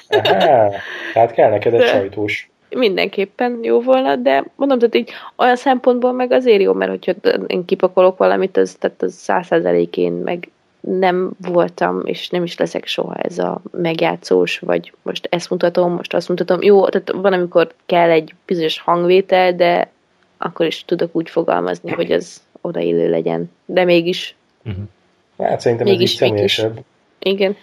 Aha, 0.08 0.72
tehát 1.12 1.32
kell 1.32 1.50
neked 1.50 1.74
egy 1.74 1.80
De- 1.80 1.86
sajtós. 1.86 2.50
mindenképpen 2.68 3.58
jó 3.62 3.80
volna, 3.80 4.16
de 4.16 4.44
mondom, 4.56 4.78
tehát 4.78 4.94
így 4.94 5.10
olyan 5.36 5.56
szempontból 5.56 6.12
meg 6.12 6.32
azért 6.32 6.62
jó, 6.62 6.72
mert 6.72 6.90
hogyha 6.90 7.12
én 7.46 7.64
kipakolok 7.64 8.18
valamit, 8.18 8.56
az, 8.56 8.74
tehát 8.74 9.02
az 9.02 9.12
száz 9.12 9.46
százalékén 9.46 10.12
meg 10.12 10.48
nem 10.80 11.30
voltam, 11.40 12.00
és 12.04 12.28
nem 12.28 12.42
is 12.44 12.56
leszek 12.58 12.86
soha 12.86 13.14
ez 13.14 13.38
a 13.38 13.60
megjátszós, 13.70 14.58
vagy 14.58 14.92
most 15.02 15.26
ezt 15.30 15.50
mutatom, 15.50 15.92
most 15.92 16.14
azt 16.14 16.28
mutatom. 16.28 16.62
Jó, 16.62 16.88
tehát 16.88 17.10
van, 17.12 17.32
amikor 17.32 17.74
kell 17.86 18.10
egy 18.10 18.34
bizonyos 18.46 18.80
hangvétel, 18.80 19.54
de 19.54 19.90
akkor 20.38 20.66
is 20.66 20.84
tudok 20.84 21.16
úgy 21.16 21.30
fogalmazni, 21.30 21.90
hogy 21.90 22.12
az 22.12 22.42
odaillő 22.60 23.10
legyen. 23.10 23.50
De 23.64 23.84
mégis, 23.84 24.34
Hát 25.38 25.60
szerintem 25.60 25.86
ez 25.86 25.92
így 25.92 25.98
Mégis 25.98 26.18
mégis. 26.18 26.28
személyesebb. 26.54 26.84
igen. 27.18 27.56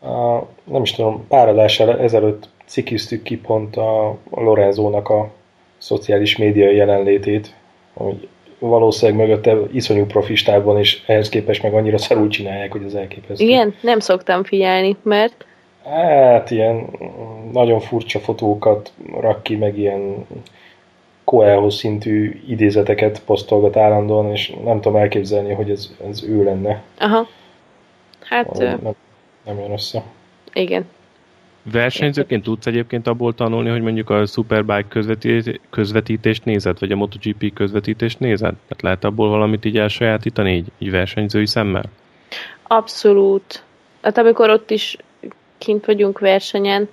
A, 0.00 0.38
nem 0.64 0.82
is 0.82 0.92
tudom, 0.92 1.26
pár 1.28 1.48
adással 1.48 1.98
ezelőtt 1.98 2.48
cikiztük 2.66 3.22
ki 3.22 3.36
pont 3.36 3.76
a, 3.76 4.08
a 4.08 4.40
Lorenzónak 4.40 5.08
a 5.08 5.30
szociális 5.78 6.36
média 6.36 6.70
jelenlétét, 6.70 7.54
hogy 7.92 8.28
valószínűleg 8.68 9.26
mögötte 9.26 9.56
iszonyú 9.72 10.04
profistában, 10.06 10.78
és 10.78 11.02
ehhez 11.06 11.28
képest 11.28 11.62
meg 11.62 11.74
annyira 11.74 11.98
szarul 11.98 12.28
csinálják, 12.28 12.72
hogy 12.72 12.84
az 12.84 12.94
elképesztő. 12.94 13.44
Igen, 13.44 13.74
nem 13.80 13.98
szoktam 13.98 14.44
figyelni, 14.44 14.96
mert 15.02 15.44
Hát 15.84 16.50
ilyen 16.50 16.86
nagyon 17.52 17.80
furcsa 17.80 18.18
fotókat 18.18 18.92
rak 19.20 19.42
ki, 19.42 19.56
meg 19.56 19.78
ilyen 19.78 20.26
Coelho 21.24 21.70
szintű 21.70 22.42
idézeteket 22.48 23.22
posztolgat 23.24 23.76
állandóan, 23.76 24.30
és 24.30 24.54
nem 24.64 24.80
tudom 24.80 24.98
elképzelni, 25.00 25.52
hogy 25.52 25.70
ez, 25.70 25.90
ez 26.10 26.24
ő 26.24 26.44
lenne. 26.44 26.82
aha, 26.98 27.26
hát 28.20 28.60
ö, 28.60 28.64
Nem, 28.64 28.94
nem 29.44 29.58
jön 29.58 29.72
össze. 29.72 30.02
igen. 30.52 30.88
Versenyzőként 31.72 32.42
tudsz 32.42 32.66
egyébként 32.66 33.06
abból 33.06 33.34
tanulni, 33.34 33.68
hogy 33.68 33.82
mondjuk 33.82 34.10
a 34.10 34.26
Superbike 34.26 34.88
közvetít- 34.88 35.60
közvetítést 35.70 36.44
nézed, 36.44 36.78
vagy 36.78 36.92
a 36.92 36.96
MotoGP 36.96 37.52
közvetítést 37.52 38.18
nézed? 38.18 38.54
Tehát 38.68 38.82
lehet 38.82 39.04
abból 39.04 39.28
valamit 39.28 39.64
így 39.64 39.78
elsajátítani, 39.78 40.54
így, 40.54 40.66
így 40.78 40.90
versenyzői 40.90 41.46
szemmel? 41.46 41.84
Abszolút. 42.62 43.62
Hát 44.02 44.18
amikor 44.18 44.50
ott 44.50 44.70
is 44.70 44.96
kint 45.58 45.86
vagyunk 45.86 46.18
versenyen, 46.18 46.88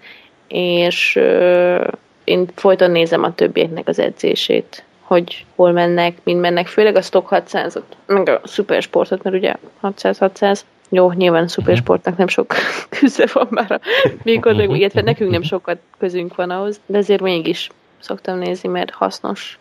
és 0.48 1.16
ö, 1.16 1.88
én 2.24 2.48
folyton 2.56 2.92
nézem 2.92 3.24
a 3.24 3.36
többieknek 3.36 3.88
az 3.88 4.00
edzését, 4.00 4.84
hogy 5.02 5.46
hol 5.56 5.72
mennek, 5.72 6.18
mind 6.24 6.40
mennek, 6.40 6.68
főleg 6.68 6.96
a 6.96 7.02
Stock 7.02 7.28
600-ot, 7.32 7.82
meg 8.06 8.30
a 8.30 8.42
Supersportot, 8.46 9.24
mert 9.24 9.36
ugye 9.36 9.56
600-600, 9.84 10.60
jó, 10.94 11.12
nyilván 11.12 11.44
a 11.44 11.48
Supersportnak 11.48 12.18
nem 12.18 12.28
sok 12.28 12.54
köze 13.00 13.28
van 13.34 13.48
már 13.50 13.72
a 13.72 13.80
Békodnak, 14.24 14.78
illetve 14.78 15.02
nekünk 15.02 15.32
nem 15.32 15.42
sokat 15.42 15.80
közünk 15.98 16.36
van 16.36 16.50
ahhoz, 16.50 16.80
de 16.86 16.98
azért 16.98 17.22
mégis 17.22 17.70
szoktam 18.00 18.38
nézni, 18.38 18.70
mert 18.70 18.92
hasznos. 18.92 19.60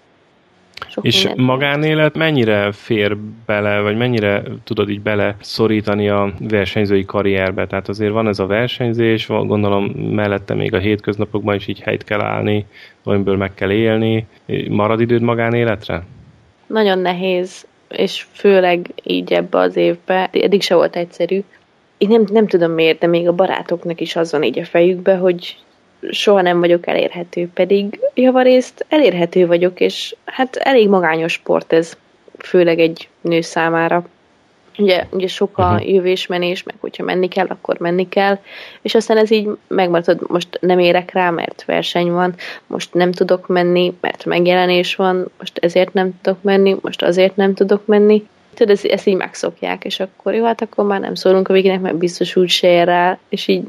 Sok 0.89 1.05
És 1.05 1.25
mindent. 1.25 1.47
magánélet 1.47 2.17
mennyire 2.17 2.73
fér 2.73 3.17
bele, 3.47 3.81
vagy 3.81 3.97
mennyire 3.97 4.43
tudod 4.65 4.91
így 4.91 5.01
bele 5.01 5.37
szorítani 5.41 6.09
a 6.09 6.33
versenyzői 6.39 7.05
karrierbe? 7.05 7.67
Tehát 7.67 7.89
azért 7.89 8.13
van 8.13 8.29
ez 8.29 8.39
a 8.39 8.47
versenyzés, 8.47 9.27
gondolom 9.27 9.85
mellette 9.85 10.55
még 10.55 10.75
a 10.75 10.79
hétköznapokban 10.79 11.55
is 11.55 11.67
így 11.67 11.81
helyt 11.81 12.05
kell 12.05 12.21
állni, 12.21 12.67
amiből 13.03 13.37
meg 13.37 13.55
kell 13.55 13.71
élni. 13.71 14.27
Marad 14.69 15.01
időd 15.01 15.23
magánéletre? 15.23 16.05
nagyon 16.71 16.99
nehéz, 16.99 17.67
és 17.91 18.27
főleg 18.33 18.87
így 19.03 19.33
ebbe 19.33 19.59
az 19.59 19.77
évbe, 19.77 20.31
eddig 20.33 20.63
se 20.63 20.75
volt 20.75 20.97
egyszerű. 20.97 21.43
Én 21.99 22.09
nem, 22.09 22.25
nem 22.33 22.47
tudom 22.47 22.73
miért, 22.73 22.99
de 22.99 23.07
még 23.07 23.29
a 23.29 23.33
barátoknak 23.33 24.01
is 24.01 24.17
az 24.17 24.33
van 24.33 24.43
így 24.43 24.59
a 24.59 24.65
fejükbe, 24.65 25.17
hogy 25.17 25.57
soha 26.11 26.41
nem 26.41 26.61
vagyok 26.61 26.87
elérhető, 26.87 27.49
pedig 27.55 28.01
javarészt 28.15 28.87
elérhető 28.89 29.47
vagyok, 29.47 29.81
és 29.81 30.15
hát 30.25 30.57
elég 30.57 30.89
magányos 30.89 31.33
sport 31.33 31.73
ez, 31.73 31.97
főleg 32.39 32.79
egy 32.79 33.09
nő 33.21 33.41
számára. 33.41 34.05
Ugye, 34.81 35.07
ugye 35.11 35.27
sok 35.27 35.59
a 35.59 35.73
Mhm. 35.73 35.89
jövésmenés, 35.89 36.63
meg 36.63 36.75
hogyha 36.81 37.05
menni 37.05 37.29
kell, 37.29 37.47
akkor 37.49 37.79
menni 37.79 38.09
kell, 38.09 38.39
és 38.83 38.95
aztán 38.95 39.17
ez 39.17 39.31
így 39.31 39.49
megmaradod, 39.69 40.31
most 40.31 40.49
nem 40.61 40.79
érek 40.79 41.13
rá, 41.13 41.31
mert 41.31 41.65
verseny 41.65 42.11
van, 42.11 42.35
most 42.67 42.95
nem 42.95 43.13
tudok 43.13 43.47
menni, 43.47 43.95
mert 44.01 44.25
megjelenés 44.25 44.95
van, 44.97 45.31
most 45.39 45.59
ezért 45.59 45.93
nem 45.93 46.21
tudok 46.23 46.43
menni, 46.43 46.77
most 46.81 47.03
azért 47.03 47.37
nem 47.37 47.55
tudok 47.55 47.87
menni. 47.87 48.27
Tudod, 48.55 48.73
ezt, 48.75 48.85
ezt 48.85 49.07
így 49.07 49.17
megszokják, 49.17 49.85
és 49.85 50.01
akkor 50.01 50.35
jó, 50.35 50.45
hát 50.45 50.63
akkor 50.63 50.85
már 50.85 51.01
nem 51.01 51.15
szólunk 51.15 51.49
a 51.49 51.53
végének, 51.53 51.81
mert 51.81 51.97
biztos 51.97 52.37
úgy 52.37 52.49
se 52.49 52.69
ér 52.69 52.85
rá, 52.85 53.19
és 53.29 53.49
így, 53.49 53.63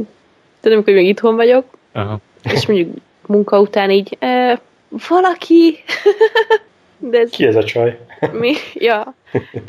tudom, 0.59 0.77
amikor 0.77 0.93
még 0.93 1.07
itthon 1.07 1.35
vagyok, 1.35 1.65
Aha. 1.93 2.17
és 2.43 2.65
mondjuk 2.67 2.95
munka 3.25 3.59
után 3.59 3.91
így, 3.91 4.17
e, 4.19 4.61
valaki, 5.07 5.77
de 7.01 7.19
ez 7.19 7.29
Ki 7.29 7.45
ez 7.45 7.55
a 7.55 7.63
csaj? 7.63 7.99
mi? 8.31 8.53
Ja, 8.73 9.13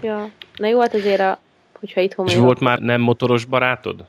ja. 0.02 0.28
Na 0.56 0.66
jó, 0.66 0.80
hát 0.80 0.94
azért, 0.94 1.20
a, 1.20 1.38
hogyha 1.80 2.00
itthon 2.00 2.26
És 2.26 2.36
volt 2.36 2.60
már 2.60 2.78
nem 2.78 3.00
motoros 3.00 3.44
barátod? 3.44 4.04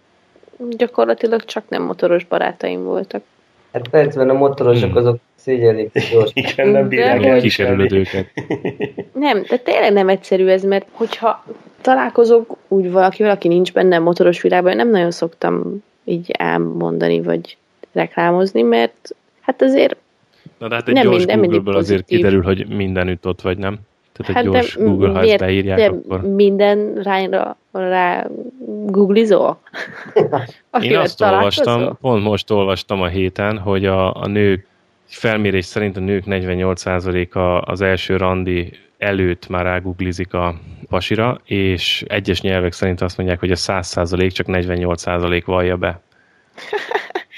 gyakorlatilag 0.69 1.45
csak 1.45 1.63
nem 1.69 1.83
motoros 1.83 2.25
barátaim 2.25 2.83
voltak. 2.83 3.23
Hát 3.73 3.87
percben 3.87 4.29
a 4.29 4.33
motorosok 4.33 4.89
Hmm. 4.89 4.97
azok 4.97 5.17
szégyellik 5.35 6.09
gyors. 6.11 6.31
Igen, 6.51 6.67
nem 6.67 6.87
bírják 6.87 7.23
el. 7.25 7.39
Kikerülöd 7.39 7.91
őket. 7.91 8.27
Nem, 9.13 9.43
de 9.49 9.57
tényleg 9.57 9.93
nem 9.93 10.09
egyszerű 10.09 10.47
ez, 10.47 10.63
mert 10.63 10.85
hogyha 10.91 11.45
találkozok 11.81 12.57
úgy 12.67 12.91
valakivel, 12.91 13.31
aki 13.31 13.47
nincs 13.47 13.73
benne 13.73 13.95
a 13.95 13.99
motoros 13.99 14.41
világban, 14.41 14.75
nem 14.75 14.89
nagyon 14.89 15.11
szoktam 15.11 15.83
így 16.03 16.31
elmondani, 16.37 17.21
vagy 17.21 17.57
reklámozni, 17.93 18.61
mert 18.61 19.15
hát 19.41 19.61
azért 19.61 19.95
Na 20.63 20.69
de 20.69 20.75
hát 20.75 20.87
egy 20.87 20.93
Nem 20.93 21.03
gyors 21.03 21.17
minden- 21.17 21.39
Google-ből 21.39 21.75
azért 21.75 22.05
kiderül, 22.05 22.41
hogy 22.41 22.67
mindenütt 22.67 23.27
ott 23.27 23.41
vagy, 23.41 23.57
nem? 23.57 23.77
Tehát 24.13 24.29
egy 24.29 24.35
hát 24.35 24.43
gyors 24.53 24.75
de 24.75 24.83
Google, 24.83 25.07
ha 25.09 25.13
ezt 25.13 25.23
miért- 25.23 25.39
beírják, 25.39 25.77
de 25.77 25.85
akkor... 25.85 26.21
minden 26.21 26.93
rányra 27.01 27.57
rá 27.71 28.27
googlizol? 28.85 29.59
Én 30.81 30.97
azt 30.97 31.17
találkozol? 31.17 31.73
olvastam, 31.73 31.97
pont 32.01 32.23
most 32.23 32.51
olvastam 32.51 33.01
a 33.01 33.07
héten, 33.07 33.57
hogy 33.57 33.85
a, 33.85 34.15
a 34.21 34.27
nők, 34.27 34.67
felmérés 35.05 35.65
szerint 35.65 35.97
a 35.97 35.99
nők 35.99 36.23
48%-a 36.27 37.39
az 37.71 37.81
első 37.81 38.17
randi 38.17 38.71
előtt 38.97 39.47
már 39.47 39.63
ráguglizik 39.63 40.33
a 40.33 40.55
pasira, 40.89 41.39
és 41.45 42.03
egyes 42.07 42.41
nyelvek 42.41 42.71
szerint 42.71 43.01
azt 43.01 43.17
mondják, 43.17 43.39
hogy 43.39 43.51
a 43.51 43.55
100% 43.55 44.31
csak 44.33 44.45
48% 44.49 45.41
vallja 45.45 45.77
be. 45.77 45.99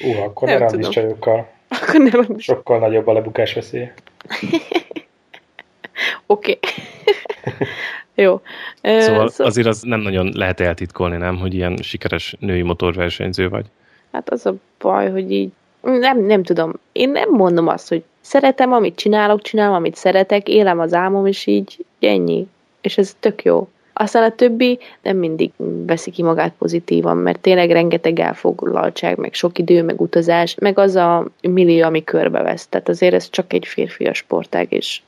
Ú, 0.06 0.22
akkor 0.24 0.48
Nem 0.48 0.68
tudom. 0.68 0.92
csajokkal. 0.92 1.54
Akkor 1.88 2.02
nem, 2.02 2.38
Sokkal 2.38 2.80
nagyobb 2.80 3.08
a 3.08 3.14
lebukás 3.14 3.54
veszélye. 3.54 3.94
oké. 6.26 6.60
Jó. 8.16 8.42
Szóval 8.82 9.30
szó- 9.30 9.46
azért 9.46 9.68
az 9.68 9.82
nem 9.82 10.00
nagyon 10.00 10.32
lehet 10.34 10.60
eltitkolni, 10.60 11.18
nem, 11.18 11.38
hogy 11.38 11.54
ilyen 11.54 11.78
sikeres 11.82 12.36
női 12.40 12.62
motorversenyző 12.62 13.50
vagy. 13.50 13.66
Hát 14.12 14.30
az 14.30 14.46
a 14.46 14.54
baj, 14.80 15.12
hogy 15.12 15.32
így 15.32 15.50
nem, 15.82 16.26
nem 16.26 16.44
tudom. 16.44 16.74
Én 16.92 17.10
nem 17.10 17.30
mondom 17.30 17.68
azt, 17.68 17.90
hogy 17.90 18.04
szeretem, 18.22 18.72
amit 18.74 18.96
csinálok, 18.96 19.42
csinálom, 19.42 19.76
amit 19.76 19.96
szeretek, 19.96 20.48
élem 20.48 20.80
az 20.80 20.94
álmom, 20.94 21.26
és 21.26 21.46
így 21.46 21.86
ennyi. 22.00 22.48
És 22.82 22.98
ez 22.98 23.16
tök 23.20 23.44
jó. 23.44 23.70
Aztán 23.98 24.24
a 24.24 24.36
többi 24.36 24.80
nem 25.02 25.18
mindig 25.18 25.52
veszi 25.86 26.12
ki 26.12 26.24
magát 26.24 26.54
pozitívan, 26.58 27.18
mert 27.18 27.40
tényleg 27.40 27.72
rengeteg 27.72 28.20
elfoglaltság, 28.20 29.18
meg 29.18 29.34
sok 29.34 29.58
idő, 29.58 29.84
meg 29.84 30.02
utazás, 30.02 30.56
meg 30.60 30.80
az 30.80 30.96
a 30.96 31.28
millió, 31.42 31.86
ami 31.86 32.04
körbevesz. 32.04 32.68
Tehát 32.68 32.90
azért 32.90 33.14
ez 33.14 33.30
csak 33.30 33.54
egy 33.54 33.66
férfias 33.66 34.18
sportág, 34.18 34.72
és 34.72 35.02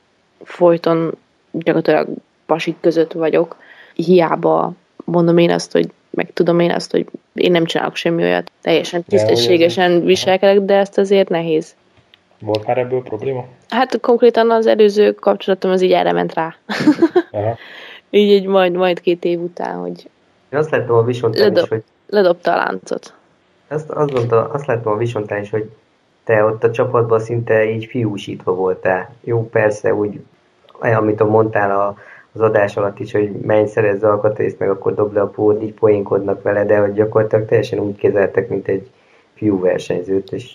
folyton 0.43 1.17
gyakorlatilag 1.51 2.07
pasik 2.45 2.75
között 2.81 3.11
vagyok. 3.11 3.55
Hiába 3.93 4.73
mondom 5.05 5.37
én 5.37 5.51
azt, 5.51 5.71
hogy 5.71 5.89
meg 6.09 6.33
tudom 6.33 6.59
én 6.59 6.71
azt, 6.71 6.91
hogy 6.91 7.05
én 7.33 7.51
nem 7.51 7.65
csinálok 7.65 7.95
semmi 7.95 8.23
olyat, 8.23 8.51
teljesen 8.61 9.03
tisztességesen 9.03 10.05
viselkedek, 10.05 10.59
de 10.59 10.75
ezt 10.75 10.97
azért 10.97 11.29
nehéz. 11.29 11.75
Volt 12.39 12.65
már 12.65 12.77
ebből 12.77 13.03
probléma? 13.03 13.45
Hát 13.69 13.99
konkrétan 13.99 14.51
az 14.51 14.65
előző 14.65 15.11
kapcsolatom 15.11 15.71
az 15.71 15.81
így 15.81 15.91
erre 15.91 16.11
ment 16.11 16.33
rá. 16.33 16.55
Aha. 17.31 17.57
így 18.17 18.31
egy 18.31 18.45
majd, 18.45 18.73
majd 18.73 19.01
két 19.01 19.23
év 19.23 19.39
után, 19.41 19.75
hogy 19.75 20.09
Én 20.49 20.59
azt 20.59 20.69
láttam 20.69 20.95
a 20.95 21.03
visontán 21.03 21.41
is, 21.41 21.47
Ledob. 21.55 21.69
hogy 21.69 21.83
ledobta 22.09 22.51
a 22.53 22.55
láncot. 22.55 23.13
azt, 23.67 23.89
azt, 23.89 24.11
mondta, 24.13 24.49
azt 24.49 24.65
láttam 24.65 24.93
a 24.93 24.97
visontán 24.97 25.41
is, 25.41 25.49
hogy 25.49 25.69
te 26.23 26.43
ott 26.43 26.63
a 26.63 26.71
csapatban 26.71 27.19
szinte 27.19 27.69
így 27.69 27.85
fiúsítva 27.85 28.53
voltál. 28.53 29.13
Jó, 29.23 29.49
persze, 29.49 29.93
úgy, 29.93 30.19
amit 30.79 31.21
a 31.21 31.25
mondtál 31.25 31.79
a, 31.79 31.97
az 32.31 32.41
adás 32.41 32.77
alatt 32.77 32.99
is, 32.99 33.11
hogy 33.11 33.31
menj, 33.31 33.67
szerezz 33.67 34.03
alkatrészt, 34.03 34.59
meg 34.59 34.69
akkor 34.69 34.93
dobd 34.95 35.13
le 35.13 35.21
a 35.21 35.27
pót, 35.27 35.63
így 35.63 35.73
poénkodnak 35.73 36.41
vele, 36.41 36.65
de 36.65 36.77
hogy 36.79 36.93
gyakorlatilag 36.93 37.45
teljesen 37.47 37.79
úgy 37.79 37.95
kezeltek, 37.95 38.49
mint 38.49 38.67
egy 38.67 38.89
fiú 39.33 39.59
versenyzőt, 39.59 40.31
és 40.31 40.51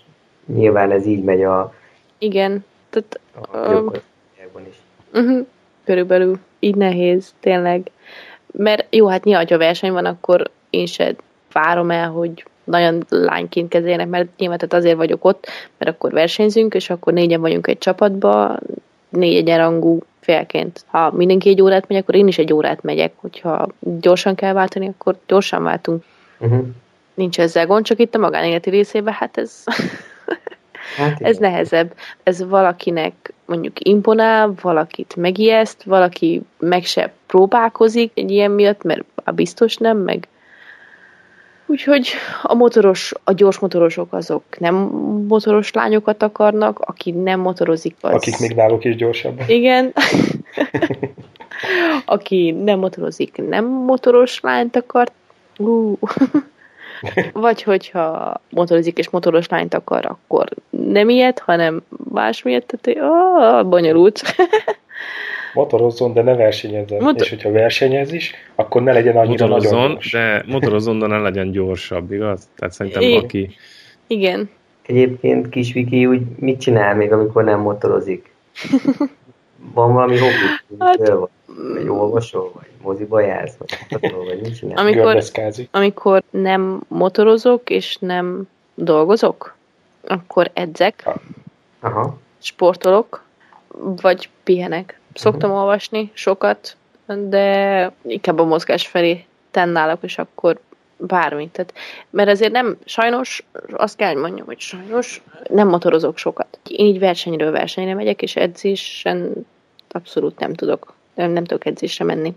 nyilván 0.47 0.91
ez 0.91 1.07
így 1.07 1.23
megy 1.25 1.43
a 1.43 1.75
Igen. 2.19 2.65
Tehát, 2.91 3.21
A 3.51 3.57
Ö, 3.57 3.67
bürokráciákban 3.69 4.63
is. 4.69 4.77
uh-huh, 5.13 5.47
körülbelül 5.85 6.39
így 6.61 6.75
nehéz, 6.75 7.35
tényleg. 7.41 7.91
Mert 8.53 8.95
jó, 8.95 9.07
hát 9.07 9.25
nyilván, 9.25 9.47
ha 9.49 9.59
verseny 9.59 9.93
van, 9.93 10.05
akkor 10.05 10.51
én 10.71 10.87
se 10.87 11.15
várom 11.53 11.91
el, 11.91 12.11
hogy 12.11 12.45
nagyon 12.65 13.05
lányként 13.09 13.69
kezeljenek, 13.69 14.09
mert 14.09 14.29
nyilván 14.39 14.59
tehát 14.59 14.75
azért 14.75 14.97
vagyok 14.97 15.25
ott, 15.25 15.47
mert 15.79 15.91
akkor 15.91 16.13
versenyzünk, 16.13 16.75
és 16.75 16.91
akkor 16.91 17.13
négyen 17.13 17.41
vagyunk 17.41 17.67
egy 17.67 17.79
csapatba, 17.79 18.59
négy 19.09 19.37
egyenrangú 19.37 19.99
félként. 20.21 20.85
Ha 20.87 21.11
mindenki 21.11 21.49
egy 21.49 21.63
órát 21.63 21.89
megy, 21.89 21.99
akkor 21.99 22.15
én 22.15 22.27
is 22.27 22.39
egy 22.39 22.53
órát 22.53 22.83
megyek, 22.83 23.13
hogyha 23.17 23.69
gyorsan 23.81 24.35
kell 24.35 24.53
váltani, 24.53 24.89
akkor 24.89 25.17
gyorsan 25.27 25.63
váltunk. 25.63 26.05
Uh-huh. 26.39 26.67
Nincs 27.15 27.41
ezzel 27.41 27.67
gond, 27.67 27.85
csak 27.85 27.99
itt 27.99 28.15
a 28.15 28.19
magánéleti 28.19 28.71
részében, 28.71 29.15
hát 29.15 29.37
ez, 29.39 29.65
Hát 30.97 31.21
ez 31.21 31.37
nehezebb. 31.37 31.95
Ez 32.23 32.49
valakinek 32.49 33.33
mondjuk 33.47 33.77
imponál, 33.79 34.55
valakit 34.63 35.17
megijeszt, 35.17 35.83
valaki 35.83 36.43
meg 36.59 36.85
se 36.85 37.13
próbálkozik 37.27 38.11
egy 38.15 38.31
ilyen 38.31 38.51
miatt, 38.51 38.83
mert 38.83 39.05
biztos 39.35 39.77
nem, 39.77 39.99
meg 39.99 40.29
Úgyhogy 41.67 42.09
a 42.43 42.55
motoros, 42.55 43.13
a 43.25 43.33
gyors 43.33 43.59
motorosok 43.59 44.13
azok 44.13 44.43
nem 44.59 44.75
motoros 45.29 45.73
lányokat 45.73 46.23
akarnak, 46.23 46.79
aki 46.79 47.11
nem 47.11 47.41
motorozik, 47.41 47.97
az... 48.01 48.13
Akik 48.13 48.39
még 48.39 48.55
náluk 48.55 48.85
is 48.85 48.97
gyorsabbak. 48.97 49.49
Igen. 49.49 49.93
aki 52.05 52.51
nem 52.51 52.79
motorozik, 52.79 53.49
nem 53.49 53.65
motoros 53.65 54.41
lányt 54.41 54.77
akar. 54.77 55.11
Uh. 55.59 55.99
Vagy 57.33 57.63
hogyha 57.63 58.35
motorozik 58.51 58.99
és 58.99 59.11
motoros 59.11 59.49
lányt 59.49 59.75
akar, 59.75 60.07
akkor 60.07 60.49
nem 60.91 61.09
ilyet, 61.09 61.39
hanem 61.39 61.83
másmilyet, 62.13 62.79
tehát 62.81 63.01
ah, 63.13 63.69
bonyolult. 63.69 64.23
Motorozzon, 65.55 66.13
de 66.13 66.23
ne 66.23 66.35
versenyezzen. 66.35 67.03
Motor- 67.03 67.23
És 67.23 67.29
hogyha 67.29 67.51
versenyez 67.51 68.13
is, 68.13 68.35
akkor 68.55 68.83
ne 68.83 68.93
legyen 68.93 69.17
annyira 69.17 69.47
nagyon 69.47 69.63
Motorozzon, 69.65 69.91
gyors. 69.93 70.11
de 70.13 70.45
motorozzon, 70.47 70.99
de 70.99 71.07
ne 71.07 71.19
legyen 71.19 71.51
gyorsabb, 71.51 72.13
igaz? 72.13 72.49
Tehát 72.57 72.75
szerintem 72.75 73.03
I- 73.03 73.17
aki... 73.17 73.55
Igen. 74.07 74.51
Egyébként 74.87 75.49
kis 75.49 75.73
Viki 75.73 76.07
úgy 76.07 76.21
mit 76.39 76.61
csinál 76.61 76.95
még, 76.95 77.13
amikor 77.13 77.45
nem 77.45 77.61
motorozik? 77.61 78.31
Van 79.75 79.93
valami 79.93 80.19
hobbi? 80.19 80.33
Hát- 80.79 81.13
vagy 81.73 81.89
olvasol, 81.89 82.51
vagy 82.55 82.67
moziba 82.83 83.21
jársz, 83.21 83.55
vagy 83.59 83.79
kutatol, 83.89 84.25
vagy 84.25 84.41
mit 84.41 84.57
csinál? 84.57 84.77
Amikor, 84.77 85.23
amikor 85.71 86.23
nem 86.31 86.81
motorozok 86.89 87.71
és 87.71 87.97
nem 88.01 88.49
dolgozok, 88.75 89.57
akkor 90.07 90.51
edzek, 90.55 91.09
Aha. 91.81 92.19
sportolok, 92.39 93.25
vagy 93.77 94.29
pihenek. 94.43 95.01
Szoktam 95.15 95.51
uh-huh. 95.51 95.65
olvasni 95.65 96.11
sokat, 96.15 96.77
de 97.07 97.93
inkább 98.03 98.39
a 98.39 98.45
mozgás 98.45 98.87
felé 98.87 99.25
tennálok, 99.51 99.99
és 100.03 100.19
akkor 100.19 100.59
bármi. 100.97 101.49
Tehát, 101.49 101.75
mert 102.11 102.29
azért 102.29 102.53
nem, 102.53 102.77
sajnos, 102.85 103.45
azt 103.73 103.97
kell, 103.97 104.15
mondjam, 104.15 104.47
hogy 104.47 104.61
sajnos 104.61 105.23
nem 105.49 105.69
motorozok 105.69 106.17
sokat. 106.17 106.59
Én 106.69 106.87
így 106.87 106.99
versenyről 106.99 107.51
versenyre 107.51 107.95
megyek, 107.95 108.23
és 108.23 108.37
edzésen 108.37 109.47
abszolút 109.91 110.39
nem 110.39 110.55
tudok, 110.55 110.95
nem, 111.15 111.31
nem 111.31 111.45
tudok 111.45 111.67
edzésre 111.67 112.05
menni 112.05 112.35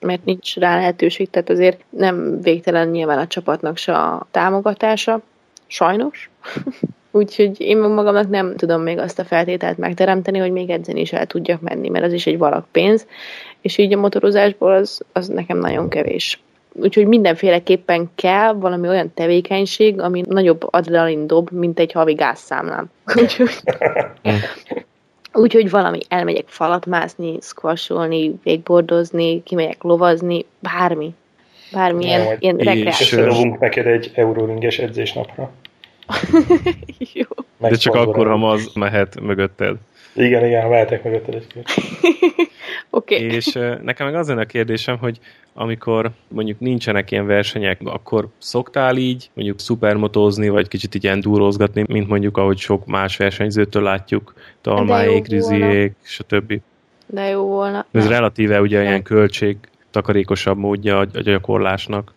mert 0.00 0.24
nincs 0.24 0.56
rá 0.56 0.76
lehetőség, 0.76 1.30
tehát 1.30 1.50
azért 1.50 1.84
nem 1.88 2.40
végtelen 2.40 2.88
nyilván 2.88 3.18
a 3.18 3.26
csapatnak 3.26 3.76
se 3.76 3.92
a 3.92 4.26
támogatása, 4.30 5.20
sajnos. 5.66 6.30
Úgyhogy 7.10 7.60
én 7.60 7.78
magamnak 7.78 8.28
nem 8.28 8.56
tudom 8.56 8.82
még 8.82 8.98
azt 8.98 9.18
a 9.18 9.24
feltételt 9.24 9.78
megteremteni, 9.78 10.38
hogy 10.38 10.52
még 10.52 10.70
edzeni 10.70 11.00
is 11.00 11.12
el 11.12 11.26
tudjak 11.26 11.60
menni, 11.60 11.88
mert 11.88 12.04
az 12.04 12.12
is 12.12 12.26
egy 12.26 12.38
valak 12.38 12.66
pénz, 12.72 13.06
és 13.60 13.78
így 13.78 13.92
a 13.92 13.98
motorozásból 14.00 14.72
az, 14.72 15.00
az 15.12 15.28
nekem 15.28 15.58
nagyon 15.58 15.88
kevés. 15.88 16.40
Úgyhogy 16.72 17.06
mindenféleképpen 17.06 18.10
kell 18.14 18.52
valami 18.52 18.88
olyan 18.88 19.14
tevékenység, 19.14 20.00
ami 20.00 20.22
nagyobb 20.28 20.66
adrenalin 20.70 21.26
dob, 21.26 21.50
mint 21.50 21.78
egy 21.78 21.92
havi 21.92 22.12
gázszámlám. 22.12 22.90
Úgyhogy, 23.22 23.50
úgyhogy 25.32 25.70
valami, 25.70 25.98
elmegyek 26.08 26.44
falat 26.46 26.86
mászni, 26.86 27.36
squasholni, 27.40 28.34
wakeboardozni, 28.44 29.42
kimegyek 29.42 29.82
lovazni, 29.82 30.44
bármi. 30.58 31.14
Bármilyen 31.72 32.20
Ja, 32.20 32.36
ilyen 32.38 32.58
és- 32.58 32.64
rekreációs. 32.64 33.12
Összedobunk 33.12 33.58
neked 33.58 33.86
egy 33.86 34.10
euróringes 34.14 34.78
edzésnapra. 34.78 35.50
Jó. 37.12 37.24
De 37.58 37.76
csak 37.76 37.94
akkor, 37.94 38.26
ha 38.26 38.36
Maz 38.36 38.74
mehet 38.74 39.20
mögötted. 39.20 39.76
Igen, 40.12 40.44
igen, 40.44 40.68
vehetek 40.68 41.04
meg 41.04 41.14
egy 41.14 41.22
kört. 41.22 41.54
Oké. 42.90 43.14
Okay. 43.14 43.36
És 43.36 43.52
nekem 43.82 44.06
meg 44.06 44.14
az 44.14 44.28
lenne 44.28 44.40
a 44.40 44.44
kérdésem, 44.44 44.98
hogy 44.98 45.18
amikor 45.52 46.10
mondjuk 46.28 46.60
nincsenek 46.60 47.10
ilyen 47.10 47.26
versenyek, 47.26 47.80
akkor 47.84 48.28
szoktál 48.38 48.96
így 48.96 49.30
mondjuk 49.34 49.60
szupermotózni, 49.60 50.48
vagy 50.48 50.68
kicsit 50.68 50.94
így 50.94 51.06
endurozgatni, 51.06 51.84
mint 51.88 52.08
mondjuk 52.08 52.36
ahogy 52.36 52.58
sok 52.58 52.86
más 52.86 53.16
versenyzőtől 53.16 53.82
látjuk, 53.82 54.34
Talmáék. 54.60 55.26
Riziék, 55.26 55.92
stb. 56.02 56.60
De 57.06 57.28
jó 57.28 57.42
volna. 57.42 57.86
Ez 57.90 58.02
Nem. 58.02 58.12
relatíve 58.12 58.60
ugye 58.60 58.82
ilyen 58.82 59.02
költség 59.02 59.56
takarékosabb 59.90 60.58
módja 60.58 60.98
a 60.98 61.06
a 61.14 61.20
gyakorlásnak. 61.20 62.12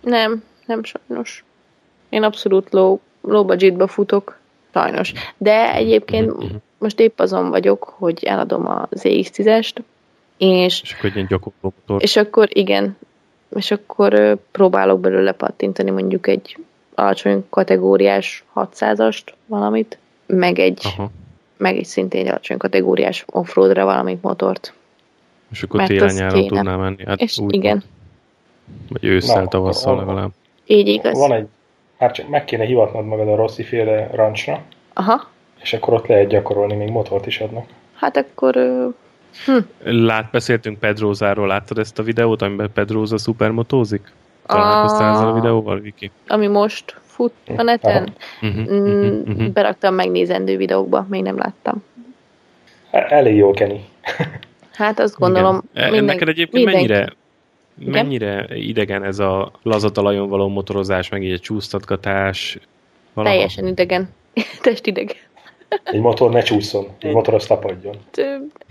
Nem, 0.00 0.42
nem 0.66 0.80
sajnos. 0.82 1.44
Én 2.08 2.22
abszolút 2.22 2.72
low, 2.72 2.98
low 3.26 3.44
budgetba 3.44 3.86
futok, 3.86 4.38
sajnos. 4.72 5.12
De 5.36 5.72
egyébként 5.74 6.36
Mhm. 6.36 6.54
most 6.78 7.00
épp 7.00 7.20
azon 7.20 7.50
vagyok, 7.50 7.94
hogy 7.98 8.24
eladom 8.24 8.66
az 8.66 9.00
EX10-est, 9.04 9.74
és, 10.36 10.82
És 10.82 10.92
akkor 10.98 11.10
egy 11.14 11.16
ilyen 11.16 11.40
és 11.98 12.16
akkor 12.16 12.48
igen, 12.52 12.96
és 13.56 13.70
akkor 13.70 14.38
próbálok 14.50 15.00
belőle 15.00 15.32
pattintani 15.32 15.90
mondjuk 15.90 16.26
egy 16.26 16.56
alacsony 16.94 17.44
kategóriás 17.50 18.44
600-ast 18.54 19.22
valamit, 19.46 19.98
meg 20.26 20.58
egy, 20.58 20.80
Aha. 20.84 21.10
meg 21.56 21.76
egy 21.76 21.84
szintén 21.84 22.20
egy 22.20 22.28
alacsony 22.28 22.56
kategóriás 22.56 23.24
offroadra 23.28 23.84
valamit 23.84 24.22
motort. 24.22 24.74
És 25.50 25.62
akkor 25.62 25.76
Mert 25.80 25.90
az 25.90 25.96
télen-nyáron 25.96 26.42
kéne. 26.42 26.56
tudnál 26.56 26.76
menni. 26.78 27.04
Hát 27.06 27.20
és 27.20 27.38
úgy 27.38 27.54
igen, 27.54 27.82
Vagy 28.88 29.04
ősszel, 29.04 29.46
tavasszal 29.46 29.96
legalább. 29.96 30.30
így 30.66 30.88
igaz. 30.88 31.18
Van 31.18 31.32
egy, 31.32 31.46
hát 31.98 32.14
csak 32.14 32.28
meg 32.28 32.44
kéne 32.44 32.64
hivatnod 32.64 33.04
magad 33.06 33.28
a 33.28 33.34
Rossi 33.36 33.62
féle 33.62 34.08
rancsra, 34.12 34.62
Aha, 34.92 35.28
és 35.62 35.72
akkor 35.72 35.94
ott 35.94 36.06
lehet 36.06 36.28
gyakorolni, 36.28 36.74
még 36.74 36.88
motort 36.88 37.26
is 37.26 37.40
adnak. 37.40 37.64
hát 37.94 38.16
akkor 38.16 38.56
ö, 38.56 38.86
Lát, 39.84 40.30
beszéltünk 40.30 40.78
Pedrózáról, 40.78 41.46
láttad 41.46 41.78
ezt 41.78 41.98
a 41.98 42.02
videót, 42.02 42.42
amiben 42.42 42.70
Pedróza 42.74 43.18
szupermotózik? 43.18 44.12
Találkoztál 44.46 45.14
ezzel 45.14 45.28
a 45.28 45.32
videóval, 45.34 45.78
Viki? 45.80 46.10
ami 46.28 46.46
most 46.46 46.96
fut 47.06 47.32
a 47.56 47.62
neten, 47.62 48.12
Uh-huh, 48.42 48.64
Mm, 48.70 48.86
uh-huh, 48.86 49.28
uh-huh. 49.28 49.48
beraktam 49.48 49.94
megnézendő 49.94 50.56
videókba, 50.56 51.06
még 51.08 51.22
nem 51.22 51.38
láttam. 51.38 51.82
E- 52.90 53.06
Elég 53.08 53.36
jól 53.36 53.52
keni. 53.52 53.84
Hát 54.72 54.98
azt 55.00 55.18
gondolom, 55.18 55.60
Igen. 55.74 55.86
E- 55.86 55.90
minden, 55.90 56.04
Neked 56.14 56.28
egyébként 56.28 56.64
mindenki- 56.64 56.88
mennyire, 56.92 57.12
Igen? 57.78 57.92
mennyire 57.92 58.46
idegen 58.50 59.04
ez 59.04 59.18
a 59.18 59.52
lazatalajon 59.62 60.28
való 60.28 60.48
motorozás, 60.48 61.08
meg 61.08 61.22
így 61.22 61.32
a 61.32 61.38
csúsztatgatás? 61.38 62.58
Valaha? 63.12 63.34
Teljesen 63.34 63.66
idegen. 63.66 64.08
Testidegen. 64.62 65.16
Egy 65.84 66.00
motor 66.00 66.30
ne 66.30 66.42
csúszson, 66.42 66.86
egy 66.98 67.12
motor 67.12 67.34
azt 67.34 67.48
tapadjon. 67.48 67.96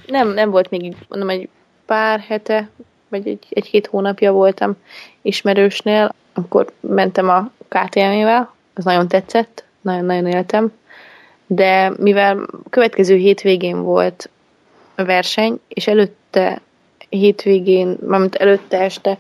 Nem, 0.08 0.34
nem 0.34 0.49
volt 0.49 0.70
még 0.70 0.84
így, 0.84 0.95
mondom, 1.10 1.30
egy 1.30 1.49
pár 1.86 2.20
hete, 2.20 2.70
vagy 3.08 3.28
egy, 3.28 3.45
egy-két 3.49 3.88
hónapja 3.88 4.32
voltam 4.32 4.76
ismerősnél, 5.22 6.16
akkor 6.34 6.72
mentem 6.80 7.30
a 7.30 7.51
KTM-ével, 7.68 8.54
az 8.74 8.84
nagyon 8.84 9.08
tetszett, 9.08 9.64
nagyon-nagyon 9.82 10.28
éltem, 10.28 10.72
de 11.47 11.93
mivel 11.97 12.47
következő 12.70 13.16
hétvégén 13.16 13.82
volt 13.82 14.30
a 14.95 15.04
verseny, 15.04 15.60
és 15.68 15.88
előtte 15.88 16.62
hétvégén, 17.18 17.97
mármint 18.07 18.36
előtte 18.36 18.80
este, 18.80 19.18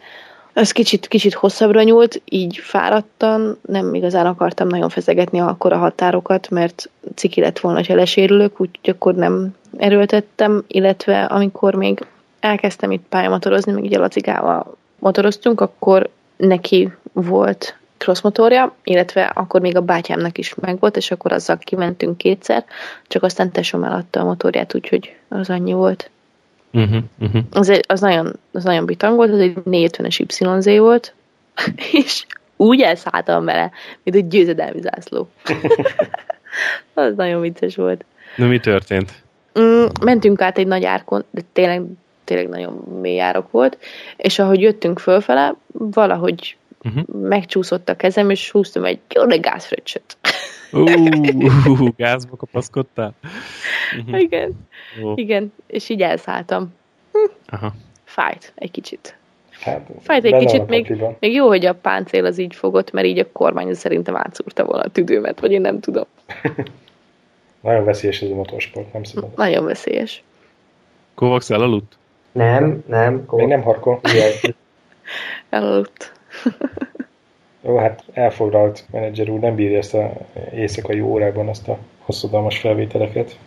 az 0.53 0.71
kicsit, 0.71 1.07
kicsit 1.07 1.33
hosszabbra 1.33 1.83
nyúlt, 1.83 2.21
így 2.25 2.57
fáradtan, 2.57 3.57
nem 3.61 3.93
igazán 3.93 4.25
akartam 4.25 4.67
nagyon 4.67 4.89
feszegetni 4.89 5.39
akkor 5.39 5.73
a 5.73 5.77
határokat, 5.77 6.49
mert 6.49 6.89
ciki 7.15 7.41
lett 7.41 7.59
volna, 7.59 7.85
ha 7.87 7.95
lesérülök, 7.95 8.61
úgyhogy 8.61 8.89
akkor 8.89 9.15
nem 9.15 9.55
erőltettem, 9.77 10.63
illetve 10.67 11.23
amikor 11.23 11.75
még 11.75 12.05
elkezdtem 12.39 12.91
itt 12.91 13.05
pályamotorozni, 13.09 13.71
még 13.71 13.83
így 13.83 13.95
a 13.95 13.99
Lacigával 13.99 14.77
motoroztunk, 14.99 15.61
akkor 15.61 16.09
neki 16.37 16.91
volt 17.13 17.75
cross 17.97 18.21
motorja, 18.21 18.75
illetve 18.83 19.23
akkor 19.23 19.61
még 19.61 19.77
a 19.77 19.81
bátyámnak 19.81 20.37
is 20.37 20.55
megvolt, 20.55 20.97
és 20.97 21.11
akkor 21.11 21.31
azzal 21.31 21.57
kimentünk 21.57 22.17
kétszer, 22.17 22.65
csak 23.07 23.23
aztán 23.23 23.51
tesóm 23.51 23.83
eladta 23.83 24.19
a 24.19 24.23
motorját, 24.23 24.75
úgyhogy 24.75 25.15
az 25.27 25.49
annyi 25.49 25.73
volt. 25.73 26.09
Uh-huh, 26.73 27.03
uh-huh. 27.19 27.41
Az, 27.51 27.69
egy, 27.69 27.83
az, 27.87 27.99
nagyon, 27.99 28.33
az 28.51 28.63
nagyon 28.63 28.85
bitang 28.85 29.15
volt, 29.15 29.31
az 29.31 29.39
egy 29.39 29.53
450-es 29.65 30.57
YZ 30.57 30.77
volt, 30.77 31.13
és 32.01 32.25
úgy 32.55 32.81
elszálltam 32.81 33.45
vele, 33.45 33.71
mint 34.03 34.17
egy 34.17 34.27
győzedelmi 34.27 34.81
zászló. 34.81 35.29
az 36.93 37.15
nagyon 37.15 37.41
vicces 37.41 37.75
volt. 37.75 38.05
Na 38.35 38.47
mi 38.47 38.59
történt? 38.59 39.23
Mm, 39.59 39.85
mentünk 40.01 40.41
át 40.41 40.57
egy 40.57 40.67
nagy 40.67 40.85
árkon, 40.85 41.23
de 41.31 41.41
tényleg, 41.53 41.81
tényleg 42.23 42.49
nagyon 42.49 42.73
mély 43.01 43.21
árok 43.21 43.51
volt, 43.51 43.77
és 44.17 44.39
ahogy 44.39 44.61
jöttünk 44.61 44.99
fölfele, 44.99 45.55
valahogy 45.71 46.57
Uh-huh. 46.85 47.29
megcsúszott 47.29 47.89
a 47.89 47.95
kezem, 47.95 48.29
és 48.29 48.51
húztam 48.51 48.85
egy 48.85 48.99
jó 49.15 49.25
gázfröccsöt. 49.25 50.17
Uh, 50.73 51.89
gázba 51.97 52.35
kapaszkodtál? 52.35 53.13
Uh-huh. 53.99 54.21
Igen, 54.21 54.67
Jó. 55.01 55.13
igen, 55.15 55.53
és 55.67 55.89
így 55.89 56.01
elszálltam. 56.01 56.73
Aha. 57.45 57.73
Fájt 58.03 58.51
egy 58.55 58.71
kicsit. 58.71 59.17
Hát, 59.49 59.89
Fájt 60.01 60.25
egy 60.25 60.37
kicsit, 60.37 60.67
még, 60.67 61.03
még 61.19 61.33
jó, 61.33 61.47
hogy 61.47 61.65
a 61.65 61.73
páncél 61.73 62.25
az 62.25 62.37
így 62.37 62.55
fogott, 62.55 62.91
mert 62.91 63.07
így 63.07 63.19
a 63.19 63.31
kormány 63.31 63.73
szerintem 63.73 64.15
átszúrta 64.15 64.65
volna 64.65 64.83
a 64.83 64.89
tüdőmet, 64.89 65.39
vagy 65.39 65.51
én 65.51 65.61
nem 65.61 65.79
tudom. 65.79 66.05
Nagyon 67.61 67.83
veszélyes 67.83 68.21
ez 68.21 68.29
a 68.29 68.35
motorsport, 68.35 68.93
nem 68.93 69.03
szabad. 69.03 69.29
Nagyon 69.35 69.65
veszélyes. 69.65 70.23
Kovacs 71.13 71.51
elaludt? 71.51 71.97
Nem, 72.31 72.83
nem. 72.87 73.25
Még 73.31 73.47
nem 73.47 73.61
harkol. 73.61 73.99
Elaludt. 75.49 76.11
Jó, 77.65 77.77
hát 77.77 78.03
elfoglalt 78.13 78.85
menedzser 78.91 79.29
úr 79.29 79.39
nem 79.39 79.55
bírja 79.55 79.77
ezt 79.77 79.93
a 79.93 80.13
éjszakai 80.53 81.01
órában 81.01 81.47
azt 81.47 81.67
a 81.67 81.77
hosszadalmas 81.99 82.59
felvételeket. 82.59 83.37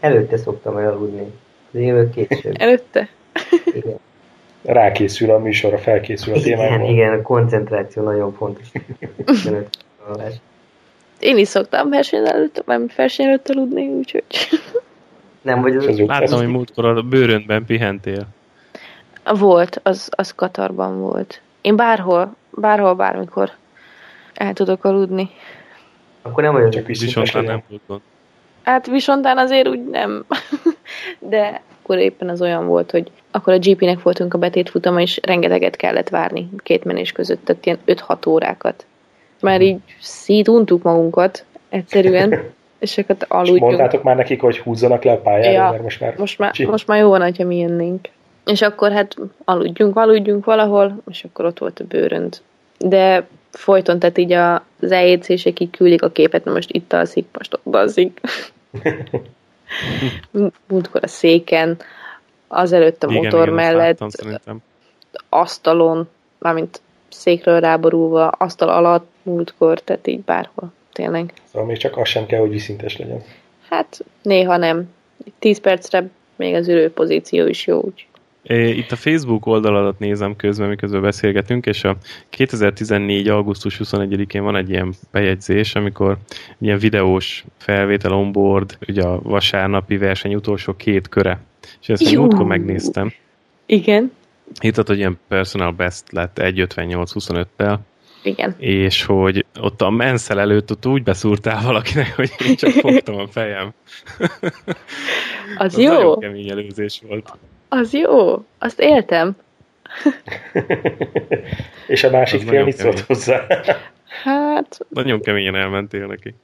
Előtte 0.00 0.36
szoktam 0.36 0.76
elaludni. 0.76 1.32
Az 1.72 1.80
jövök 1.80 2.10
később. 2.10 2.54
Előtte? 2.58 3.08
Igen. 3.64 3.98
Rákészül 4.62 5.30
a 5.30 5.38
műsorra, 5.38 5.78
felkészül 5.78 6.34
a 6.34 6.36
Igen, 6.36 6.58
témáról. 6.58 6.90
igen, 6.90 7.12
a 7.12 7.22
koncentráció 7.22 8.02
nagyon 8.02 8.32
fontos. 8.32 8.66
Én 11.20 11.38
is 11.38 11.48
szoktam 11.48 11.88
verseny 11.88 12.26
előtt, 12.28 12.62
vagy 12.64 12.92
verseny 12.96 13.26
előtt 13.26 13.48
aludni, 13.48 13.86
úgyhogy... 13.86 14.24
Nem, 15.42 15.62
vagy 15.62 15.76
az. 15.76 15.98
Láttam, 15.98 16.38
hogy 16.38 16.48
múltkor 16.48 16.84
a 16.84 17.02
bőröndben 17.02 17.64
pihentél. 17.64 18.26
Volt, 19.24 19.80
az, 19.82 20.08
az 20.10 20.34
Katarban 20.34 21.00
volt. 21.00 21.40
Én 21.66 21.76
bárhol, 21.76 22.34
bárhol, 22.50 22.94
bármikor 22.94 23.50
el 24.34 24.52
tudok 24.52 24.84
aludni. 24.84 25.30
akkor 26.22 26.42
nem 26.42 26.52
vagyok. 26.52 26.70
Csak 26.70 26.86
Viszont 26.86 27.32
nem 27.32 27.62
gond. 27.86 28.00
Hát 28.62 28.86
viszont 28.86 29.26
azért 29.26 29.68
úgy 29.68 29.84
nem. 29.84 30.24
De 31.18 31.60
akkor 31.82 31.98
éppen 31.98 32.28
az 32.28 32.42
olyan 32.42 32.66
volt, 32.66 32.90
hogy 32.90 33.10
akkor 33.30 33.52
a 33.52 33.58
GP-nek 33.58 34.02
voltunk 34.02 34.34
a 34.34 34.38
betétfutama, 34.38 35.00
és 35.00 35.20
rengeteget 35.22 35.76
kellett 35.76 36.08
várni 36.08 36.48
két 36.62 36.84
menés 36.84 37.12
között, 37.12 37.44
tehát 37.44 37.66
ilyen 37.66 37.78
5-6 37.86 38.28
órákat. 38.28 38.86
Már 39.40 39.60
így 39.60 39.78
szétuntuk 40.00 40.82
magunkat 40.82 41.44
egyszerűen, 41.68 42.42
és 42.78 42.98
akkor 42.98 43.16
És 43.18 43.26
aludjunk. 43.28 43.60
mondtátok 43.60 44.02
már 44.02 44.16
nekik, 44.16 44.40
hogy 44.40 44.58
húzzanak 44.58 45.04
le 45.04 45.12
a 45.12 45.20
pályára, 45.20 45.52
Ja, 45.52 45.70
mert 45.70 45.82
most 45.82 46.00
már... 46.00 46.14
Most 46.16 46.38
már, 46.38 46.52
most 46.66 46.86
már 46.86 46.98
jó 46.98 47.08
van, 47.08 47.34
ha 47.36 47.44
mi 47.44 47.58
jönnénk. 47.58 48.08
És 48.46 48.62
akkor 48.62 48.92
hát 48.92 49.16
aludjunk, 49.44 49.96
aludjunk 49.96 50.44
valahol, 50.44 51.02
és 51.10 51.24
akkor 51.24 51.44
ott 51.44 51.58
volt 51.58 51.80
a 51.80 51.84
bőrönd. 51.84 52.40
De 52.78 53.26
folyton, 53.50 53.98
tehát 53.98 54.18
így 54.18 54.32
a, 54.32 54.54
az 54.80 54.92
EJC-sek 54.92 55.60
így 55.60 55.70
küldik 55.70 56.02
a 56.02 56.10
képet, 56.10 56.44
na 56.44 56.52
most 56.52 56.70
itt 56.72 56.92
alszik, 56.92 57.26
most 57.32 57.54
ott 57.54 57.74
alszik. 57.74 58.20
Múltkor 60.68 61.04
a 61.04 61.06
széken, 61.06 61.76
azelőtt 62.46 63.02
a 63.02 63.10
Igen, 63.10 63.22
motor 63.22 63.42
igen, 63.42 63.54
mellett, 63.54 64.00
láttam, 64.00 64.62
asztalon, 65.28 66.08
mármint 66.38 66.80
székről 67.08 67.60
ráborulva, 67.60 68.28
asztal 68.28 68.68
alatt, 68.68 69.06
múltkor, 69.22 69.80
tehát 69.80 70.06
így 70.06 70.20
bárhol, 70.20 70.72
tényleg. 70.92 71.32
Szóval 71.52 71.68
még 71.68 71.76
csak 71.76 71.96
az 71.96 72.08
sem 72.08 72.26
kell, 72.26 72.40
hogy 72.40 72.50
viszintes 72.50 72.96
legyen. 72.96 73.22
Hát 73.68 74.04
néha 74.22 74.56
nem. 74.56 74.94
10 75.38 75.60
percre 75.60 76.08
még 76.36 76.54
az 76.54 76.68
ülő 76.68 76.90
pozíció 76.90 77.46
is 77.46 77.66
jó, 77.66 77.80
úgy. 77.80 78.06
Itt 78.48 78.92
a 78.92 78.96
Facebook 78.96 79.46
oldaladat 79.46 79.98
nézem 79.98 80.36
közben, 80.36 80.68
miközben 80.68 81.02
beszélgetünk, 81.02 81.66
és 81.66 81.84
a 81.84 81.96
2014. 82.28 83.28
augusztus 83.28 83.80
21-én 83.84 84.42
van 84.42 84.56
egy 84.56 84.70
ilyen 84.70 84.94
bejegyzés, 85.10 85.74
amikor 85.74 86.18
ilyen 86.58 86.78
videós 86.78 87.44
felvétel 87.56 88.12
onboard, 88.12 88.78
ugye 88.88 89.02
a 89.02 89.20
vasárnapi 89.22 89.96
verseny 89.96 90.34
utolsó 90.34 90.74
két 90.76 91.08
köre. 91.08 91.40
És 91.80 91.88
ezt 91.88 92.10
Jú. 92.10 92.20
múltkor 92.20 92.46
megnéztem. 92.46 93.12
Igen, 93.66 94.12
Hittad, 94.60 94.86
hogy 94.86 94.98
ilyen 94.98 95.18
personal 95.28 95.72
best 95.72 96.12
lett 96.12 96.38
1.58-25-tel, 96.40 97.78
igen. 98.22 98.54
és 98.58 99.04
hogy 99.04 99.44
ott 99.60 99.82
a 99.82 99.90
menszel 99.90 100.40
előtt 100.40 100.70
ott 100.70 100.86
úgy 100.86 101.02
beszúrtál 101.02 101.62
valakinek, 101.62 102.14
hogy 102.14 102.30
én 102.46 102.56
csak 102.56 102.70
fogtam 102.70 103.16
a 103.16 103.26
fejem. 103.26 103.72
Az, 105.58 105.74
Az 105.74 105.78
jó, 105.78 105.92
nagyon 105.92 106.18
kemény 106.18 106.50
előzés 106.50 107.02
volt. 107.08 107.32
Az 107.68 107.92
jó. 107.92 108.44
Azt 108.58 108.80
éltem. 108.80 109.36
És 111.86 112.04
a 112.04 112.10
másik 112.10 112.40
Az 112.40 112.44
fél 112.46 112.50
nagyon 112.50 112.64
mit 112.64 112.76
szólt 112.76 112.92
kemény. 112.94 113.04
hozzá? 113.06 113.46
Hát, 114.24 114.78
Nagyon 114.88 115.20
keményen 115.20 115.54
elmentél 115.54 116.06
neki. 116.06 116.34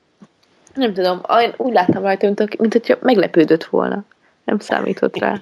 nem 0.75 0.93
tudom, 0.95 1.21
én 1.41 1.53
úgy 1.57 1.73
láttam 1.73 2.03
rajta, 2.03 2.27
mint, 2.27 2.59
mint 2.59 2.73
hogyha 2.73 2.97
meglepődött 3.01 3.65
volna. 3.65 4.05
Nem 4.45 4.59
számított 4.59 5.19
rá. 5.19 5.39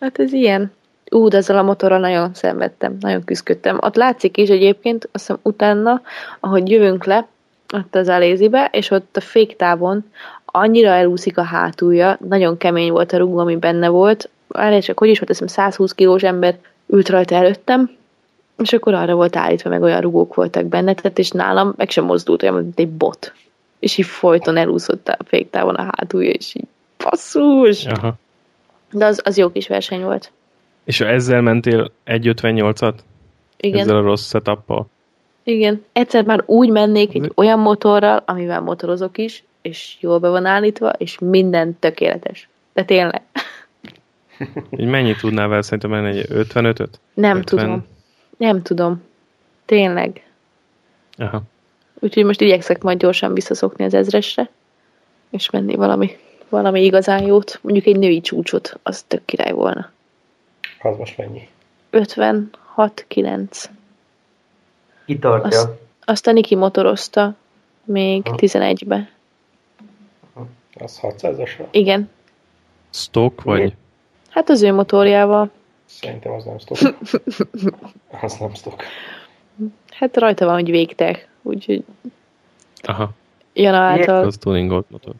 Hát 0.00 0.18
ez 0.18 0.32
ilyen. 0.32 0.72
Ú, 1.10 1.28
de 1.28 1.36
ezzel 1.36 1.58
a 1.58 1.62
motorral 1.62 1.98
nagyon 1.98 2.34
szenvedtem, 2.34 2.96
nagyon 3.00 3.24
küzdöttem. 3.24 3.78
Ott 3.80 3.94
látszik 3.96 4.36
is 4.36 4.48
egyébként, 4.48 5.08
azt 5.12 5.26
hiszem 5.26 5.38
utána, 5.42 6.02
ahogy 6.40 6.70
jövünk 6.70 7.04
le, 7.04 7.26
ott 7.74 7.94
az 7.94 8.08
Alézibe, 8.08 8.68
és 8.72 8.90
ott 8.90 9.16
a 9.16 9.20
féktávon 9.20 10.04
annyira 10.44 10.88
elúszik 10.90 11.38
a 11.38 11.42
hátulja, 11.42 12.18
nagyon 12.28 12.56
kemény 12.56 12.90
volt 12.90 13.12
a 13.12 13.16
rugó, 13.16 13.38
ami 13.38 13.56
benne 13.56 13.88
volt. 13.88 14.30
Várjál 14.46 14.80
csak, 14.80 14.98
hogy 14.98 15.08
is 15.08 15.18
volt, 15.18 15.30
azt 15.30 15.40
hiszem 15.40 15.64
120 15.64 15.92
kilós 15.92 16.22
ember 16.22 16.58
ült 16.86 17.08
rajta 17.08 17.34
előttem, 17.34 17.90
és 18.58 18.72
akkor 18.72 18.94
arra 18.94 19.14
volt 19.14 19.36
állítva, 19.36 19.70
meg 19.70 19.82
olyan 19.82 20.00
rugók 20.00 20.34
voltak 20.34 20.64
benne, 20.64 20.94
tehát 20.94 21.18
és 21.18 21.30
nálam 21.30 21.72
meg 21.76 21.90
sem 21.90 22.04
mozdult 22.04 22.42
olyan, 22.42 22.54
mint 22.54 22.78
egy 22.78 22.88
bot. 22.88 23.32
És 23.78 23.98
így 23.98 24.06
folyton 24.06 24.56
elúszott 24.56 25.08
a 25.08 25.16
féktávon 25.24 25.74
a 25.74 25.82
hátulja, 25.82 26.30
és 26.30 26.54
így 26.54 26.66
basszus! 26.98 27.84
Aha. 27.84 28.14
De 28.92 29.04
az, 29.04 29.20
az 29.24 29.36
jó 29.36 29.50
kis 29.50 29.68
verseny 29.68 30.02
volt. 30.02 30.32
És 30.84 31.00
ezzel 31.00 31.40
mentél 31.40 31.90
1.58-at? 32.06 32.94
Igen. 33.56 33.80
Ezzel 33.80 33.96
a 33.96 34.00
rossz 34.00 34.28
setuppal? 34.28 34.86
Igen. 35.42 35.84
Egyszer 35.92 36.24
már 36.24 36.42
úgy 36.46 36.68
mennék 36.68 37.14
egy 37.14 37.32
olyan 37.34 37.58
motorral, 37.58 38.22
amivel 38.26 38.60
motorozok 38.60 39.18
is, 39.18 39.44
és 39.62 39.96
jól 40.00 40.18
be 40.18 40.28
van 40.28 40.46
állítva, 40.46 40.90
és 40.90 41.18
minden 41.18 41.78
tökéletes. 41.78 42.48
De 42.72 42.84
tényleg. 42.84 43.22
Így 44.76 44.86
mennyit 44.86 45.18
tudnál 45.18 45.48
vele 45.48 45.62
szerintem 45.62 45.90
menni? 45.90 46.18
Egy 46.18 46.26
55-öt? 46.30 47.00
Nem 47.14 47.36
50? 47.36 47.44
tudom. 47.44 47.86
Nem 48.36 48.62
tudom. 48.62 49.02
Tényleg. 49.64 50.26
Aha. 51.16 51.42
Úgyhogy 52.00 52.24
most 52.24 52.40
igyekszek 52.40 52.82
majd 52.82 52.98
gyorsan 52.98 53.34
visszaszokni 53.34 53.84
az 53.84 53.94
ezresre, 53.94 54.50
és 55.30 55.50
menni 55.50 55.74
valami, 55.74 56.16
valami 56.48 56.84
igazán 56.84 57.24
jót. 57.24 57.58
Mondjuk 57.62 57.86
egy 57.86 57.98
női 57.98 58.20
csúcsot, 58.20 58.78
az 58.82 59.02
tök 59.02 59.24
király 59.24 59.52
volna. 59.52 59.90
Az 60.82 60.96
most 60.96 61.18
mennyi? 61.18 61.48
56-9. 61.92 63.64
Kitartja. 65.06 65.58
Azt, 65.58 65.68
azt 66.04 66.26
a 66.26 66.32
Niki 66.32 66.54
motorozta 66.54 67.34
még 67.84 68.26
Ha. 68.26 68.34
11-be. 68.36 69.10
Az 70.74 70.98
600-asra? 71.02 71.66
Igen. 71.70 72.10
Stock 72.90 73.42
vagy? 73.42 73.74
Hát 74.34 74.50
az 74.50 74.62
ő 74.62 74.72
motorjával. 74.72 75.50
Szerintem 75.84 76.32
az 76.32 76.44
nem 76.44 76.58
stock. 76.58 76.96
az 78.22 78.36
nem 78.40 78.54
stock. 78.54 78.82
Hát 79.90 80.16
rajta 80.16 80.44
van, 80.44 80.54
hogy 80.54 80.70
végtek. 80.70 81.28
Úgyhogy 81.42 81.84
Aha. 82.82 83.10
Jana 83.52 83.76
által 83.76 84.24
Az 84.24 84.36
tuningolt 84.36 84.90
motor. 84.90 85.12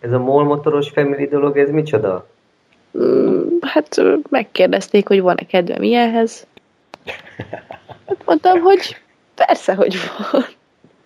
Ez 0.00 0.12
a 0.12 0.18
MOL 0.18 0.44
motoros 0.44 0.88
family 0.88 1.26
dolog, 1.26 1.58
ez 1.58 1.70
micsoda? 1.70 2.26
Mm, 2.98 3.46
hát 3.60 4.02
megkérdezték, 4.30 5.08
hogy 5.08 5.20
van-e 5.20 5.46
kedvem 5.46 5.82
ilyenhez. 5.82 6.46
Hát 8.06 8.22
mondtam, 8.24 8.60
hogy 8.60 8.96
persze, 9.34 9.74
hogy 9.74 9.96
van. 9.96 10.44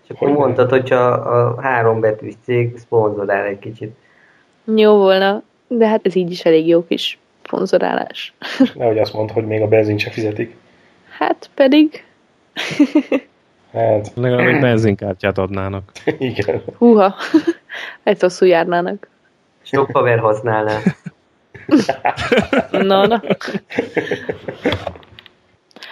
És 0.05 0.11
akkor 0.11 0.29
Hogy 0.29 0.37
mondtad, 0.37 0.71
hogyha 0.71 1.05
a 1.11 1.61
három 1.61 2.01
betűs 2.01 2.35
cég 2.45 2.79
szponzorál 2.79 3.45
egy 3.45 3.59
kicsit. 3.59 3.97
Jó 4.75 4.97
volna, 4.97 5.43
de 5.69 5.89
hát 5.89 6.07
ez 6.07 6.15
így 6.15 6.31
is 6.31 6.45
elég 6.45 6.67
jó 6.67 6.87
kis 6.87 7.19
szponzorálás. 7.51 8.35
Nehogy 8.75 8.99
azt 8.99 9.13
mondd, 9.13 9.33
hogy 9.33 9.47
még 9.47 9.61
a 9.61 9.69
benzin 9.69 9.99
se 9.99 10.11
fizetik. 10.11 10.57
Hát 11.19 11.51
pedig, 11.55 12.05
Hát, 13.73 14.13
Legalább 14.15 14.47
egy 14.47 14.61
benzinkártyát 14.61 15.39
adnának. 15.39 15.93
igen. 16.19 16.63
húha, 16.79 17.15
egy 18.03 18.21
rosszul 18.21 18.49
járnának. 18.49 19.09
Sok 19.63 19.91
haver 19.93 20.19
használná. 20.19 20.79
Na, 22.71 23.07
na. 23.07 23.23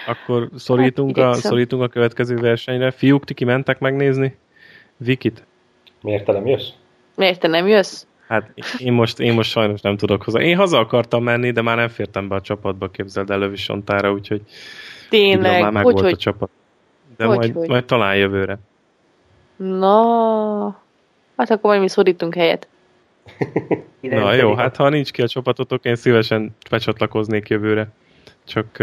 Akkor 0.06 0.48
szorítunk, 0.56 1.18
Hát, 1.18 1.26
a, 1.26 1.34
szorítunk 1.34 1.82
a 1.82 1.88
következő 1.88 2.36
versenyre. 2.36 2.90
Fiúk, 2.90 3.24
ti 3.24 3.34
kimentek 3.34 3.78
megnézni? 3.78 4.36
Vikit? 4.96 5.42
Miért 6.02 6.24
te 6.24 6.32
nem 6.32 6.46
jössz? 6.46 6.68
Miért 7.14 7.40
te 7.40 7.48
nem 7.48 7.66
jössz? 7.66 8.02
Hát 8.28 8.52
én 8.78 8.92
most, 8.92 9.20
én 9.20 9.32
most 9.32 9.50
sajnos 9.50 9.80
nem 9.80 9.96
tudok 9.96 10.22
hozzá. 10.22 10.40
Én 10.40 10.56
haza 10.56 10.78
akartam 10.78 11.22
menni, 11.22 11.50
de 11.50 11.62
már 11.62 11.76
nem 11.76 11.88
fértem 11.88 12.28
be 12.28 12.34
a 12.34 12.40
csapatba, 12.40 12.88
képzeld 12.88 13.30
el 13.30 13.38
Lövisontára, 13.38 14.12
úgyhogy 14.12 14.42
Tényleg, 15.08 15.62
már 15.62 15.72
meg 15.72 15.84
hogy, 15.84 15.92
volt 15.92 16.04
hogy? 16.04 16.14
a 16.14 16.16
csapat. 16.16 16.50
De 17.16 17.24
Hogy, 17.24 17.36
majd, 17.36 17.54
hogy? 17.54 17.68
majd 17.68 17.84
talán 17.84 18.16
jövőre. 18.16 18.58
Na, 19.56 20.66
hát 21.36 21.50
akkor 21.50 21.70
majd 21.70 21.80
mi 21.80 21.88
szorítunk 21.88 22.34
helyet. 22.34 22.68
Na 24.00 24.32
jó, 24.32 24.54
hát 24.54 24.76
ha 24.76 24.88
nincs 24.88 25.10
ki 25.10 25.22
a 25.22 25.28
csapatotok, 25.28 25.84
én 25.84 25.96
szívesen 25.96 26.56
becsatlakoznék 26.70 27.48
jövőre. 27.48 27.88
Csak 28.44 28.82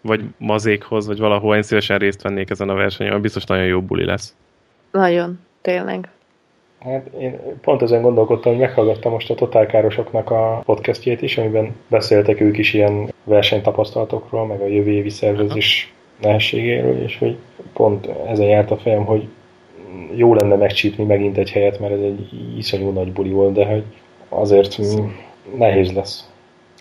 vagy 0.00 0.24
mazékhoz, 0.38 1.06
vagy 1.06 1.18
valahol 1.18 1.56
én 1.56 1.62
szívesen 1.62 1.98
részt 1.98 2.22
vennék 2.22 2.50
ezen 2.50 2.68
a 2.68 2.74
versenyen, 2.74 3.12
mert 3.12 3.24
biztos 3.24 3.44
nagyon 3.44 3.66
jó 3.66 3.82
buli 3.82 4.04
lesz. 4.04 4.34
Nagyon, 4.90 5.40
tényleg. 5.60 6.08
Hát 6.80 7.06
én 7.18 7.38
pont 7.60 7.82
ezen 7.82 8.02
gondolkodtam, 8.02 8.52
hogy 8.52 8.60
meghallgattam 8.60 9.12
most 9.12 9.30
a 9.30 9.34
totálkárosoknak 9.34 10.30
a 10.30 10.62
podcastjét 10.64 11.22
is, 11.22 11.38
amiben 11.38 11.74
beszéltek 11.88 12.40
ők 12.40 12.58
is 12.58 12.74
ilyen 12.74 13.12
versenytapasztalatokról, 13.24 14.46
meg 14.46 14.60
a 14.60 14.66
jövő 14.66 14.90
évi 14.90 15.08
szervezés 15.10 15.92
nehézségéről, 16.20 17.02
és 17.02 17.18
hogy 17.18 17.36
pont 17.72 18.06
ezen 18.06 18.46
járt 18.46 18.70
a 18.70 18.76
fejem, 18.76 19.04
hogy 19.04 19.28
jó 20.14 20.34
lenne 20.34 20.54
megcsípni 20.56 21.04
megint 21.04 21.36
egy 21.38 21.50
helyet, 21.50 21.80
mert 21.80 21.92
ez 21.92 22.00
egy 22.00 22.28
iszonyú 22.56 22.90
nagy 22.90 23.12
buli 23.12 23.30
volt, 23.30 23.52
de 23.52 23.64
hogy 23.64 23.84
azért 24.28 24.78
nehéz 25.56 25.92
lesz. 25.92 26.30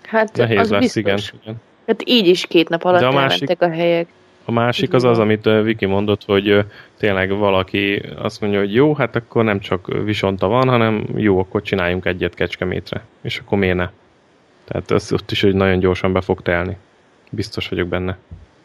Hát 0.03 0.37
Nehéz 0.37 0.59
az 0.59 0.69
lesz, 0.69 0.81
biztos. 0.81 1.33
igen. 1.41 1.55
Hát 1.87 2.01
így 2.05 2.27
is 2.27 2.47
két 2.47 2.69
nap 2.69 2.83
alatt 2.83 2.99
De 2.99 3.07
a 3.07 3.11
másik- 3.11 3.61
a 3.61 3.69
helyek. 3.69 4.07
A 4.45 4.51
másik 4.51 4.93
az 4.93 5.03
az, 5.03 5.19
amit 5.19 5.49
Viki 5.63 5.85
mondott, 5.85 6.25
hogy 6.25 6.65
tényleg 6.97 7.37
valaki 7.37 8.01
azt 8.17 8.41
mondja, 8.41 8.59
hogy 8.59 8.73
jó, 8.73 8.93
hát 8.95 9.15
akkor 9.15 9.43
nem 9.43 9.59
csak 9.59 10.03
visonta 10.03 10.47
van, 10.47 10.69
hanem 10.69 11.05
jó, 11.15 11.39
akkor 11.39 11.61
csináljunk 11.61 12.05
egyet 12.05 12.33
Kecskemétre. 12.33 13.03
És 13.21 13.37
akkor 13.37 13.57
miért 13.57 13.75
ne? 13.75 13.89
Tehát 14.65 14.91
az 14.91 15.13
ott 15.13 15.31
is 15.31 15.41
hogy 15.41 15.53
nagyon 15.55 15.79
gyorsan 15.79 16.13
be 16.13 16.21
fog 16.21 16.41
telni. 16.41 16.77
Biztos 17.29 17.67
vagyok 17.69 17.87
benne. 17.87 18.17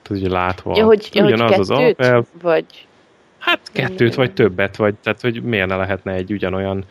Tehát 0.03 0.23
ugye 0.23 0.33
látva. 0.33 0.73
Ja, 0.77 0.85
hogy, 0.85 1.09
ja, 1.13 1.23
hogy 1.23 1.33
ugyanaz 1.33 1.59
az 1.59 1.69
kettőt? 1.69 1.99
alapelv, 2.01 2.25
Vagy... 2.43 2.65
Hát 3.39 3.61
kettőt 3.73 4.15
vagy 4.15 4.33
többet, 4.33 4.77
vagy 4.77 4.95
tehát 5.03 5.21
hogy 5.21 5.43
miért 5.43 5.67
ne 5.69 5.77
lehetne 5.77 6.13
egy 6.13 6.33
ugyanolyan 6.33 6.85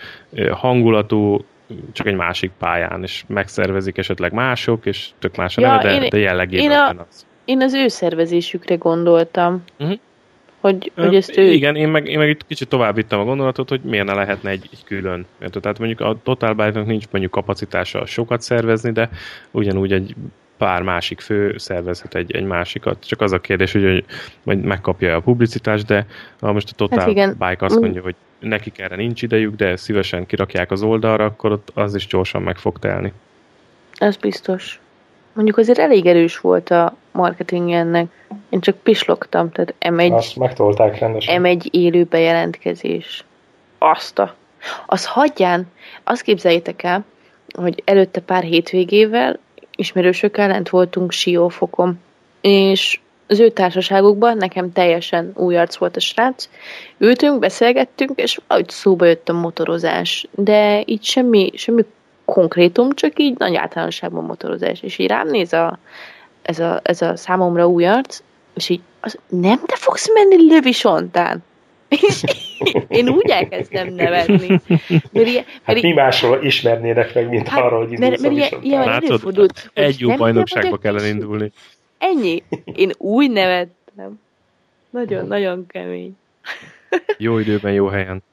hangulatú, 0.51 1.45
csak 1.91 2.07
egy 2.07 2.15
másik 2.15 2.51
pályán, 2.57 3.03
és 3.03 3.23
megszervezik 3.27 3.97
esetleg 3.97 4.33
mások, 4.33 4.85
és 4.85 5.09
tök 5.19 5.35
más 5.35 5.57
Ja, 5.57 5.67
neve, 5.71 5.83
de, 5.83 5.93
én- 6.03 6.09
de 6.09 6.17
jellegében 6.17 6.65
én 6.65 6.71
a- 6.77 6.83
ugyanaz. 6.83 7.25
Én 7.45 7.61
az 7.61 7.73
ő 7.73 7.87
szervezésükre 7.87 8.75
gondoltam. 8.75 9.63
Mhm. 9.77 9.91
Hogy, 10.59 10.91
Ö, 10.95 11.05
hogy 11.05 11.15
ezt 11.15 11.37
ő... 11.37 11.51
Igen, 11.51 11.75
én 11.75 11.87
meg, 11.87 12.07
én 12.07 12.17
meg 12.17 12.29
itt 12.29 12.47
kicsit 12.47 12.67
tovább 12.67 12.95
vittem 12.95 13.19
a 13.19 13.23
gondolatot, 13.23 13.69
hogy 13.69 13.81
miért 13.81 14.05
ne 14.05 14.13
lehetne 14.13 14.49
egy, 14.49 14.69
egy 14.71 14.83
külön. 14.83 15.25
Érted? 15.41 15.61
Tehát 15.61 15.79
mondjuk 15.79 15.99
a 15.99 16.17
Total 16.23 16.53
Bike-nak 16.53 16.85
nincs 16.85 17.05
mondjuk 17.11 17.33
kapacitása 17.33 18.05
sokat 18.05 18.41
szervezni, 18.41 18.91
de 18.91 19.09
ugyanúgy 19.51 19.91
egy 19.91 20.15
pár 20.57 20.81
másik 20.81 21.19
fő 21.19 21.57
szervezhet 21.57 22.15
egy, 22.15 22.31
egy 22.35 22.43
másikat. 22.43 23.05
Csak 23.05 23.21
az 23.21 23.31
a 23.31 23.39
kérdés, 23.39 23.71
hogy, 23.71 23.83
hogy 23.83 24.05
majd 24.43 24.63
megkapja 24.63 25.15
a 25.15 25.19
publicitást, 25.19 25.85
de 25.85 26.05
ha 26.39 26.51
most 26.51 26.69
a 26.69 26.75
Total 26.75 26.99
Hát 26.99 27.07
igen. 27.07 27.35
Bike 27.39 27.65
azt 27.65 27.77
Mm. 27.77 27.79
mondja, 27.81 28.01
hogy 28.01 28.15
nekik 28.39 28.79
erre 28.79 28.95
nincs 28.95 29.21
idejük, 29.21 29.55
de 29.55 29.75
szívesen 29.75 30.25
kirakják 30.25 30.71
az 30.71 30.81
oldalra, 30.81 31.25
akkor 31.25 31.51
ott 31.51 31.71
az 31.73 31.95
is 31.95 32.07
gyorsan 32.07 32.41
meg 32.41 32.57
fog 32.57 32.79
telni. 32.79 33.13
Ez 33.97 34.15
biztos. 34.15 34.79
Mondjuk 35.33 35.57
azért 35.57 35.79
elég 35.79 36.05
erős 36.05 36.39
volt 36.39 36.69
a 36.69 36.95
marketing 37.11 37.71
ennek. 37.71 38.05
Én 38.49 38.59
csak 38.59 38.77
pislogtam, 38.77 39.51
tehát 39.51 39.75
M1, 39.79 40.13
Azt 40.13 40.35
megtolták 40.35 40.99
rendesen. 40.99 41.41
M1 41.43 41.65
élő 41.71 42.03
bejelentkezés. 42.03 43.25
Azt 43.77 44.19
a... 44.19 44.35
Az 44.85 45.05
hagyján, 45.05 45.67
azt 46.03 46.21
képzeljétek 46.21 46.83
el, 46.83 47.05
hogy 47.57 47.81
előtte 47.85 48.21
pár 48.21 48.43
hétvégével 48.43 49.39
ismerősökkel 49.75 50.47
lent 50.47 50.69
voltunk 50.69 51.11
Siófokon, 51.11 51.99
és 52.41 52.99
az 53.27 53.39
ő 53.39 53.49
társaságukban 53.49 54.37
nekem 54.37 54.71
teljesen 54.71 55.31
új 55.35 55.57
arc 55.57 55.75
volt 55.75 55.95
a 55.95 55.99
srác. 55.99 56.49
Ültünk, 56.97 57.39
beszélgettünk, 57.39 58.11
és 58.15 58.39
valahogy 58.47 58.69
szóba 58.69 59.05
jött 59.05 59.29
a 59.29 59.33
motorozás. 59.33 60.27
De 60.31 60.83
így 60.85 61.03
semmi, 61.03 61.51
semmi 61.55 61.85
konkrétum, 62.25 62.91
csak 62.91 63.19
így 63.19 63.37
nagy 63.37 63.55
általánosságban 63.55 64.23
motorozás. 64.23 64.81
És 64.81 64.97
így 64.97 65.07
rám 65.07 65.27
néz 65.27 65.53
a, 65.53 65.79
ez, 66.41 66.59
a, 66.59 66.79
ez 66.83 67.01
a 67.01 67.15
számomra 67.15 67.67
új 67.67 67.85
arc, 67.85 68.21
és 68.53 68.69
így 68.69 68.81
az, 68.99 69.17
nem 69.27 69.59
te 69.65 69.75
fogsz 69.75 70.09
menni 70.13 70.47
Lövisontán? 70.47 71.43
És 71.87 72.23
én 72.87 73.09
úgy 73.09 73.29
elkezdtem 73.29 73.93
nevetni. 73.93 74.61
Mert 75.11 75.27
ilyen, 75.27 75.43
Hát 75.63 75.75
mert, 75.75 75.81
mi 75.81 75.93
másról 75.93 76.43
ismernének 76.43 77.13
meg, 77.13 77.29
mint 77.29 77.47
Hát, 77.47 77.63
arról, 77.63 77.87
hogy 77.87 77.99
mert, 77.99 78.17
indulsz 78.17 78.39
mert 78.39 78.53
a 78.53 78.55
ilyen, 78.55 78.63
ilyen 78.63 78.89
előfordult. 78.89 79.71
Egy 79.73 79.99
jó 79.99 80.15
bajnokságba 80.15 80.77
kellene 80.77 81.07
indulni. 81.07 81.51
Ennyi. 81.97 82.43
Én 82.73 82.91
úgy 82.97 83.31
nevettem. 83.31 84.19
Nagyon-nagyon 84.89 85.67
kemény. 85.67 86.17
Jó 87.17 87.37
időben, 87.37 87.73
jó 87.73 87.87
helyen. 87.87 88.23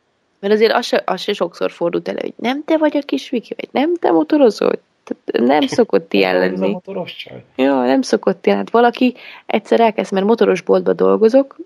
Mert 0.40 0.52
azért 0.54 0.72
az 0.72 0.86
se, 0.86 1.02
az 1.06 1.20
se 1.20 1.32
sokszor 1.32 1.70
fordult 1.70 2.08
elő, 2.08 2.18
hogy 2.20 2.32
nem 2.36 2.64
te 2.64 2.76
vagy 2.78 2.96
a 2.96 3.00
kis 3.00 3.30
Viki, 3.30 3.54
vagy 3.56 3.68
nem 3.72 3.94
te 3.96 4.10
motorozol. 4.10 4.72
Tehát 5.04 5.48
nem 5.48 5.66
szokott 5.78 6.12
ilyen 6.12 6.34
Ez 6.36 6.42
a 6.42 6.44
lenni. 6.60 6.72
motoros 6.72 7.16
csaj. 7.16 7.44
Ja, 7.56 7.74
nem 7.84 8.02
szokott 8.02 8.46
ilyen. 8.46 8.58
Hát 8.58 8.70
valaki 8.70 9.14
egyszer 9.46 9.80
elkezd, 9.80 10.12
mert 10.12 10.26
motoros 10.26 10.60
boltba 10.60 10.92
dolgozok 10.92 11.56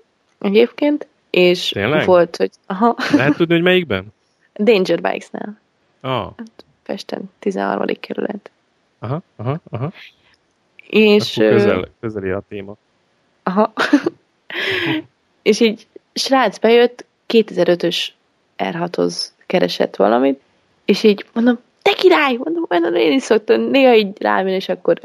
egyébként, 0.40 1.06
és 1.30 1.68
Tényleg? 1.68 2.06
volt, 2.06 2.36
hogy 2.36 2.50
aha, 2.66 2.96
Lehet 3.12 3.36
tudni, 3.36 3.54
hogy 3.54 3.62
melyikben? 3.62 4.06
Danger 4.54 5.00
Bikes-nál, 5.00 5.60
Ah, 6.00 6.30
Pesten, 6.82 7.22
13. 7.38 7.86
kerület. 8.00 8.50
aha, 8.98 9.22
aha, 9.36 9.58
aha. 9.70 9.92
És, 10.88 11.36
Akkor 11.38 11.50
közel, 11.50 11.88
közeli 12.00 12.30
a 12.30 12.42
téma. 12.48 12.74
Aha. 13.42 13.72
és 15.42 15.60
így 15.60 15.86
srác 16.14 16.58
bejött, 16.58 17.04
2005-ös 17.28 18.06
R6-hoz 18.58 19.32
keresett 19.46 19.96
valamit, 19.96 20.40
és 20.84 21.02
így 21.02 21.24
mondom, 21.32 21.58
te 21.82 21.92
király! 21.92 22.36
Mondom, 22.36 22.64
mondom 22.68 22.94
én 22.94 23.12
is 23.12 23.22
szoktam 23.22 23.60
néha 23.60 23.94
így 23.94 24.08
rám 24.20 24.46
és 24.46 24.68
akkor, 24.68 25.00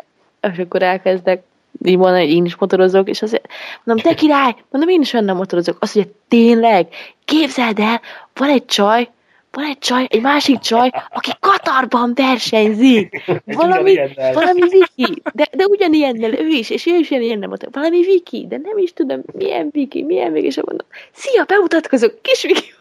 és 0.51 0.57
akkor 0.57 0.83
elkezdek 0.83 1.43
így 1.85 1.97
mondani, 1.97 2.25
hogy 2.25 2.35
én 2.35 2.45
is 2.45 2.55
motorozok, 2.55 3.09
és 3.09 3.21
azért 3.21 3.47
mondom, 3.83 4.05
te 4.05 4.15
király! 4.15 4.55
Mondom, 4.69 4.89
én 4.89 5.01
is 5.01 5.13
olyan 5.13 5.35
motorozok. 5.35 5.77
Azt 5.79 5.95
mondja, 5.95 6.13
tényleg, 6.27 6.87
képzeld 7.25 7.79
el, 7.79 8.01
van 8.33 8.49
egy 8.49 8.65
csaj, 8.65 9.09
van 9.51 9.65
egy 9.65 9.77
csaj, 9.77 10.07
egy 10.09 10.21
másik 10.21 10.59
csaj, 10.59 10.89
aki 11.09 11.31
Katarban 11.39 12.11
versenyzik. 12.15 13.23
Valami, 13.45 13.99
valami 14.33 14.61
Viki, 14.61 15.21
de, 15.33 15.47
de 15.51 15.65
ugyanilyennel 15.65 16.33
ő 16.33 16.47
is, 16.47 16.69
és 16.69 16.85
ő 16.85 16.97
is 16.97 17.09
ugyanilyennel 17.09 17.47
volt. 17.47 17.67
Valami 17.71 18.01
Viki, 18.03 18.45
de 18.49 18.57
nem 18.63 18.77
is 18.77 18.93
tudom, 18.93 19.21
milyen 19.33 19.69
Viki, 19.71 20.03
milyen 20.03 20.31
Viki, 20.31 20.45
és 20.45 20.55
mondom, 20.55 20.87
szia, 21.11 21.43
bemutatkozok, 21.43 22.21
kis 22.21 22.41
Viki. 22.41 22.77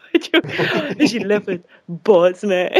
És 0.97 1.13
így 1.13 1.25
lefett, 1.25 1.65
bazd 2.03 2.45
meg. 2.47 2.71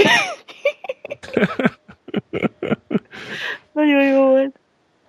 Nagyon 3.71 4.03
jó 4.03 4.27
volt. 4.27 4.59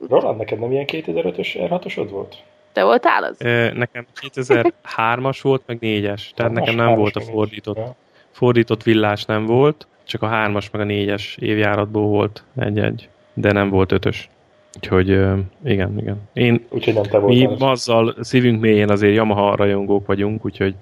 Roland, 0.08 0.38
neked 0.38 0.58
nem 0.58 0.72
ilyen 0.72 0.84
2005-ös 0.88 1.48
R6-osod 1.54 2.06
volt? 2.10 2.36
Te 2.72 2.84
voltál 2.84 3.24
az? 3.24 3.36
Nekem 3.74 4.06
2003-as 4.20 5.38
volt, 5.42 5.62
meg 5.66 5.78
4-es. 5.80 6.30
Tehát 6.34 6.52
nekem 6.52 6.74
nem 6.74 6.94
volt 6.94 7.16
a 7.16 7.20
fordított. 7.20 7.76
Ja. 7.76 7.94
Fordított 8.30 8.82
villás 8.82 9.24
nem 9.24 9.46
volt, 9.46 9.86
csak 10.04 10.22
a 10.22 10.28
3-as 10.28 10.70
meg 10.72 10.80
a 10.80 10.84
4-es 10.84 11.38
évjáratból 11.38 12.06
volt 12.06 12.44
egy-egy, 12.56 13.08
de 13.34 13.52
nem 13.52 13.68
volt 13.70 13.92
ötös. 13.92 14.28
Úgyhogy 14.76 15.10
ö, 15.10 15.38
igen, 15.64 15.98
igen. 15.98 16.28
Én, 16.32 16.66
Úgyhogy 16.68 16.94
nem 16.94 17.02
te 17.02 17.18
mi 17.18 17.44
voltál. 17.44 17.68
az. 17.68 17.88
azzal 17.88 18.14
szívünk 18.20 18.60
mélyén 18.60 18.90
azért 18.90 19.14
Yamaha 19.14 19.56
rajongók 19.56 20.06
vagyunk, 20.06 20.44
úgyhogy 20.44 20.74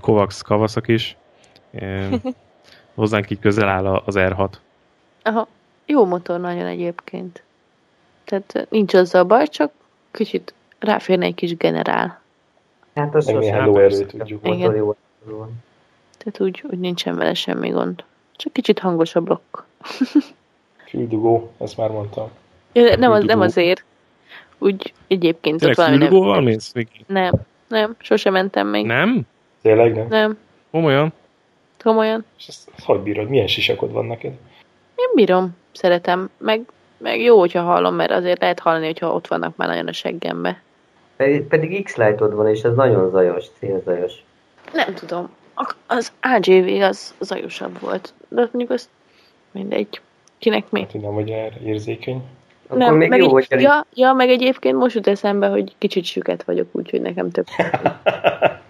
Kovacs 0.00 0.42
Kawasaki 0.42 0.92
is. 0.92 1.16
Hozzánk 2.94 3.30
így 3.30 3.38
közel 3.38 3.68
áll 3.68 3.86
az 3.86 4.14
R6. 4.18 4.48
Aha. 5.22 5.48
Jó 5.86 6.04
motor 6.04 6.40
nagyon 6.40 6.66
egyébként. 6.66 7.42
Tehát 8.24 8.66
nincs 8.70 8.94
azzal 8.94 9.24
baj, 9.24 9.46
csak 9.46 9.72
kicsit 10.10 10.54
ráférne 10.78 11.24
egy 11.24 11.34
kis 11.34 11.56
generál. 11.56 12.20
Hát 12.94 13.14
az 13.14 13.26
Meg 13.26 13.34
sosem 13.34 13.72
tudjuk. 14.06 14.46
Igen. 14.46 14.74
jó 14.74 14.96
van. 15.24 15.64
Tehát 16.18 16.40
úgy, 16.40 16.64
úgy 16.70 16.78
nincsen 16.78 17.16
vele 17.16 17.34
semmi 17.34 17.68
gond. 17.68 18.04
Csak 18.36 18.52
kicsit 18.52 18.78
hangos 18.78 19.14
a 19.14 19.20
blokk. 19.20 19.58
Füldugó, 20.88 21.52
ezt 21.58 21.76
már 21.76 21.90
mondtam. 21.90 22.28
Ja, 22.72 22.96
nem, 22.96 23.10
az, 23.10 23.24
nem 23.24 23.40
azért. 23.40 23.84
Úgy 24.58 24.92
egyébként 25.06 25.54
ott 25.54 25.60
Tényleg 25.60 25.76
valami 25.76 25.96
füldugóval 25.96 26.34
nem... 26.34 26.44
mész? 26.44 26.72
Nem, 27.06 27.32
nem, 27.68 27.94
sosem 27.98 28.32
mentem 28.32 28.66
még. 28.68 28.86
Nem? 28.86 29.26
Tényleg 29.66 29.94
nem? 29.94 30.06
Nem, 30.08 30.38
Komolyan? 30.70 31.12
komolyan. 31.82 32.24
És 32.38 32.48
ezt, 32.48 32.70
ezt 32.76 32.86
hogy 32.86 33.00
bírod? 33.00 33.28
Milyen 33.28 33.46
sisakod 33.46 33.92
van 33.92 34.04
neked? 34.06 34.32
Én 34.94 35.10
bírom, 35.14 35.56
szeretem. 35.72 36.30
Meg, 36.38 36.60
meg 36.96 37.20
jó, 37.20 37.38
hogyha 37.38 37.62
hallom, 37.62 37.94
mert 37.94 38.10
azért 38.10 38.40
lehet 38.40 38.58
hallani, 38.58 38.86
hogyha 38.86 39.12
ott 39.12 39.26
vannak 39.26 39.56
már 39.56 39.68
nagyon 39.68 39.88
a 39.88 39.92
seggembe. 39.92 40.62
Pedig, 41.16 41.42
pedig 41.42 41.84
X-Lite-od 41.84 42.34
van, 42.34 42.48
és 42.48 42.62
ez 42.62 42.74
nagyon 42.74 43.10
zajos, 43.10 43.44
célzajos. 43.58 44.12
Nem 44.72 44.94
tudom. 44.94 45.30
Az 45.86 46.12
AGV 46.20 46.82
az 46.82 47.14
zajosabb 47.20 47.80
volt. 47.80 48.14
De 48.28 48.40
mondjuk 48.40 48.70
az 48.70 48.88
mindegy. 49.50 50.00
Kinek 50.38 50.70
mi? 50.70 50.80
Hát, 50.80 50.92
hogy 50.92 51.00
nem 51.00 51.14
vagy 51.14 51.30
erre 51.30 51.60
érzékeny. 51.64 52.22
Akkor 52.66 52.78
nem, 52.78 52.94
még 52.96 53.08
meg 53.08 53.18
jó, 53.18 53.36
egy, 53.36 53.46
hogy 53.48 53.60
ja, 53.60 53.86
ja, 53.94 54.12
meg 54.12 54.28
egyébként 54.28 54.76
most 54.76 54.94
jut 54.94 55.06
eszembe, 55.06 55.46
hogy 55.46 55.74
kicsit 55.78 56.04
süket 56.04 56.42
vagyok, 56.42 56.68
úgyhogy 56.72 57.00
nekem 57.00 57.30
több. 57.30 57.46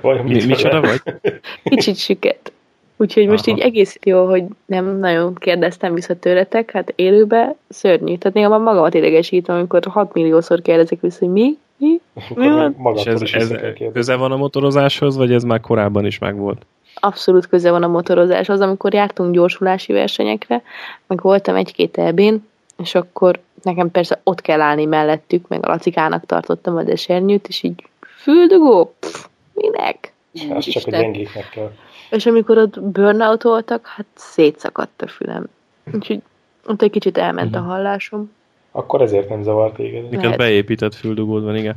Vajon 0.00 0.24
Mi, 0.24 0.32
mit 0.32 0.46
micsoda 0.46 0.80
vagy? 0.80 1.00
Kicsit 1.64 1.96
süket. 1.96 2.52
Úgyhogy 2.96 3.26
most 3.26 3.48
Aha. 3.48 3.56
így 3.56 3.62
egész 3.62 3.98
jó, 4.02 4.26
hogy 4.26 4.44
nem 4.66 4.98
nagyon 4.98 5.34
kérdeztem 5.34 5.94
vissza 5.94 6.18
tőletek, 6.18 6.70
hát 6.70 6.92
élőbe 6.96 7.54
szörnyű. 7.68 8.16
Tehát 8.16 8.36
néha 8.36 8.48
már 8.48 8.60
magamat 8.60 8.94
idegesítem, 8.94 9.56
amikor 9.56 9.80
6 9.90 10.12
milliószor 10.12 10.62
kérdezek 10.62 11.00
vissza, 11.00 11.18
hogy 11.18 11.28
mi? 11.28 11.56
Mi? 11.76 12.00
Mi 12.34 12.48
van? 12.48 12.96
És 12.96 13.04
ez, 13.04 13.22
ez 13.22 13.52
köze 13.92 14.16
van 14.16 14.32
a 14.32 14.36
motorozáshoz, 14.36 15.16
vagy 15.16 15.32
ez 15.32 15.42
már 15.42 15.60
korábban 15.60 16.06
is 16.06 16.18
megvolt? 16.18 16.66
Abszolút 16.94 17.46
köze 17.46 17.70
van 17.70 17.82
a 17.82 17.88
motorozáshoz. 17.88 18.60
Amikor 18.60 18.94
jártunk 18.94 19.34
gyorsulási 19.34 19.92
versenyekre, 19.92 20.62
meg 21.06 21.20
voltam 21.22 21.56
egy-két 21.56 21.98
elbén, 21.98 22.46
és 22.78 22.94
akkor 22.94 23.40
nekem 23.62 23.90
persze 23.90 24.20
ott 24.22 24.40
kell 24.40 24.60
állni 24.60 24.84
mellettük, 24.84 25.48
meg 25.48 25.66
a 25.66 25.68
Lacikának 25.68 26.26
tartottam 26.26 26.76
a 26.76 26.82
desernyőt, 26.82 27.48
és 27.48 27.62
így 27.62 27.84
füldugó? 28.00 28.94
Pff, 28.98 29.24
minek? 29.54 30.12
Ez 30.34 30.40
csak 30.40 30.52
a 30.52 30.56
Isten. 30.58 31.00
gyengéknek 31.00 31.48
kell. 31.48 31.72
És 32.10 32.26
amikor 32.26 32.58
ott 32.58 32.80
burnout 32.80 33.42
voltak, 33.42 33.86
hát 33.86 34.06
szétszakadt 34.14 35.02
a 35.02 35.08
fülem. 35.08 35.46
Úgyhogy 35.92 36.22
ott 36.66 36.82
egy 36.82 36.90
kicsit 36.90 37.18
elment 37.18 37.54
a 37.54 37.60
hallásom. 37.60 38.32
Akkor 38.70 39.02
ezért 39.02 39.28
nem 39.28 39.42
zavart 39.42 39.74
téged. 39.74 40.08
Ne. 40.10 40.16
Neked 40.16 40.36
beépített 40.36 40.94
füldugód 40.94 41.44
van, 41.44 41.56
igen. 41.56 41.74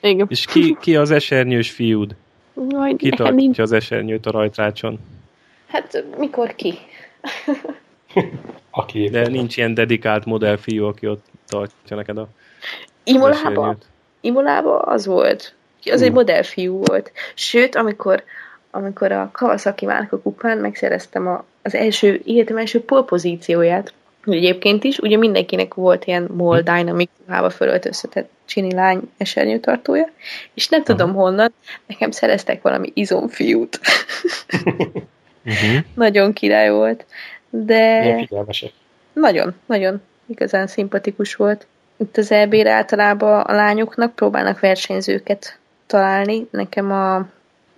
Igen. 0.00 0.26
És 0.30 0.44
ki, 0.46 0.76
ki 0.80 0.96
az 0.96 1.10
esernyős 1.10 1.70
fiúd? 1.70 2.14
Majd 2.54 2.96
Ki 2.96 3.08
nekem 3.08 3.34
nincs. 3.34 3.44
tartja 3.44 3.64
az 3.64 3.72
esernyőt 3.72 4.26
a 4.26 4.30
rajtrácson? 4.30 4.98
Hát 5.66 6.04
mikor 6.18 6.54
ki? 6.54 6.74
Aki 8.70 8.98
éppen. 9.02 9.22
De 9.22 9.28
nincs 9.30 9.56
ilyen 9.56 9.74
dedikált 9.74 10.24
modellfiú, 10.24 10.84
aki 10.84 11.08
ott 11.08 11.24
tartja 11.46 11.96
neked 11.96 12.18
a 12.18 12.28
Imolában? 13.04 13.76
Imolában 14.20 14.80
az 14.84 15.06
volt. 15.06 15.54
Az 15.84 16.02
egy 16.02 16.12
modellfiú 16.12 16.82
volt. 16.84 17.12
Sőt, 17.34 17.74
amikor, 17.74 18.22
amikor 18.70 19.12
a 19.12 19.30
Kawasaki 19.32 19.86
márka 19.86 20.20
kupán 20.20 20.58
megszereztem 20.58 21.26
a, 21.26 21.44
az 21.62 21.74
első, 21.74 22.20
életem 22.24 22.56
első 22.56 22.84
polpozícióját, 22.84 23.92
egyébként 24.26 24.84
is, 24.84 24.98
ugye 24.98 25.16
mindenkinek 25.16 25.74
volt 25.74 26.04
ilyen 26.04 26.30
MOL 26.36 26.60
Dynamic 26.60 27.10
ruhába 27.26 27.50
fölöltöztetett 27.50 28.30
csini 28.44 28.72
lány 28.72 29.00
esernyőtartója, 29.16 30.08
és 30.54 30.68
nem 30.68 30.82
tudom 30.82 31.14
honnan, 31.14 31.52
nekem 31.86 32.10
szereztek 32.10 32.62
valami 32.62 32.90
izomfiút. 32.94 33.80
Uh-huh. 35.44 35.84
nagyon 35.94 36.32
király 36.32 36.70
volt, 36.70 37.04
de... 37.50 38.02
Nagyon, 39.12 39.54
nagyon 39.66 40.02
igazán 40.26 40.66
szimpatikus 40.66 41.34
volt. 41.34 41.66
Itt 41.96 42.16
az 42.16 42.30
EB-re 42.30 42.70
általában 42.70 43.40
a 43.40 43.52
lányoknak 43.52 44.14
próbálnak 44.14 44.60
versenyzőket 44.60 45.58
találni. 45.86 46.46
Nekem 46.50 46.92
a 46.92 47.26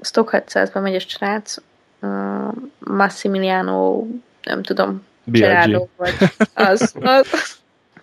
Stock 0.00 0.30
600-ban 0.32 0.82
megy 0.82 0.94
a 0.94 1.00
srác, 1.00 1.56
a 2.00 2.06
Massimiliano, 2.78 4.04
nem 4.42 4.62
tudom, 4.62 5.04
Gerardo 5.24 5.86
vagy. 5.96 6.14
Az, 6.54 6.94
az. 7.00 7.58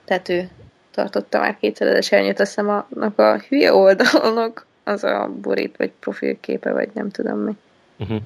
Tehát 0.06 0.30
ő 0.30 0.50
tartotta 0.92 1.40
már 1.40 1.58
kétszer 1.60 1.88
az 1.88 1.94
esernyőt, 1.96 2.40
azt 2.40 2.56
hiszem 2.56 2.86
annak 2.90 3.20
a 3.20 3.38
hülye 3.38 3.74
oldalnak 3.74 4.66
az 4.84 5.04
a 5.04 5.32
borít, 5.42 5.78
vagy 5.78 5.92
profilképe, 6.00 6.72
vagy 6.72 6.90
nem 6.94 7.10
tudom 7.10 7.40
mi. 7.40 7.52
Uh-huh. 7.98 8.22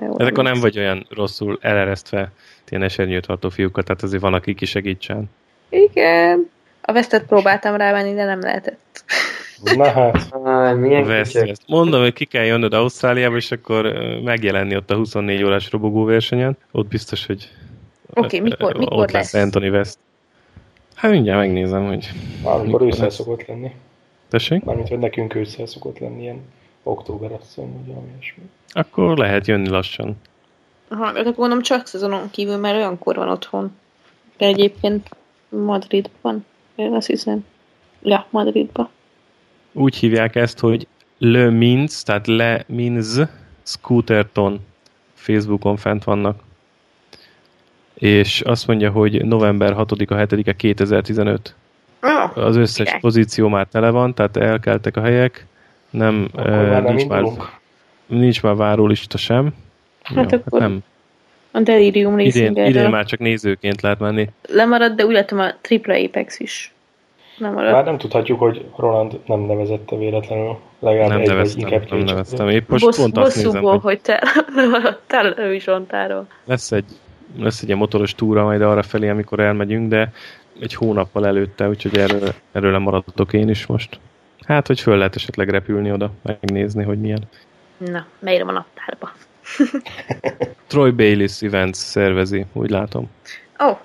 Jó, 0.00 0.12
akkor 0.18 0.44
nem 0.44 0.60
vagy 0.60 0.78
olyan 0.78 1.06
rosszul 1.10 1.58
eleresztve 1.60 2.30
ilyen 2.68 2.82
esernyőt 2.82 3.26
tartó 3.26 3.48
fiúkat, 3.48 3.84
tehát 3.84 4.02
azért 4.02 4.22
van, 4.22 4.34
aki 4.34 4.54
kisegítsen. 4.54 5.30
Igen. 5.68 6.50
A 6.80 6.92
vesztet 6.92 7.26
próbáltam 7.26 7.76
rávenni, 7.76 8.14
de 8.14 8.24
nem 8.24 8.40
lehetett. 8.40 9.04
Na 9.76 9.84
hát, 9.90 10.76
milyen 10.76 11.04
Vesz, 11.04 11.34
ezt. 11.34 11.62
Mondom, 11.66 12.00
hogy 12.00 12.12
ki 12.12 12.24
kell 12.24 12.44
jönnöd 12.44 12.72
Ausztráliába, 12.74 13.36
és 13.36 13.50
akkor 13.50 13.92
megjelenni 14.24 14.76
ott 14.76 14.90
a 14.90 14.94
24 14.94 15.42
órás 15.44 15.70
robogó 15.70 16.04
versenyen. 16.04 16.56
Ott 16.72 16.86
biztos, 16.86 17.26
hogy 17.26 17.48
Oké, 18.14 18.40
mikor- 18.40 18.74
ö, 18.74 18.78
mikor 18.78 18.98
ott 19.02 19.10
lesz? 19.10 19.34
Anthony 19.34 19.68
West. 19.68 19.98
Hát 20.94 21.10
mindjárt 21.10 21.38
megnézem, 21.38 21.86
hogy 21.86 22.08
amikor 22.42 22.64
Mikor 22.66 22.82
ősszel 22.82 23.10
szokott 23.10 23.46
lenni. 23.46 23.70
tessék. 24.28 24.64
Mármint, 24.64 24.88
hogy 24.88 24.98
nekünk 24.98 25.34
ősszel 25.34 25.66
szokott 25.66 25.98
lenni 25.98 26.22
ilyen 26.22 26.40
október, 26.82 27.30
hiszem, 27.40 27.72
vagy 27.72 27.86
valami 27.86 28.06
ilyesmi. 28.12 28.42
Akkor 28.68 29.18
lehet 29.18 29.46
jönni 29.46 29.68
lassan. 29.68 30.16
Aha, 30.88 31.12
de 31.12 31.18
akkor 31.18 31.34
mondom 31.36 31.62
csak 31.62 31.86
szezonon 31.86 32.30
kívül, 32.30 32.56
mert 32.56 32.76
olyankor 32.76 33.14
van 33.16 33.28
otthon. 33.28 33.76
De 34.36 34.46
egyébként 34.46 35.08
Madridban. 35.48 36.46
Én 36.74 36.92
azt 36.92 37.06
hiszem. 37.06 37.44
Ja, 38.02 38.26
Madridban. 38.30 38.88
Úgy 39.76 39.96
hívják 39.96 40.36
ezt, 40.36 40.58
hogy 40.58 40.86
Le 41.18 41.50
Mins, 41.50 42.02
tehát 42.02 42.26
Le 42.26 42.64
Mins 42.68 43.06
Scooterton 43.62 44.60
Facebookon 45.14 45.76
fent 45.76 46.04
vannak. 46.04 46.40
És 47.94 48.40
azt 48.40 48.66
mondja, 48.66 48.90
hogy 48.90 49.24
november 49.24 49.74
6-a, 49.76 50.14
7-e 50.14 50.52
2015. 50.52 51.54
Oh, 52.02 52.36
Az 52.44 52.56
összes 52.56 52.84
király. 52.86 53.00
pozíció 53.00 53.48
már 53.48 53.66
tele 53.66 53.90
van, 53.90 54.14
tehát 54.14 54.36
elkeltek 54.36 54.96
a 54.96 55.00
helyek. 55.00 55.46
Nem, 55.90 56.28
Akkor 56.32 56.50
eh, 56.52 56.70
már 56.70 56.82
nincs, 56.82 57.06
már, 57.06 57.18
indulunk. 57.22 57.50
nincs 58.06 58.42
már 58.42 58.54
várólista 58.54 59.18
sem. 59.18 59.54
Hát 60.02 60.30
Jó, 60.32 60.38
akkor 60.38 60.60
nem. 60.60 60.78
a 61.50 61.60
Delirium 61.60 62.18
Idén, 62.18 62.56
idén 62.56 62.90
már 62.90 63.04
csak 63.04 63.18
nézőként 63.18 63.80
lehet 63.80 63.98
menni. 63.98 64.28
lemaradt, 64.48 64.96
de 64.96 65.04
úgy 65.06 65.12
látom 65.12 65.38
a 65.38 65.54
Triple 65.60 65.98
Apex 66.04 66.40
is. 66.40 66.73
Nem 67.38 67.52
maradt. 67.52 67.72
Már 67.72 67.84
nem 67.84 67.98
tudhatjuk, 67.98 68.38
hogy 68.38 68.64
Roland 68.76 69.20
nem 69.26 69.40
nevezette 69.40 69.96
véletlenül. 69.96 70.56
Legalább 70.78 71.08
Nem 71.08 71.20
egy, 71.20 71.26
vagy 71.26 71.34
neveztem, 71.34 71.60
inkább 71.60 71.90
nem 71.90 71.98
neveztem. 71.98 72.48
Épp 72.48 72.68
most 72.68 72.84
Bossz, 72.84 72.98
pont 72.98 73.16
azt 73.16 73.36
nézem, 73.36 73.62
hogy 73.62 73.80
hogy 73.82 74.00
te 74.00 74.22
lemaradtál 74.56 75.38
ő 75.38 75.54
is 75.54 75.66
ontáról. 75.66 76.26
lesz 76.44 76.72
egy, 76.72 76.84
lesz 77.38 77.60
egy 77.60 77.66
ilyen 77.66 77.78
motoros 77.78 78.14
túra 78.14 78.44
majd 78.44 78.62
arra 78.62 78.82
felé, 78.82 79.08
amikor 79.08 79.40
elmegyünk, 79.40 79.88
de 79.88 80.12
egy 80.60 80.74
hónappal 80.74 81.26
előtte, 81.26 81.68
úgyhogy 81.68 81.98
erről, 81.98 82.28
erről 82.52 82.72
lemaradtok 82.72 83.32
én 83.32 83.48
is 83.48 83.66
most. 83.66 83.98
Hát, 84.46 84.66
hogy 84.66 84.80
föl 84.80 84.96
lehet 84.96 85.16
esetleg 85.16 85.48
repülni 85.48 85.92
oda, 85.92 86.10
megnézni, 86.22 86.84
hogy 86.84 87.00
milyen. 87.00 87.22
Na, 87.76 88.06
beírom 88.18 88.48
a 88.48 88.52
naptárba. 88.52 89.12
Troy 90.66 90.90
Bayliss 90.90 91.42
Events 91.42 91.76
szervezi, 91.76 92.46
úgy 92.52 92.70
látom. 92.70 93.10
Ó, 93.64 93.68
oh, 93.68 93.78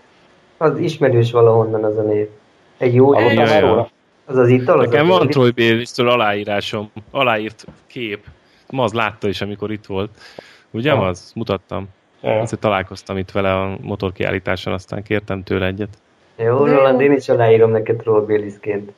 Az 0.58 0.78
ismerős 0.80 1.32
valahonnan 1.32 1.84
az 1.84 1.97
a 1.97 2.02
név. 2.02 2.28
Egy 2.80 2.93
jó 2.93 3.13
Hallottál 3.13 3.34
Ja, 3.34 3.43
már 3.51 3.61
ja. 3.63 3.67
róla? 3.69 3.89
Az 4.25 4.36
az 4.38 4.49
ital? 4.49 4.80
Az 4.80 4.89
Nekem 4.89 5.11
az 5.11 5.17
van 5.17 5.27
Troy 5.30 5.51
Bayliss-től 5.51 6.09
aláírásom, 6.09 6.91
aláírt 7.11 7.65
kép. 7.88 8.25
Ma 8.69 8.84
az 8.84 8.93
látta 8.93 9.27
is, 9.27 9.41
amikor 9.41 9.71
itt 9.71 9.86
volt. 9.86 10.09
Ugye, 10.71 10.91
Ah. 10.91 11.01
az? 11.07 11.32
Mutattam. 11.36 11.88
Egyszer 12.21 12.59
találkoztam 12.59 13.17
itt 13.17 13.32
vele 13.32 13.53
a 13.55 13.77
motorkiállításon, 13.82 14.73
aztán 14.73 15.03
kértem 15.03 15.43
tőle 15.43 15.65
egyet. 15.65 15.89
Jó, 16.38 16.65
Roland, 16.65 17.01
én 17.01 17.11
is 17.11 17.30
aláírom 17.30 17.71
neked 17.71 17.95
Troll 17.95 18.25
Béliszként. 18.25 18.91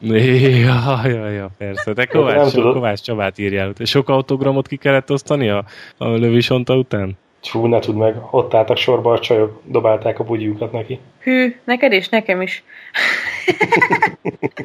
Ja, 0.00 1.00
ja, 1.04 1.28
ja, 1.28 1.48
persze. 1.58 1.92
De 1.92 2.04
Kovács. 2.06 2.52
Kovács 2.54 3.00
Csabát 3.00 3.38
írjál. 3.38 3.72
Sok 3.84 4.08
autogramot 4.08 4.66
ki 4.66 4.76
kellett 4.76 5.10
osztani 5.10 5.48
a, 5.48 5.64
a 5.96 6.08
lövisonta 6.08 6.76
után? 6.76 7.18
Fú, 7.42 7.66
ne 7.66 7.78
tudd 7.78 7.94
meg, 7.94 8.16
ott 8.30 8.54
álltak 8.54 8.76
sorba 8.76 9.12
a 9.12 9.18
csajok, 9.18 9.60
dobálták 9.64 10.18
a 10.18 10.24
bugyiukat 10.24 10.72
neki. 10.72 11.00
hű, 11.18 11.56
neked 11.64 11.92
és 11.92 12.08
nekem 12.08 12.42
is. 12.42 12.64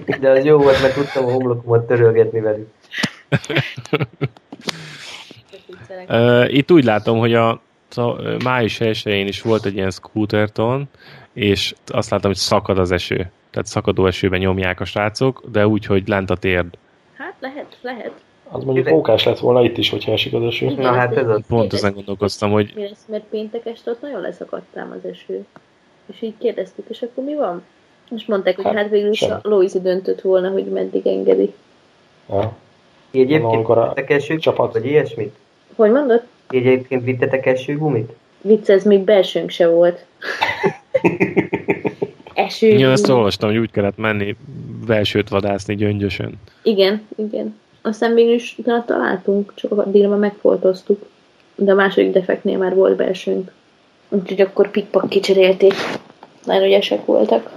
De 0.19 0.29
az 0.29 0.45
jó 0.45 0.57
volt, 0.57 0.81
mert 0.81 0.93
tudtam 0.93 1.25
a 1.25 1.31
homlokomat 1.31 1.87
törölgetni 1.87 2.39
velük. 2.39 2.67
Itt 6.47 6.71
úgy 6.71 6.83
látom, 6.83 7.19
hogy 7.19 7.33
a, 7.33 7.49
a 7.95 8.15
május 8.43 8.79
1 8.79 9.27
is 9.27 9.41
volt 9.41 9.65
egy 9.65 9.75
ilyen 9.75 9.91
scooterton, 9.91 10.89
és 11.33 11.73
azt 11.87 12.09
láttam, 12.09 12.29
hogy 12.29 12.39
szakad 12.39 12.77
az 12.77 12.91
eső. 12.91 13.31
Tehát 13.51 13.67
szakadó 13.67 14.05
esőben 14.07 14.39
nyomják 14.39 14.79
a 14.79 14.85
srácok, 14.85 15.43
de 15.51 15.67
úgy, 15.67 15.85
hogy 15.85 16.07
lent 16.07 16.29
a 16.29 16.35
térd. 16.35 16.77
Hát 17.17 17.33
lehet, 17.39 17.77
lehet. 17.81 18.11
Az 18.51 18.63
mondjuk 18.63 18.89
mókás 18.89 19.23
lett 19.23 19.39
volna 19.39 19.63
itt 19.63 19.77
is, 19.77 19.89
hogyha 19.89 20.11
esik 20.11 20.33
az 20.33 20.43
eső. 20.43 20.65
Igen. 20.65 20.77
Na 20.85 20.91
hát 20.91 21.17
ez 21.17 21.27
az. 21.29 21.41
Pont 21.47 21.73
ezen 21.73 21.93
gondolkoztam, 21.93 22.51
hogy 22.51 22.71
Mi 22.75 22.81
lesz, 22.81 23.05
mert 23.07 23.23
péntek 23.23 23.65
este 23.65 23.91
ott 23.91 24.01
nagyon 24.01 24.21
leszakadtám 24.21 24.91
az 24.97 25.09
eső. 25.09 25.45
És 26.13 26.21
így 26.21 26.33
kérdeztük, 26.37 26.85
és 26.89 27.01
akkor 27.01 27.23
mi 27.23 27.35
van? 27.35 27.63
És 28.15 28.25
mondták, 28.25 28.55
hogy 28.55 28.65
Hát, 28.65 28.73
hát 28.75 28.89
végül 28.89 29.09
is 29.11 29.21
a 29.21 29.39
Loisi 29.43 29.81
döntött 29.81 30.21
volna, 30.21 30.49
hogy 30.49 30.65
meddig 30.65 31.07
engedi. 31.07 31.53
Ja. 32.29 32.55
Ti 33.11 33.19
egyébként 33.19 33.53
Amikor 33.53 33.77
a 33.77 33.81
vittetek 33.87 34.09
eső 34.09 34.37
csapat- 34.37 34.73
vagy 34.73 34.85
ilyesmit? 34.85 35.35
Hogy 35.75 35.91
mondod? 35.91 36.23
Ti 36.47 36.57
egyébként 36.57 37.03
vittetek 37.03 37.45
esőgumit? 37.45 38.13
Vicc, 38.41 38.69
ez 38.69 38.83
még 38.83 38.99
belsőnk 38.99 39.49
se 39.49 39.67
volt. 39.67 40.05
Eső. 42.33 42.67
ja, 42.67 42.91
ezt 42.91 43.09
olvastam, 43.09 43.49
hogy 43.49 43.57
úgy 43.57 43.71
kellett 43.71 43.97
menni 43.97 44.35
belsőt 44.85 45.29
vadászni 45.29 45.75
gyöngyösön. 45.75 46.33
Igen, 46.63 47.07
igen. 47.17 47.59
Aztán 47.85 48.11
mégis 48.11 48.57
utána 48.57 48.85
találtunk, 48.85 49.53
csak 49.55 49.71
addigra 49.71 50.09
már 50.09 50.19
megfoltoztuk. 50.19 51.05
De 51.55 51.71
a 51.71 51.75
második 51.75 52.11
defektnél 52.11 52.57
már 52.57 52.75
volt 52.75 52.95
belsőnk. 52.95 53.51
Úgyhogy 54.09 54.41
akkor 54.41 54.71
pikpak 54.71 55.09
kicserélték. 55.09 55.73
Nagyon 56.45 56.63
ügyesek 56.63 57.05
voltak. 57.05 57.51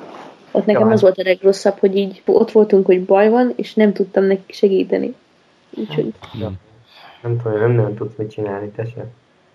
Ott 0.51 0.67
nekem 0.67 0.87
Jó. 0.87 0.93
az 0.93 1.01
volt 1.01 1.19
a 1.19 1.23
legrosszabb, 1.23 1.79
hogy 1.79 1.97
így 1.97 2.23
ott 2.27 2.51
voltunk, 2.51 2.87
hogy 2.87 3.05
baj 3.05 3.29
van, 3.29 3.53
és 3.57 3.75
nem 3.75 3.93
tudtam 3.93 4.25
neki 4.25 4.53
segíteni. 4.53 5.15
Úgyhogy, 5.71 6.13
Nem 7.23 7.37
tudom, 7.43 7.59
nem 7.59 7.71
nagyon 7.73 7.95
tudsz 7.95 8.17
mit 8.17 8.31
csinálni, 8.31 8.69
te 8.69 8.85
sem. 8.95 9.05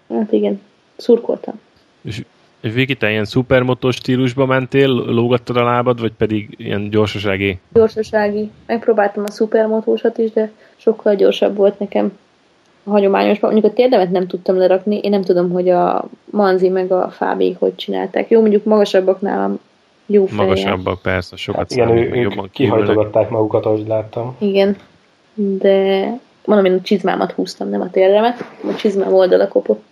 hát 0.10 0.32
igen, 0.32 0.62
szurkoltam. 0.96 1.60
És 2.02 2.24
Viki, 2.72 2.96
te 2.96 3.10
ilyen 3.10 3.26
szupermotós 3.26 3.96
stílusba 3.96 4.46
mentél, 4.46 4.88
lógattad 4.90 5.58
a 5.58 5.64
lábad, 5.64 6.00
vagy 6.00 6.12
pedig 6.18 6.56
ilyen 6.58 6.90
gyorsasági? 6.90 7.60
Gyorsasági. 7.74 8.52
Megpróbáltam 8.66 9.24
a 9.28 9.32
szupermotósat 9.32 10.18
is, 10.18 10.32
de 10.32 10.52
sokkal 10.76 11.16
gyorsabb 11.16 11.56
volt 11.56 11.80
nekem 11.80 12.18
a 12.84 12.90
hagyományosban. 12.90 13.52
Mondjuk 13.52 13.72
a 13.72 13.76
térdemet 13.76 14.12
nem 14.12 14.28
tudtam 14.28 14.58
lerakni, 14.58 14.98
én 14.98 15.10
nem 15.10 15.22
tudom, 15.22 15.52
hogy 15.52 15.70
a 15.70 16.06
Manzi 16.26 16.70
meg 16.70 16.92
a 16.92 17.10
Fábi 17.10 17.56
hogy 17.60 17.76
csinálták. 17.76 18.30
Jó, 18.30 18.40
mondjuk 18.40 18.64
magasabbak 18.64 19.22
nálam 19.22 19.60
jó 20.06 20.26
fejjel. 20.26 20.46
Magasabbak, 20.46 21.02
persze, 21.02 21.36
sokat 21.36 21.60
Hát 21.60 21.72
igen, 21.72 21.88
számít, 21.88 22.16
ő, 22.16 22.16
jobban 22.16 22.50
kihajtogatták 22.52 23.30
magukat, 23.30 23.66
ahogy 23.66 23.88
láttam. 23.88 24.36
Igen, 24.40 24.78
de 25.34 26.08
mondom, 26.46 26.66
én 26.66 26.78
a 26.78 26.82
csizmámat 26.82 27.32
húztam, 27.32 27.70
nem 27.70 27.82
a 27.82 27.90
térdemet. 27.90 28.46
A 28.64 28.76
csizmám 28.76 29.14
oldala 29.14 29.48
kopott. 29.48 29.84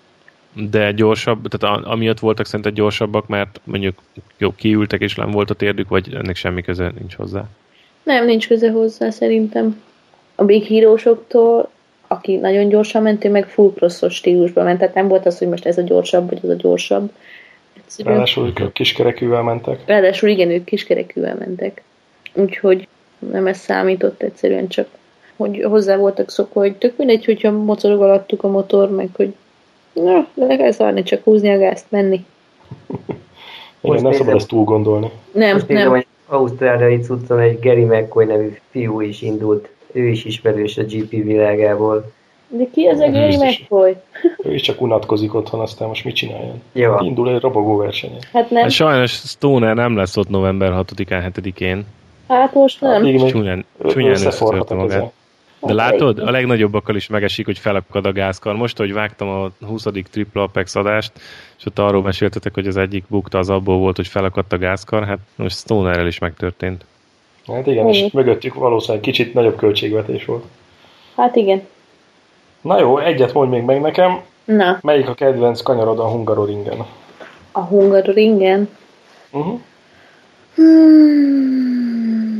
De 0.53 0.91
gyorsabb, 0.91 1.47
tehát 1.47 1.85
amiatt 1.85 2.19
voltak 2.19 2.45
szerinted 2.45 2.73
gyorsabbak, 2.73 3.27
mert 3.27 3.59
mondjuk 3.63 4.01
jó, 4.37 4.51
kiültek 4.55 5.01
és 5.01 5.15
nem 5.15 5.31
volt 5.31 5.49
a 5.49 5.53
térdük, 5.53 5.89
vagy 5.89 6.13
ennek 6.13 6.35
semmi 6.35 6.61
köze 6.61 6.91
nincs 6.99 7.15
hozzá. 7.15 7.43
Nem, 8.03 8.25
nincs 8.25 8.47
köze 8.47 8.71
hozzá 8.71 9.09
szerintem. 9.09 9.81
A 10.35 10.43
Big 10.43 10.63
hírósoktól, 10.63 11.69
aki 12.07 12.35
nagyon 12.35 12.69
gyorsan 12.69 13.01
ment, 13.01 13.25
ő 13.25 13.29
meg 13.29 13.47
full 13.47 13.71
crossos 13.75 14.15
stílusban 14.15 14.63
ment, 14.63 14.79
tehát 14.79 14.93
nem 14.95 15.07
volt 15.07 15.25
az, 15.25 15.37
hogy 15.37 15.47
most 15.47 15.65
ez 15.65 15.77
a 15.77 15.81
gyorsabb, 15.81 16.29
vagy 16.29 16.39
az 16.43 16.49
a 16.49 16.53
gyorsabb. 16.53 17.11
Egyszerűen, 17.73 18.13
Ráadásul 18.15 18.53
ők 18.59 18.73
kiskerekűvel 18.73 19.41
mentek. 19.43 19.79
ráadásul 19.85 20.29
igen, 20.29 20.49
ők 20.49 20.63
kiskerekűvel 20.63 21.35
mentek. 21.35 21.81
Úgyhogy 22.33 22.87
nem 23.31 23.47
ez 23.47 23.57
számított 23.57 24.21
egyszerűen 24.21 24.67
csak, 24.67 24.87
hogy 25.35 25.63
hozzá 25.63 25.95
voltak 25.95 26.29
szokva, 26.29 26.59
hogy 26.59 26.75
tök 26.75 26.97
mindegy, 26.97 27.25
hogyha 27.25 27.51
mocorog 27.51 28.01
alattuk 28.01 28.43
a 28.43 28.47
motor, 28.47 28.89
meg 28.89 29.09
hogy 29.15 29.33
na, 29.93 30.27
le 30.33 30.57
kell 30.57 30.71
szarni, 30.71 31.03
csak 31.03 31.23
húzni 31.23 31.49
a 31.49 31.57
gázt, 31.57 31.85
menni. 31.89 32.25
Igen, 33.81 34.01
nem 34.01 34.11
szabad 34.11 34.35
ezt 34.35 34.47
túl 34.47 34.63
gondolni. 34.63 35.09
Nem, 35.31 35.53
Most 35.53 35.67
nézem, 35.67 35.83
nem. 35.83 35.91
hogy 35.93 36.05
ausztráliai 36.27 36.99
cuccon 36.99 37.39
egy 37.39 37.59
Gary 37.59 37.83
McCoy 37.83 38.25
nevű 38.25 38.57
fiú 38.69 39.01
is 39.01 39.21
indult. 39.21 39.69
Ő 39.91 40.07
is 40.07 40.25
ismerős 40.25 40.77
a 40.77 40.83
GP 40.83 41.09
világából. 41.09 42.11
De 42.47 42.63
ki 42.73 42.85
az 42.85 42.99
a 42.99 43.09
Gary. 43.09 43.37
McCoy? 43.37 43.95
Ő 44.45 44.53
is 44.53 44.61
csak 44.61 44.81
unatkozik 44.81 45.33
otthon, 45.33 45.59
aztán 45.59 45.87
most 45.87 46.05
mit 46.05 46.15
csináljon? 46.15 46.61
Ja, 46.73 46.99
Indul 47.03 47.29
egy 47.29 47.41
robogó 47.41 47.77
versenyen. 47.77 48.19
Hát 48.33 48.49
nem. 48.49 48.61
Hát 48.61 48.71
sajnos 48.71 49.11
Stoner 49.11 49.75
nem 49.75 49.95
lesz 49.95 50.17
ott 50.17 50.29
november 50.29 50.71
6-án, 50.75 51.31
7-én. 51.35 51.85
Hát 52.27 52.53
most 52.53 52.81
nem. 52.81 53.01
Még 53.01 53.25
Csúnyán, 53.25 53.65
csúnyán 53.87 54.15
a 54.39 54.45
magát. 54.51 54.67
keze. 54.67 55.11
De 55.61 55.73
látod, 55.73 56.19
a 56.19 56.31
legnagyobbakkal 56.31 56.95
is 56.95 57.07
megesik, 57.07 57.45
hogy 57.45 57.59
felakad 57.59 58.05
a 58.05 58.11
gázkar. 58.11 58.55
Most, 58.55 58.77
hogy 58.77 58.93
vágtam 58.93 59.27
a 59.27 59.65
20. 59.65 59.87
Triple 60.11 60.41
Apex 60.41 60.75
adást, 60.75 61.11
és 61.57 61.65
ott 61.65 61.79
arról 61.79 62.01
meséltetek, 62.01 62.53
hogy 62.53 62.67
az 62.67 62.77
egyik 62.77 63.03
bukta 63.07 63.37
az 63.37 63.49
abból 63.49 63.77
volt, 63.77 63.95
hogy 63.95 64.07
felakadt 64.07 64.53
a 64.53 64.57
gázkar, 64.57 65.05
hát 65.05 65.19
most 65.35 65.57
Stonerrel 65.57 66.07
is 66.07 66.19
megtörtént. 66.19 66.85
Hát 67.47 67.67
igen, 67.67 67.87
és 67.87 67.97
Igen. 67.97 68.09
mögöttük 68.13 68.53
valószínűleg 68.53 69.01
kicsit 69.03 69.33
nagyobb 69.33 69.55
költségvetés 69.55 70.25
volt. 70.25 70.43
Hát 71.15 71.35
igen. 71.35 71.67
Na 72.61 72.79
jó, 72.79 72.97
egyet 72.97 73.33
mondj 73.33 73.55
még 73.55 73.65
meg 73.65 73.81
nekem. 73.81 74.21
Na, 74.43 74.79
Melyik 74.81 75.09
a 75.09 75.13
kedvenc 75.13 75.61
kanyarod 75.61 75.99
a 75.99 76.07
Hungaroringen? 76.09 76.85
a 77.51 77.59
Hungaroringen. 77.59 78.69
Uh-huh. 79.31 79.59
Hmm. 80.55 82.31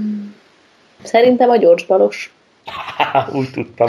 Szerintem 1.04 1.50
a 1.50 1.58
gyorsbalos. 1.58 2.34
Úgy 3.38 3.52
tudtam. 3.52 3.88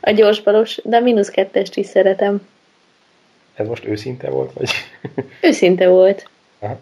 A 0.00 0.10
gyorsbalos, 0.10 0.80
de 0.84 0.96
a 0.96 1.00
mínusz 1.00 1.30
kettest 1.30 1.76
is 1.76 1.86
szeretem. 1.86 2.46
Ez 3.54 3.66
most 3.66 3.84
őszinte 3.84 4.30
volt? 4.30 4.52
Vagy? 4.52 4.70
Őszinte 5.40 5.88
volt. 5.88 6.28
Aha. 6.58 6.78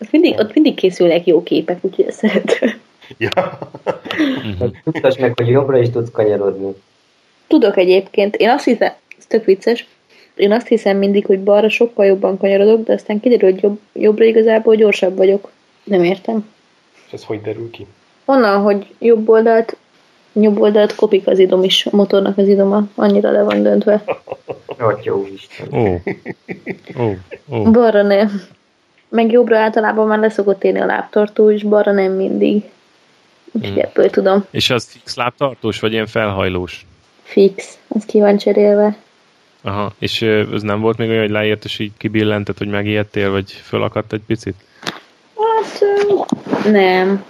Ott 0.00 0.10
mindig, 0.10 0.38
ott 0.38 0.54
mindig 0.54 0.74
készülnek 0.74 1.26
jó 1.26 1.42
képek, 1.42 1.78
úgyhogy 1.80 2.06
ezt 2.06 2.18
szeretem. 2.18 2.80
ja. 3.18 3.58
Mutasd 4.84 5.20
meg, 5.20 5.32
hogy 5.36 5.48
jobbra 5.48 5.78
is 5.78 5.90
tudsz 5.90 6.10
kanyarodni. 6.10 6.74
Tudok 7.46 7.76
egyébként, 7.76 8.36
én 8.36 8.48
azt 8.48 8.64
hiszem, 8.64 8.92
ez 9.18 9.26
tök 9.26 9.44
vicces, 9.44 9.86
én 10.34 10.52
azt 10.52 10.66
hiszem 10.66 10.96
mindig, 10.96 11.26
hogy 11.26 11.42
balra 11.42 11.68
sokkal 11.68 12.06
jobban 12.06 12.38
kanyarodok, 12.38 12.84
de 12.84 12.92
aztán 12.92 13.20
kiderül, 13.20 13.50
hogy 13.50 13.62
jobb, 13.62 13.80
jobbra 13.92 14.24
igazából 14.24 14.74
gyorsabb 14.74 15.16
vagyok. 15.16 15.50
Nem 15.84 16.04
értem. 16.04 16.52
És 17.06 17.12
ez 17.12 17.24
hogy 17.24 17.40
derül 17.40 17.70
ki? 17.70 17.86
Onnan, 18.24 18.60
hogy 18.60 18.86
jobb 18.98 19.28
oldalt, 19.28 19.76
jobb 20.32 20.60
oldalt 20.60 20.94
kopik 20.94 21.26
az 21.26 21.38
idom 21.38 21.62
is, 21.62 21.86
a 21.86 21.96
motornak 21.96 22.38
az 22.38 22.48
idoma, 22.48 22.82
annyira 22.94 23.30
le 23.30 23.42
van 23.42 23.62
döntve. 23.62 24.04
Atya 24.78 25.16
Isten. 25.34 25.68
Ó, 25.72 26.00
ó, 27.02 27.14
ó. 27.50 27.62
Balra 27.70 28.02
nem. 28.02 28.42
Meg 29.08 29.30
jobbra 29.30 29.58
általában 29.58 30.06
már 30.06 30.18
leszokott 30.18 30.64
érni 30.64 30.80
a 30.80 30.86
lábtartó, 30.86 31.50
és 31.50 31.62
balra 31.62 31.92
nem 31.92 32.12
mindig. 32.12 32.62
Úgyhogy 33.52 33.72
Hmm. 33.72 33.82
ebből 33.82 34.10
tudom. 34.10 34.44
És 34.50 34.70
az 34.70 34.84
fix 34.88 35.16
lábtartós, 35.16 35.80
vagy 35.80 35.92
ilyen 35.92 36.06
felhajlós? 36.06 36.86
Fix. 37.22 37.78
Az 37.88 38.04
ki 38.04 38.20
van 38.20 38.36
cserélve. 38.36 38.96
Aha, 39.62 39.92
és 39.98 40.22
ez 40.22 40.62
nem 40.62 40.80
volt 40.80 40.96
még 40.96 41.08
olyan, 41.08 41.20
hogy 41.20 41.30
leért, 41.30 41.64
és 41.64 41.78
így 41.78 41.92
kibillentett, 41.98 42.58
hogy 42.58 42.68
megijedtél, 42.68 43.30
vagy 43.30 43.50
fölakadt 43.50 44.12
egy 44.12 44.22
picit? 44.26 44.54
Hát 45.36 45.84
nem. 46.72 47.24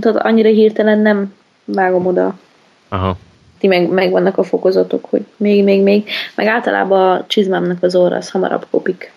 Tehát 0.00 0.16
annyira 0.16 0.48
hirtelen 0.48 0.98
nem 0.98 1.34
vágom 1.64 2.06
oda. 2.06 2.38
Aha. 2.88 3.16
Ti 3.58 3.66
meg, 3.66 3.88
megvannak 3.90 4.38
a 4.38 4.42
fokozatok, 4.42 5.04
hogy 5.04 5.24
még, 5.36 5.64
még, 5.64 5.82
még. 5.82 6.08
Meg 6.34 6.46
általában 6.46 7.16
a 7.16 7.24
csizmámnak 7.26 7.82
az 7.82 7.94
orra 7.94 8.16
az 8.16 8.30
hamarabb 8.30 8.66
kopik. 8.70 9.12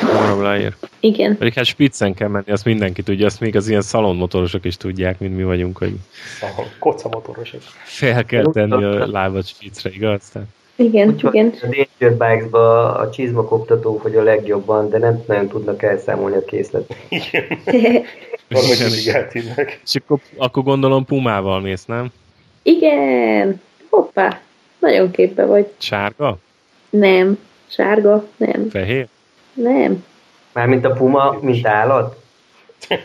Hamarabb 0.00 0.40
leér. 0.40 0.74
Igen. 1.00 1.36
Pedig 1.36 1.52
hát 1.54 1.64
spiccen 1.64 2.14
kell 2.14 2.28
menni, 2.28 2.50
azt 2.52 2.64
mindenki 2.64 3.02
tudja, 3.02 3.26
azt 3.26 3.40
még 3.40 3.56
az 3.56 3.68
ilyen 3.68 3.82
szalonmotorosok 3.82 4.64
is 4.64 4.76
tudják, 4.76 5.18
mint 5.18 5.36
mi 5.36 5.44
vagyunk, 5.44 5.78
hogy 5.78 5.94
Szóval 6.40 6.66
kocamotorosok. 6.78 7.60
fel 7.84 8.24
kell 8.24 8.44
tenni 8.52 8.84
a 8.84 9.06
lábad 9.06 9.44
spiccre, 9.46 9.90
igaz? 9.90 10.28
Tehát 10.32 10.48
Igen, 10.82 11.08
Úgy 11.08 11.22
van, 11.22 11.32
igen. 11.34 11.54
a 11.62 11.66
Danger 11.66 12.16
Bikes-ba 12.28 12.94
a 12.94 13.10
csizmakoptatók, 13.10 14.02
hogy 14.02 14.16
a 14.16 14.22
legjobban, 14.22 14.88
de 14.88 14.98
nem 14.98 15.22
nagyon 15.26 15.48
tudnak 15.48 15.82
elszámolni 15.82 16.36
a 16.36 16.44
készlet. 16.44 16.94
Igen. 17.08 17.46
És 19.84 19.94
akkor, 19.94 20.18
akkor 20.36 20.62
gondolom 20.62 21.04
Pumával 21.04 21.60
mész, 21.60 21.84
nem? 21.84 22.08
igen. 22.62 23.60
Hoppá. 23.90 24.40
Nagyon 24.78 25.10
képbe 25.10 25.44
vagy. 25.44 25.66
Sárga? 25.78 26.38
Nem. 26.90 27.38
Sárga? 27.66 28.26
Nem. 28.36 28.68
Fehér? 28.70 29.06
Nem. 29.54 30.04
Mármint 30.52 30.84
a 30.84 30.90
puma, 30.92 31.38
mint 31.40 31.66
állat? 31.66 32.16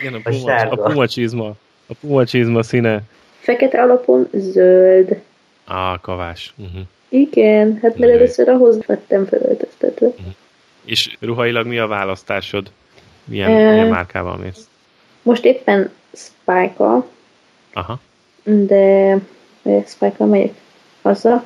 Igen, 0.00 0.14
a 0.14 0.16
A 0.16 0.20
puma, 0.30 0.48
sárga. 0.48 0.82
a 0.82 0.88
puma 0.88 1.08
csizma. 1.08 1.46
A 1.86 1.92
puma 2.00 2.24
csizma 2.24 2.62
színe. 2.62 3.02
Fekete 3.40 3.80
alapon 3.82 4.28
zöld. 4.32 5.20
Á, 5.66 5.98
kavás. 6.00 6.54
Uh-huh. 6.56 6.80
Igen, 7.08 7.78
hát 7.82 7.98
mert 7.98 8.12
először 8.12 8.48
ahhoz 8.48 8.86
vettem 8.86 9.26
felöltöztetve. 9.26 10.08
És 10.84 11.16
ruhailag 11.20 11.66
mi 11.66 11.78
a 11.78 11.86
választásod? 11.86 12.70
Milyen, 13.24 13.50
Ö. 13.50 13.70
milyen 13.70 13.88
márkával 13.88 14.36
mész? 14.36 14.68
Most 15.22 15.44
éppen 15.44 15.90
spike 16.12 17.02
Aha. 17.72 18.00
de 18.42 19.10
eh, 19.62 19.84
spike 19.86 20.24
megyek 20.24 20.54
haza, 21.02 21.44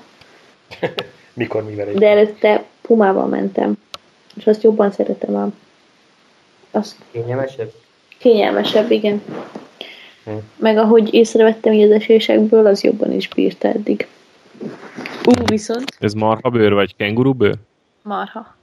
Mikor 1.33 1.65
mivel 1.65 1.89
egy... 1.89 1.99
de 1.99 2.09
előtte 2.09 2.65
pumával 2.83 3.27
mentem, 3.27 3.75
és 4.37 4.47
azt 4.47 4.63
jobban 4.63 4.91
szeretem 4.91 5.37
ám. 5.37 5.59
Az 6.71 6.97
Kényelmesebb? 7.11 7.73
kényelmesebb, 8.19 8.91
igen. 8.91 9.23
Hm. 10.31 10.39
Meg 10.57 10.79
ahogy 10.79 11.15
észrevettem 11.15 11.73
így 11.73 11.83
az 11.83 11.91
esésekből, 11.91 12.67
az 12.67 12.83
jobban 12.83 13.13
is 13.13 13.29
bírta 13.29 13.69
eddig. 13.69 14.07
Ú, 15.25 15.33
viszont 15.45 15.97
Ez 15.99 16.13
marha 16.13 16.51
bőr 16.51 16.73
vagy 16.73 16.97
kenguru 16.97 17.33
bőr? 17.33 17.55
marha. 18.03 18.55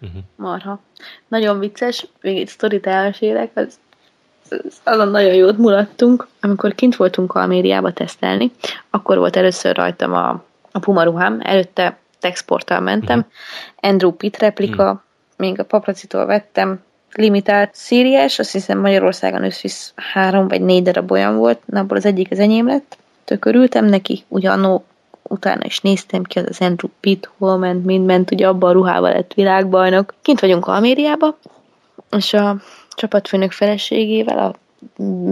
Uh-huh. 0.00 0.22
Marha. 0.36 0.80
Nagyon 1.28 1.58
vicces, 1.58 2.06
még 2.20 2.38
egy 2.38 2.48
sztorit 2.48 2.86
elmesélek, 2.86 3.50
az, 3.54 3.78
az, 4.48 4.80
azon 4.82 5.08
nagyon 5.08 5.34
jót 5.34 5.58
mulattunk. 5.58 6.26
Amikor 6.40 6.74
kint 6.74 6.96
voltunk 6.96 7.34
Almériába 7.34 7.92
tesztelni, 7.92 8.50
akkor 8.90 9.18
volt 9.18 9.36
először 9.36 9.76
rajtam 9.76 10.12
a, 10.12 10.44
a 10.72 10.78
Puma 10.78 11.02
ruhám, 11.02 11.40
előtte 11.42 11.98
Texporttal 12.18 12.80
mentem, 12.80 13.26
Andrew 13.80 14.10
Pitt 14.10 14.36
replika, 14.36 15.04
még 15.36 15.60
a 15.60 15.64
papracitól 15.64 16.26
vettem, 16.26 16.82
limitált. 17.16 17.70
Szíriás, 17.72 18.38
azt 18.38 18.52
hiszem 18.52 18.78
Magyarországon 18.78 19.44
összvisz 19.44 19.92
három 20.12 20.48
vagy 20.48 20.60
négy 20.60 20.82
darab 20.82 21.10
olyan 21.10 21.36
volt, 21.36 21.60
abból 21.72 21.96
az 21.96 22.06
egyik 22.06 22.30
az 22.30 22.38
enyém 22.38 22.66
lett, 22.66 22.96
tök 23.24 23.44
örültem 23.44 23.84
neki, 23.84 24.24
ugyanó 24.28 24.84
utána 25.22 25.64
is 25.64 25.80
néztem 25.80 26.22
ki, 26.22 26.38
az 26.38 26.44
az 26.48 26.60
Andrew 26.60 26.90
Pitt, 27.00 27.30
hol 27.38 27.56
ment, 27.56 27.84
mind 27.84 28.06
ment, 28.06 28.30
ugye 28.30 28.48
abban 28.48 28.70
a 28.70 28.72
ruhával 28.72 29.12
lett 29.12 29.34
világbajnok. 29.34 30.14
Kint 30.22 30.40
vagyunk 30.40 30.66
Almériába, 30.66 31.38
és 32.16 32.32
a 32.32 32.56
csapatfőnök 32.90 33.52
feleségével, 33.52 34.38
a 34.38 34.54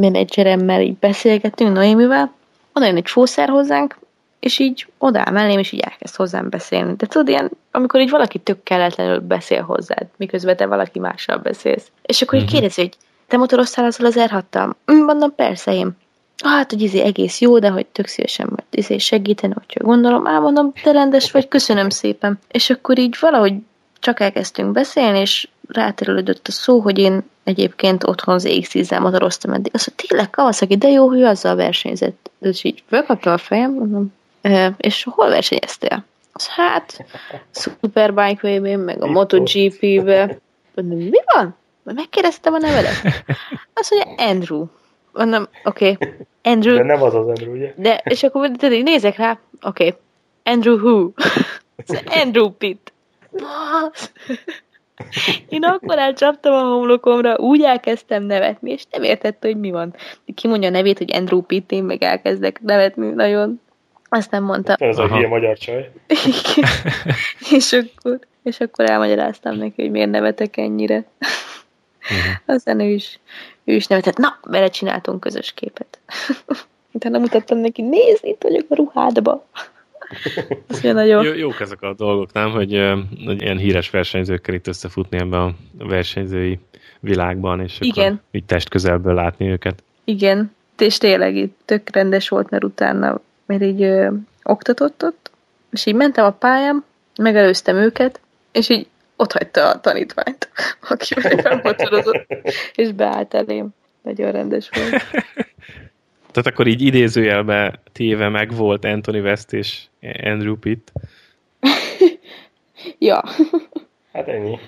menedzseremmel 0.01 0.80
így 0.80 0.97
beszélgettünk, 0.97 1.72
Noémivel, 1.72 2.33
oda 2.72 2.87
jön 2.87 2.97
egy 2.97 3.11
fószer 3.11 3.49
hozzánk, 3.49 3.99
és 4.43 4.59
így 4.59 4.86
odáll 4.99 5.32
mellém, 5.32 5.59
és 5.59 5.72
így 5.72 5.80
elkezd 5.80 6.14
hozzám 6.16 6.49
beszélni. 6.49 6.95
De 6.97 7.07
tudod, 7.07 7.28
ilyen, 7.28 7.51
amikor 7.70 8.01
így 8.01 8.11
valaki 8.11 8.38
tök 8.38 8.62
kelletlenül 8.62 9.20
beszél 9.20 9.62
hozzád, 9.62 10.07
miközben 10.16 10.57
te 10.57 10.66
valaki 10.66 10.99
mással 10.99 11.38
beszélsz. 11.38 11.86
És 12.03 12.22
akkor 12.22 12.38
így 12.38 12.45
Mhm. 12.45 12.53
kérdezi, 12.53 12.80
hogy 12.80 12.97
te 13.28 13.36
motoroztál 13.36 13.84
azzal 13.84 14.07
az 14.07 14.18
r 14.18 14.45
Mondom, 14.84 15.34
persze 15.34 15.74
én. 15.74 15.90
Hát, 16.45 16.70
hogy 16.70 16.82
izé 16.82 17.01
egész 17.01 17.40
jó, 17.40 17.59
de 17.59 17.68
hogy 17.68 17.86
tök 17.86 18.07
szívesen 18.07 18.47
majd 18.51 18.64
izé 18.70 18.99
segíteni, 18.99 19.53
hogyha 19.53 19.84
gondolom. 19.84 20.26
Á, 20.26 20.38
mondom, 20.38 20.72
te 20.82 20.93
rendes 20.93 21.30
vagy, 21.30 21.49
köszönöm 21.49 21.88
szépen. 21.90 22.38
És 22.49 22.70
akkor 22.70 22.99
így 22.99 23.16
valahogy 23.20 23.55
csak 24.01 24.20
elkezdtünk 24.20 24.72
beszélni, 24.72 25.18
és 25.18 25.49
ráterülődött 25.68 26.49
a 26.49 26.53
szó, 26.53 26.80
hogy 26.80 26.99
én 26.99 27.22
egyébként 27.45 28.05
otthon 28.05 28.34
az 28.34 28.47
X10-zel 28.49 29.01
motoroztam 29.01 29.53
eddig. 29.53 29.74
Azt 29.74 29.86
mondta, 29.86 30.07
tényleg 30.07 30.30
Kawasaki, 30.30 30.76
de 30.76 30.88
jó, 30.88 31.09
hogy 31.09 31.22
azzal 31.22 31.55
versenyzett. 31.55 32.30
És 32.40 32.64
így 32.64 32.82
fölkapta 32.88 33.32
a 33.32 33.38
fejem, 33.38 33.72
mondom, 33.72 34.03
"E, 34.03 34.22
és 34.76 35.05
hol 35.11 35.28
versenyeztél? 35.28 36.05
Az 36.32 36.49
hát, 36.49 37.05
Superbike 37.51 38.59
vb 38.59 38.66
meg 38.66 39.03
a 39.03 39.07
MotoGP-be. 39.07 40.38
Mi 40.74 41.20
van? 41.34 41.57
Megkérdeztem 41.82 42.55
a 42.55 42.59
nevedet. 42.59 43.03
Azt 43.74 43.95
mondja, 43.95 44.24
Andrew. 44.26 44.64
Mondom, 45.12 45.49
oké, 45.64 45.90
okay. 45.90 46.14
Andrew, 46.43 46.76
De 46.76 46.82
nem 46.82 47.03
az 47.03 47.14
az 47.14 47.26
Andrew, 47.26 47.53
ugye? 47.53 47.72
de, 47.76 48.03
és 48.05 48.22
akkor 48.22 48.51
tudod, 48.51 48.72
így 48.72 48.82
nézek 48.82 49.16
rá, 49.16 49.38
oké, 49.62 49.86
okay. 49.86 50.01
Andrew 50.45 50.76
who? 50.76 51.11
Andrew 52.22 52.51
Pitt. 52.51 52.93
Basz! 53.30 54.12
Én 55.49 55.64
akkor 55.64 55.99
elcsaptam 55.99 56.55
a 56.55 56.62
homlokomra, 56.62 57.36
úgy 57.36 57.62
elkezdtem 57.62 58.22
nevetni, 58.22 58.70
és 58.70 58.84
nem 58.90 59.03
értette, 59.03 59.47
hogy 59.47 59.57
mi 59.57 59.70
van. 59.70 59.95
Kimondja 60.34 60.68
a 60.68 60.72
nevét, 60.72 60.99
hogy 60.99 61.14
Andrew 61.14 61.43
Pitt, 61.43 61.72
én 61.72 61.84
meg 61.84 62.03
elkezdek 62.03 62.61
nevetni 62.61 63.09
nagyon. 63.09 63.61
Azt 64.15 64.31
nem 64.31 64.45
mondta. 64.45 64.75
Ez 64.75 64.99
a 64.99 65.09
hülye 65.09 65.29
magyar 65.29 65.59
csaj. 65.59 65.91
És, 67.57 67.73
akkor, 67.73 68.19
és 68.43 68.61
akkor 68.61 68.91
elmagyaráztam 68.91 69.57
neki, 69.57 69.83
hogy 69.83 69.91
miért 69.91 70.11
nevetek 70.11 70.57
ennyire. 70.57 71.05
Aztán 72.47 72.81
ő 72.81 72.89
is, 72.89 73.19
ő 73.65 73.75
is 73.75 73.87
nevetett. 73.87 74.17
Na, 74.17 74.39
vele 74.43 74.69
csináltunk 74.69 75.21
közös 75.21 75.53
képet. 75.53 75.99
Utána 76.93 77.19
mutattam 77.19 77.59
neki, 77.59 77.83
nézd, 77.83 78.25
itt 78.25 78.43
vagyok 78.43 78.65
a 78.69 78.75
ruhádba. 78.75 79.47
Mondja, 80.69 80.93
nagyon. 80.93 81.25
Jó, 81.25 81.33
jók 81.33 81.61
ezek 81.61 81.83
a 81.83 81.95
dolgok, 81.95 82.33
nem? 82.33 82.51
Hogy, 82.51 82.95
hogy 83.25 83.43
ilyen 83.43 83.59
híres 83.59 83.91
versenyzőkkel 83.91 84.55
itt 84.55 84.67
összefutni 84.67 85.19
ebben 85.19 85.41
a 85.41 85.55
versenyzői 85.79 86.59
világban, 87.01 87.61
és 87.61 87.77
Igen. 87.81 88.07
akkor 88.07 88.19
így 88.31 88.45
test 88.45 88.69
közelből 88.69 89.15
látni 89.15 89.49
őket. 89.49 89.83
Igen, 90.05 90.55
és 90.79 90.99
tényleg 90.99 91.37
itt 91.37 91.59
tök 91.65 91.89
rendes 91.93 92.29
volt, 92.29 92.51
mert 92.51 92.65
utána, 92.65 93.21
mert 93.47 93.62
így 93.62 93.82
ö, 93.82 94.11
oktatott 94.43 95.05
ott, 95.05 95.30
és 95.70 95.86
így 95.86 95.95
mentem 95.95 96.24
a 96.24 96.30
pályám, 96.30 96.84
megelőztem 97.20 97.76
őket, 97.76 98.20
és 98.53 98.68
így 98.68 98.86
ott 99.16 99.32
hagyta 99.32 99.68
a 99.70 99.80
tanítványt, 99.80 100.49
aki 100.90 101.14
felmotorozott, 101.20 102.26
és 102.74 102.93
beállt 102.93 103.34
elém. 103.34 103.68
Nagyon 104.03 104.32
rendes 104.32 104.68
volt. 104.72 105.03
Tehát 106.32 106.51
akkor 106.51 106.66
így 106.66 106.80
idézőjelbe 106.82 107.80
téve 107.93 108.28
meg 108.28 108.55
volt 108.55 108.84
Anthony 108.84 109.20
West 109.20 109.53
és 109.53 109.82
Andrew 110.22 110.57
Pitt. 110.57 110.93
Ja, 112.99 113.22
Hát 114.12 114.28
ennyi. 114.28 114.59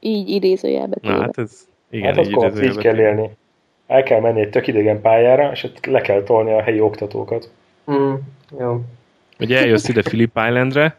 így 0.00 0.28
idézőjelbe 0.28 0.96
Na 1.00 1.08
téve. 1.10 1.20
hát 1.22 1.38
ez 1.38 1.66
igen, 1.90 2.14
hát 2.14 2.26
így 2.26 2.62
így 2.64 2.76
kell 2.76 2.98
élni. 2.98 3.30
El 3.86 4.02
kell 4.02 4.20
menni 4.20 4.40
egy 4.40 4.50
tök 4.50 4.66
idegen 4.66 5.00
pályára, 5.00 5.50
és 5.52 5.62
ott 5.64 5.86
le 5.86 6.00
kell 6.00 6.22
tolni 6.22 6.52
a 6.52 6.62
helyi 6.62 6.80
oktatókat. 6.80 7.50
Mm, 7.90 8.14
jó. 8.58 8.84
Ugye 9.38 9.58
eljössz 9.58 9.88
ide 9.88 10.02
Phillip 10.02 10.36
Islandre, 10.36 10.96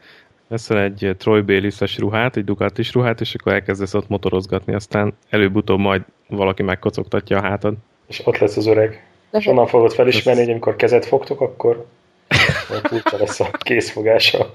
veszel 0.48 0.82
egy 0.82 1.16
Troy 1.18 1.42
Bayliss-es 1.42 1.98
ruhát, 1.98 2.38
egy 2.38 2.44
Ducatis 2.44 2.94
ruhát, 2.94 3.22
és 3.22 3.36
akkor 3.36 3.54
elkezdesz 3.54 3.94
ott 3.94 4.10
motorozgatni, 4.10 4.74
aztán 4.74 5.14
előbb-utóbb 5.30 5.80
majd 5.80 6.02
valaki 6.28 6.64
megkocogtatja 6.64 7.38
a 7.38 7.42
hátad. 7.42 7.74
És 8.08 8.22
ott 8.26 8.38
lesz 8.38 8.58
az 8.58 8.66
öreg. 8.66 8.90
És 8.92 9.00
Lehet. 9.32 9.48
onnan 9.50 9.68
fogod 9.68 9.94
felismerni, 9.94 10.42
hogy 10.42 10.52
amikor 10.52 10.76
kezet 10.76 11.06
fogtok, 11.06 11.42
akkor 11.42 11.86
furcsa 12.84 13.18
lesz 13.18 13.40
a 13.40 13.52
készfogása. 13.52 14.54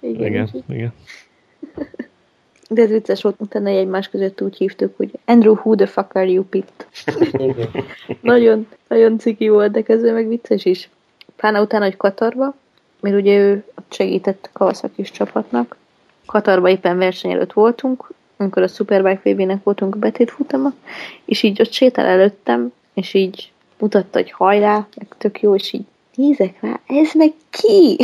Igen, 0.00 0.24
Igen, 0.24 0.64
igen. 0.68 0.92
De 2.68 2.82
ez 2.82 2.88
vicces 2.88 3.22
volt, 3.22 3.36
utána 3.38 3.68
egymás 3.68 4.08
között 4.08 4.42
úgy 4.42 4.56
hívtuk, 4.56 4.96
hogy 4.96 5.10
Andrew, 5.24 5.54
who 5.54 5.74
the 5.74 5.86
fuck 5.86 6.14
are 6.14 6.30
you, 6.30 6.44
Pitt? 6.44 6.86
Nagyon, 8.20 8.66
nagyon 8.88 9.18
ciki 9.18 9.48
volt, 9.48 9.72
de 9.72 9.82
közben 9.82 10.14
meg 10.14 10.28
vicces 10.28 10.64
is. 10.64 10.90
Pláne 11.36 11.60
utána, 11.60 11.84
hogy 11.84 11.96
Katarba, 11.96 12.54
mert 13.00 13.16
ugye 13.16 13.38
ő 13.38 13.64
segített 13.88 14.44
a 14.52 14.58
Kawasaki 14.58 15.02
csapatnak. 15.02 15.76
Katarba 16.26 16.68
éppen 16.68 16.98
verseny 16.98 17.30
előtt 17.30 17.52
voltunk, 17.52 18.12
amikor 18.36 18.62
a 18.62 18.68
Superbike 18.68 19.32
VB-nek 19.32 19.62
voltunk 19.62 19.94
a 19.94 19.98
betétfutama, 19.98 20.72
és 21.24 21.42
így 21.42 21.60
ott 21.60 21.72
sétál 21.72 22.06
előttem, 22.06 22.72
és 22.94 23.14
így 23.14 23.52
mutatta, 23.78 24.18
hogy 24.18 24.30
hajrá, 24.30 24.86
meg 24.96 25.06
tök 25.18 25.40
jó, 25.40 25.54
és 25.54 25.72
így 25.72 25.84
nézek 26.14 26.60
rá, 26.60 26.80
ez 26.86 27.12
meg 27.14 27.32
ki? 27.50 27.96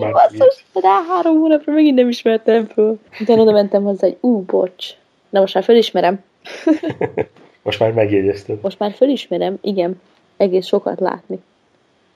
Már 0.00 0.12
basszus, 0.12 0.64
rá 0.72 1.02
három 1.08 1.36
hónapra 1.38 1.72
megint 1.72 1.94
nem 1.96 2.08
ismertem 2.08 2.66
föl. 2.66 2.98
Utána 3.20 3.42
oda 3.42 3.52
mentem 3.52 3.82
hozzá, 3.82 4.06
hogy 4.06 4.16
ú, 4.20 4.42
bocs. 4.42 4.86
Na 5.30 5.40
most 5.40 5.54
már 5.54 5.64
fölismerem. 5.64 6.22
Most 7.62 7.80
már 7.80 7.92
megjegyezted. 7.92 8.58
Most 8.62 8.78
már 8.78 8.92
fölismerem, 8.92 9.58
igen. 9.60 10.00
Egész 10.36 10.66
sokat 10.66 11.00
látni. 11.00 11.38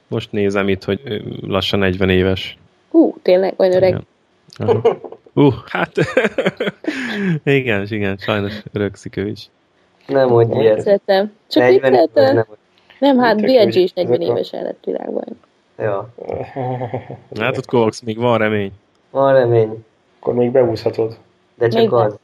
Most 0.08 0.32
nézem 0.32 0.68
itt, 0.68 0.84
hogy 0.84 1.00
lassan 1.46 1.78
40 1.78 2.08
éves. 2.08 2.58
Hú, 2.90 3.16
tényleg, 3.22 3.54
olyan 3.56 3.74
öreg. 3.74 3.88
Igen. 4.58 4.82
Uh, 5.34 5.54
hát 5.66 5.92
igen, 7.44 7.86
igen, 7.90 8.16
sajnos 8.16 8.62
öregszik 8.72 9.16
ő 9.16 9.28
is. 9.28 9.48
Nem 10.06 10.28
mondj 10.28 10.58
ilyet. 10.60 10.74
Vicceltem. 10.74 11.32
Csak 11.50 11.62
40 11.62 11.92
éves 11.92 12.06
vicceltem. 12.06 12.34
nem. 12.34 12.46
Nem, 12.98 13.18
hát 13.18 13.36
BLG 13.40 13.74
is 13.74 13.92
40 13.92 14.14
ezek 14.14 14.28
a- 14.28 14.32
évesen 14.32 14.62
lett 14.62 14.84
világban. 14.84 15.24
Ja. 15.78 16.08
Látod, 17.28 17.66
Kovacs, 17.70 18.02
még 18.02 18.18
van 18.18 18.38
remény. 18.38 18.72
Van 19.10 19.32
remény. 19.32 19.84
Akkor 20.20 20.34
még 20.34 20.50
beúszhatod. 20.50 21.18
De 21.54 21.68
csak 21.68 21.80
Még 21.80 21.92
az. 21.92 22.18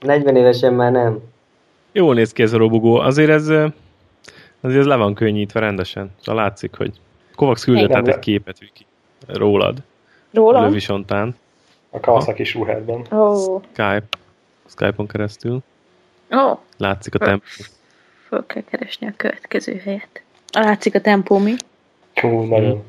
40 0.00 0.36
évesen 0.36 0.74
már 0.74 0.92
nem. 0.92 1.18
Jól 1.92 2.14
néz 2.14 2.32
ki 2.32 2.42
ez 2.42 2.52
a 2.52 2.56
robogó. 2.56 2.96
Azért 2.96 3.30
ez, 3.30 3.48
azért 4.60 4.80
ez 4.80 4.86
le 4.86 4.96
van 4.96 5.14
könnyítve 5.14 5.60
rendesen. 5.60 6.10
Szóval 6.20 6.42
látszik, 6.42 6.76
hogy 6.76 6.92
Kovacs 7.34 7.62
küldött 7.64 7.92
át 7.92 8.08
egy 8.08 8.18
képet 8.18 8.58
Viki, 8.58 8.86
rólad. 9.26 9.82
Róla? 10.32 10.60
Lövisontán. 10.60 11.36
A 11.90 12.00
Kawasaki 12.00 12.44
ruhádban. 12.52 13.06
Ó, 13.12 13.16
oh, 13.16 13.62
Skype. 13.72 14.04
Skype-on 14.66 15.06
keresztül. 15.06 15.58
oh, 16.30 16.58
Látszik 16.76 17.14
a 17.14 17.18
tempó. 17.18 17.44
föl 18.28 18.46
kell 18.46 18.62
keresni 18.62 19.06
a 19.06 19.12
következő 19.16 19.76
helyet. 19.84 20.22
Látszik 20.52 20.94
a 20.94 21.00
tempó 21.00 21.38
mi? 21.38 21.54
Hú, 22.30 22.40
nagyon. 22.42 22.82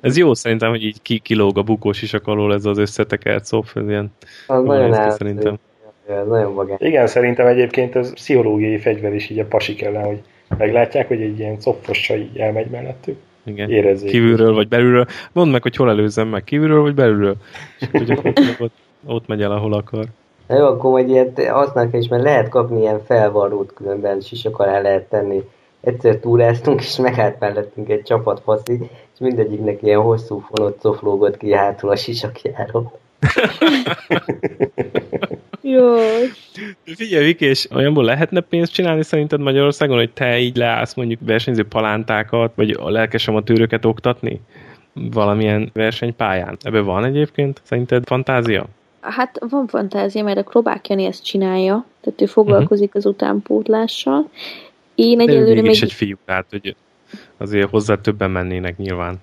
Ez 0.00 0.16
jó 0.16 0.34
szerintem, 0.34 0.70
hogy 0.70 0.84
így 0.84 1.02
ki, 1.02 1.18
kilóg 1.18 1.58
a 1.58 1.62
bukós 1.62 2.02
isak 2.02 2.26
alól 2.26 2.54
ez 2.54 2.64
az 2.64 2.78
összetekert 2.78 3.44
szop, 3.44 3.64
ez 3.74 3.88
ilyen 3.88 4.12
Az 4.46 4.62
nagyon 4.62 4.88
néz 4.88 4.96
ki 4.96 5.02
áll. 5.02 5.10
szerintem. 5.10 5.58
Ez 6.08 6.26
nagyon. 6.26 6.76
Igen, 6.78 7.06
szerintem 7.06 7.46
egyébként 7.46 7.96
ez 7.96 8.14
pszichológiai 8.14 8.78
fegyver 8.78 9.14
is 9.14 9.30
így 9.30 9.38
a 9.38 9.44
pasik 9.44 9.82
ellen, 9.82 10.04
hogy 10.04 10.20
meglátják, 10.58 11.08
hogy 11.08 11.20
egy 11.20 11.38
ilyen 11.38 11.58
copfossa 11.58 12.16
így 12.16 12.36
elmegy 12.36 12.70
mellettük. 12.70 13.16
Igen. 13.44 13.70
Érezzék. 13.70 14.10
Kívülről 14.10 14.54
vagy 14.54 14.68
belülről. 14.68 15.06
Mondd 15.32 15.50
meg, 15.50 15.62
hogy 15.62 15.76
hol 15.76 15.88
előzzem 15.88 16.28
meg, 16.28 16.44
kívülről 16.44 16.80
vagy 16.80 16.94
belülről. 16.94 17.34
És 17.78 17.86
akkor 17.86 18.02
gyakorlatilag 18.04 18.56
ott, 18.58 18.74
ott 19.06 19.26
megy 19.26 19.42
el, 19.42 19.52
ahol 19.52 19.72
akar. 19.72 20.04
Na 20.46 20.56
jó, 20.56 20.66
akkor 20.66 20.90
majd 20.90 21.08
ilyet 21.08 21.46
használni 21.46 21.98
is, 21.98 22.08
mert 22.08 22.22
lehet 22.22 22.48
kapni 22.48 22.80
ilyen 22.80 23.04
felvarrót 23.04 23.72
különben, 23.74 24.20
sisak 24.20 24.58
alá 24.58 24.80
lehet 24.80 25.08
tenni. 25.08 25.42
Egyszer 25.80 26.16
túráztunk, 26.16 26.80
és 26.80 26.96
megállt 26.96 27.40
mellettünk 27.40 27.88
egy 27.88 28.02
csapat 28.02 28.40
faszi, 28.44 28.78
és 29.12 29.18
mindegyiknek 29.18 29.82
ilyen 29.82 30.00
hosszú 30.00 30.44
fonott 30.52 30.78
coflógott 30.78 31.36
ki 31.36 31.52
hátul 31.52 31.90
a 31.90 31.96
sisakjáról. 31.96 32.98
Jó. 35.60 35.96
Figyelj, 36.84 37.24
Viki, 37.24 37.44
és 37.44 37.68
olyanból 37.74 38.04
lehetne 38.04 38.40
pénzt 38.40 38.72
csinálni 38.72 39.02
szerinted 39.02 39.40
Magyarországon, 39.40 39.96
hogy 39.96 40.12
te 40.12 40.38
így 40.38 40.56
leállsz 40.56 40.94
mondjuk 40.94 41.20
versenyző 41.22 41.64
palántákat, 41.64 42.52
vagy 42.54 42.70
a 42.70 42.90
lelkes 42.90 43.28
amatőröket 43.28 43.84
oktatni 43.84 44.40
valamilyen 44.92 45.70
versenypályán? 45.72 46.56
Ebben 46.62 46.84
van 46.84 47.04
egyébként 47.04 47.60
szerinted 47.64 48.06
fantázia? 48.06 48.66
Hát 49.00 49.38
van 49.48 49.66
fantázia, 49.66 50.22
mert 50.22 50.38
a 50.38 50.42
Krobák 50.42 50.88
Jani 50.88 51.04
ezt 51.04 51.24
csinálja, 51.24 51.84
tehát 52.00 52.20
ő 52.20 52.26
foglalkozik 52.26 52.94
az 52.94 53.06
utánpótlással. 53.06 54.28
Én 55.02 55.20
egyelőre 55.20 55.60
még... 55.60 55.82
egy 55.82 55.92
fiú, 55.92 56.16
tehát 56.24 56.46
hogy 56.50 56.76
azért 57.36 57.70
hozzá 57.70 57.94
többen 57.94 58.30
mennének 58.30 58.76
nyilván. 58.76 59.16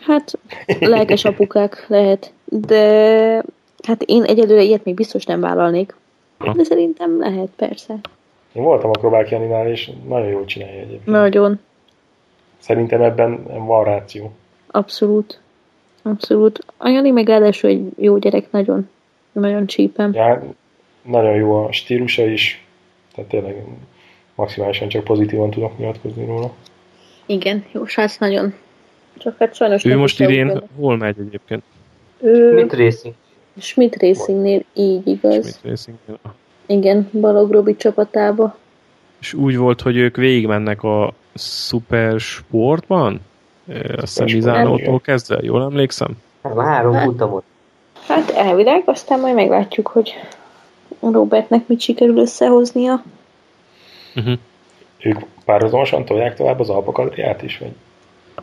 Hát 0.00 0.38
lelkes 0.80 1.24
apukák 1.24 1.84
lehet, 1.88 2.32
de 2.44 3.42
hát 3.82 4.02
én 4.02 4.22
egyelőre 4.22 4.62
ilyet 4.62 4.84
még 4.84 4.94
biztos 4.94 5.24
nem 5.24 5.40
vállalnék. 5.40 5.94
Ha. 6.38 6.52
De 6.52 6.64
szerintem 6.64 7.18
lehet, 7.18 7.48
persze. 7.56 7.94
Én 8.52 8.62
voltam 8.62 8.90
a 8.90 8.98
Krobák 8.98 9.30
Janinál, 9.30 9.70
és 9.70 9.90
nagyon 10.08 10.28
jól 10.28 10.44
csinálja 10.44 10.80
egyébként. 10.80 11.06
Nagyon. 11.06 11.60
Szerintem 12.58 13.02
ebben 13.02 13.42
van 13.66 13.84
ráció. 13.84 14.32
Abszolút. 14.70 15.40
Abszolút. 16.02 16.64
A 16.76 16.88
Jani 16.88 17.10
meg 17.10 17.26
ráadásul 17.26 17.70
egy 17.70 17.82
jó 17.98 18.18
gyerek, 18.18 18.50
nagyon, 18.50 18.88
nagyon 19.32 19.66
csípem. 19.66 20.12
Ja, 20.12 20.42
nagyon 21.02 21.34
jó 21.34 21.64
a 21.64 21.72
stílusa 21.72 22.26
is, 22.26 22.64
tehát 23.14 23.30
tényleg 23.30 23.64
maximálisan 24.34 24.88
csak 24.88 25.04
pozitívan 25.04 25.50
tudok 25.50 25.78
nyilatkozni 25.78 26.24
róla. 26.26 26.52
Igen, 27.26 27.64
jó 27.72 27.86
srác 27.86 28.18
nagyon. 28.18 28.54
Csak 29.18 29.36
hát 29.38 29.54
sajnos 29.54 29.84
Ő 29.84 29.96
most 29.96 30.20
idén 30.20 30.46
ugrott. 30.48 30.68
hol 30.76 30.96
megy 30.96 31.16
egyébként? 31.18 31.62
Ő 32.20 32.52
Mit 32.54 32.72
racing? 32.72 33.14
Schmidt 33.58 34.02
Racingnél 34.02 34.64
így 34.74 35.06
igaz. 35.06 35.46
Schmidt 35.46 35.64
Racing. 35.64 35.96
Igen, 36.66 37.08
Balog 37.20 37.50
Robi 37.50 37.76
csapatába. 37.76 38.56
És 39.20 39.34
úgy 39.34 39.56
volt, 39.56 39.80
hogy 39.80 39.96
ők 39.96 40.16
végigmennek 40.16 40.82
a 40.82 41.12
Super 41.34 42.20
Sportban? 42.20 43.20
Azt 43.96 44.00
hiszem 44.00 44.24
Mizánótól 44.24 45.00
kezdve, 45.00 45.38
jól 45.42 45.62
emlékszem? 45.62 46.10
Hát 46.42 46.54
már 46.54 46.66
három 46.66 46.92
Hát. 46.92 47.04
futamot. 47.04 47.44
Hát 48.06 48.30
elvileg, 48.30 48.82
aztán 48.86 49.20
majd 49.20 49.34
meglátjuk, 49.34 49.86
hogy 49.86 50.14
Robertnek 51.00 51.66
mit 51.68 51.80
sikerül 51.80 52.16
összehoznia. 52.18 53.02
Uh-huh. 54.16 54.38
Ők 54.98 55.18
párhuzamosan 55.44 56.04
tolják 56.04 56.36
tovább 56.36 56.60
az 56.60 56.68
Alpakadriát 56.68 57.42
is, 57.42 57.58
vagy? 57.58 57.72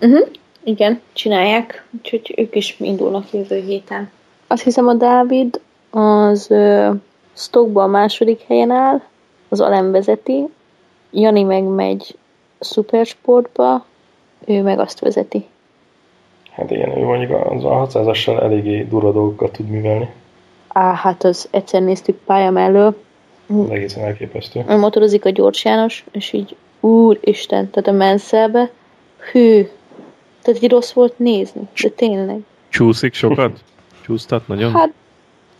Uh-huh. 0.02 0.27
Igen, 0.64 1.02
csinálják, 1.14 1.85
úgyhogy 1.98 2.34
ők 2.38 2.56
is 2.56 2.76
indulnak 2.80 3.34
jövő 3.34 3.60
héten. 3.60 4.11
Azt 4.48 4.64
hiszem 4.64 4.88
a 4.88 4.93
Dávid 4.93 5.60
az 5.89 6.48
uh, 6.49 6.95
Stockban 7.34 7.84
a 7.84 7.88
második 7.88 8.41
helyen 8.48 8.72
áll, 8.72 9.02
az 9.49 9.61
Alem 9.61 9.91
vezeti, 9.91 10.48
Jani 11.11 11.43
meg 11.43 11.64
megy 11.64 12.15
Supersportba, 12.60 13.85
ő 14.45 14.61
meg 14.61 14.80
azt 14.80 14.99
vezeti. 14.99 15.45
Hát 16.52 16.72
igen, 16.72 16.98
ő 16.98 17.03
mondjuk 17.03 17.31
az 17.31 17.64
a 17.64 17.88
600-assal 17.88 18.41
eléggé 18.41 18.84
durva 18.84 19.11
dolgokat 19.11 19.52
tud 19.52 19.68
művelni. 19.68 20.10
Á, 20.68 20.93
hát 20.93 21.23
az 21.23 21.48
egyszer 21.52 21.81
néztük 21.81 22.18
pálya 22.26 22.49
mellől, 22.49 22.95
Ez 23.52 23.69
egészen 23.69 24.03
elképesztő. 24.03 24.78
motorozik 24.78 25.26
a 25.26 25.30
Gyors 25.30 25.65
János, 25.65 26.06
és 26.11 26.34
így 26.34 26.56
úristen, 26.80 27.69
tehát 27.69 27.90
a 27.90 27.91
menszelbe, 27.91 28.69
hű, 29.32 29.68
tehát 30.41 30.64
így 30.64 30.72
rossz 30.72 30.91
volt 30.91 31.19
nézni, 31.19 31.61
de 31.82 31.90
tényleg. 31.90 32.40
Csúszik 32.69 33.14
sokat? 33.14 33.64
Csúsztat 34.02 34.48
nagyon? 34.48 34.72
Hát 34.72 34.91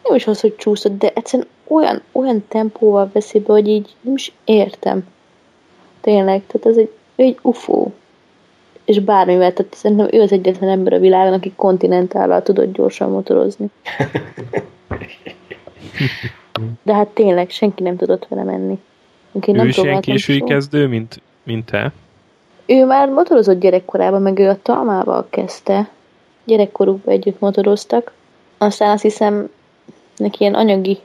nem 0.04 0.16
is 0.16 0.28
az, 0.28 0.42
hogy 0.42 0.56
csúszott, 0.56 0.98
de 0.98 1.12
egyszerűen 1.16 1.48
olyan, 1.68 2.02
olyan 2.12 2.46
tempóval 2.48 3.10
veszi 3.14 3.40
be, 3.40 3.54
hogy 3.54 3.68
így 3.68 3.96
nem 4.02 4.14
is 4.14 4.34
értem. 4.44 5.08
Tényleg, 6.02 6.42
tehát 6.48 6.68
ez 6.68 6.78
egy, 6.78 6.92
egy 7.16 7.38
ufó. 7.42 7.94
És 8.86 9.00
bármivel, 9.00 9.54
tehát 9.54 9.74
szerintem 9.74 10.08
ő 10.12 10.22
az 10.22 10.32
egyetlen 10.32 10.70
ember 10.70 10.94
a 10.94 11.00
világon, 11.00 11.34
aki 11.34 11.54
kontinentállal 11.56 12.42
tudott 12.42 12.74
gyorsan 12.74 13.10
motorozni. 13.10 13.68
De 16.84 16.94
hát 16.94 17.08
tényleg, 17.08 17.50
senki 17.50 17.84
nem 17.84 17.96
tudott 17.96 18.28
vele 18.28 18.44
menni. 18.44 18.80
Úgyhogy 19.32 19.58
ő 19.58 19.68
is 19.68 19.78
ilyen 19.78 20.02
késői 20.02 20.38
soha. 20.38 20.50
kezdő, 20.52 20.88
mint, 20.88 21.22
mint 21.44 21.66
te? 21.66 21.92
Ő 22.66 22.86
már 22.86 23.10
motorozott 23.10 23.60
gyerekkorában, 23.60 24.22
meg 24.22 24.40
ő 24.40 24.50
a 24.50 24.62
Talmával 24.62 25.28
kezdte. 25.30 25.90
Gyerekkorukban 26.44 27.14
együtt 27.14 27.40
motoroztak. 27.40 28.12
Aztán 28.58 28.90
azt 28.90 29.02
hiszem, 29.02 29.50
neki 30.18 30.38
ilyen 30.40 30.54
anyagi 30.54 30.98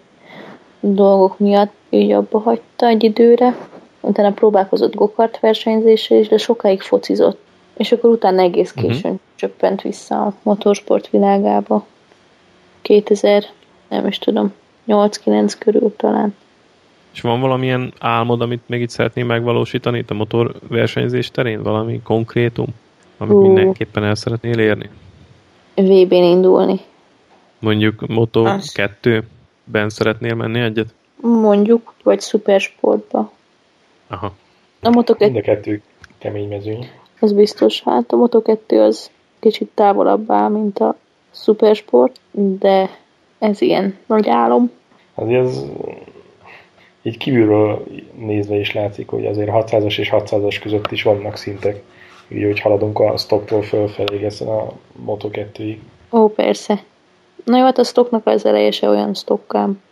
dolgok 0.80 1.38
miatt 1.38 1.72
ő 1.88 2.14
abba 2.14 2.38
hagyta 2.38 2.86
egy 2.86 3.04
időre. 3.04 3.56
Utána 4.00 4.32
próbálkozott 4.32 4.94
gokart 4.94 5.40
versenyzésre 5.40 6.16
is, 6.16 6.28
de 6.28 6.36
sokáig 6.36 6.80
focizott. 6.80 7.40
És 7.76 7.92
akkor 7.92 8.10
utána 8.10 8.42
egész 8.42 8.72
Mhm. 8.74 8.86
későn 8.86 9.02
uh-huh. 9.02 9.20
csöppent 9.34 9.82
vissza 9.82 10.22
a 10.22 10.34
motorsport 10.42 11.10
világába. 11.10 11.86
2000, 12.82 13.44
nem 13.88 14.06
is 14.06 14.18
tudom, 14.18 14.52
8-9 14.86 15.54
körül 15.58 15.94
talán. 15.96 16.34
És 17.12 17.20
van 17.20 17.40
valamilyen 17.40 17.92
álmod, 17.98 18.40
amit 18.40 18.62
még 18.66 18.80
itt 18.80 18.88
szeretnél 18.88 19.24
megvalósítani 19.24 19.98
itt 19.98 20.10
a 20.10 20.14
motorversenyzés 20.14 21.30
terén? 21.30 21.62
Valami 21.62 22.00
konkrétum, 22.02 22.66
amit 23.18 23.32
Hú. 23.32 23.40
mindenképpen 23.40 24.04
el 24.04 24.14
szeretnél 24.14 24.58
érni? 24.58 24.90
VB-n 25.74 26.14
indulni. 26.14 26.80
Mondjuk 27.58 28.06
Moto 28.06 28.44
Az. 28.44 28.72
2-ben 29.02 29.88
szeretnél 29.88 30.34
menni 30.34 30.60
egyet? 30.60 30.94
Mondjuk, 31.20 31.94
vagy 32.02 32.20
szupersportba. 32.20 33.32
Aha. 34.06 34.32
A 34.80 34.88
Moto2 34.88 35.18
Mind 35.18 35.36
a 35.36 35.40
kettő 35.40 35.82
kemény 36.18 36.48
mezőny. 36.48 36.90
Az 37.20 37.32
biztos, 37.32 37.82
hát 37.82 38.12
a 38.12 38.16
Moto2 38.16 38.86
az 38.86 39.10
kicsit 39.38 39.70
távolabb 39.74 40.30
áll, 40.30 40.48
mint 40.48 40.78
a 40.78 40.96
Supersport, 41.32 42.20
de 42.30 42.90
ez 43.38 43.60
ilyen 43.60 43.98
nagy 44.06 44.28
álom. 44.28 44.70
Azért 45.14 45.46
ez 45.46 45.62
így 47.02 47.16
kívülről 47.16 47.84
nézve 48.14 48.54
is 48.54 48.72
látszik, 48.72 49.08
hogy 49.08 49.26
azért 49.26 49.50
600-as 49.52 49.98
és 49.98 50.10
600-as 50.12 50.58
között 50.62 50.90
is 50.90 51.02
vannak 51.02 51.36
szintek. 51.36 51.82
Így, 52.28 52.42
hogy 52.42 52.60
haladunk 52.60 52.98
a 52.98 53.16
stocktól 53.16 53.62
fölfelé 53.62 54.16
egészen 54.16 54.48
a 54.48 54.72
Moto2-ig. 55.06 55.76
Ó, 56.12 56.28
persze. 56.28 56.82
Na 57.44 57.58
jó, 57.58 57.64
hát 57.64 57.78
a 57.78 57.84
stocknak 57.84 58.26
az 58.26 58.44
eleje 58.46 58.70
se 58.70 58.88
olyan 58.88 59.14
stockám. 59.14 59.82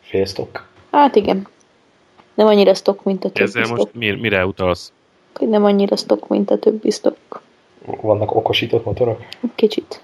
Fél 0.00 0.24
stock. 0.24 0.68
Hát 0.90 1.16
igen. 1.16 1.48
Nem 2.34 2.46
annyira 2.46 2.74
stock, 2.74 3.04
mint 3.04 3.24
a 3.24 3.30
többi 3.30 3.48
Ezzel 3.48 3.62
most 3.68 3.80
stock. 3.80 3.94
mi, 3.94 4.10
mire 4.10 4.46
utalsz? 4.46 4.92
Hogy 5.34 5.48
Nem 5.48 5.64
annyira 5.64 5.96
stock, 5.96 6.28
mint 6.28 6.50
a 6.50 6.58
többi 6.58 6.90
stock. 6.90 7.40
Vannak 8.00 8.34
okosított 8.34 8.84
motorok? 8.84 9.20
Kicsit. 9.54 10.02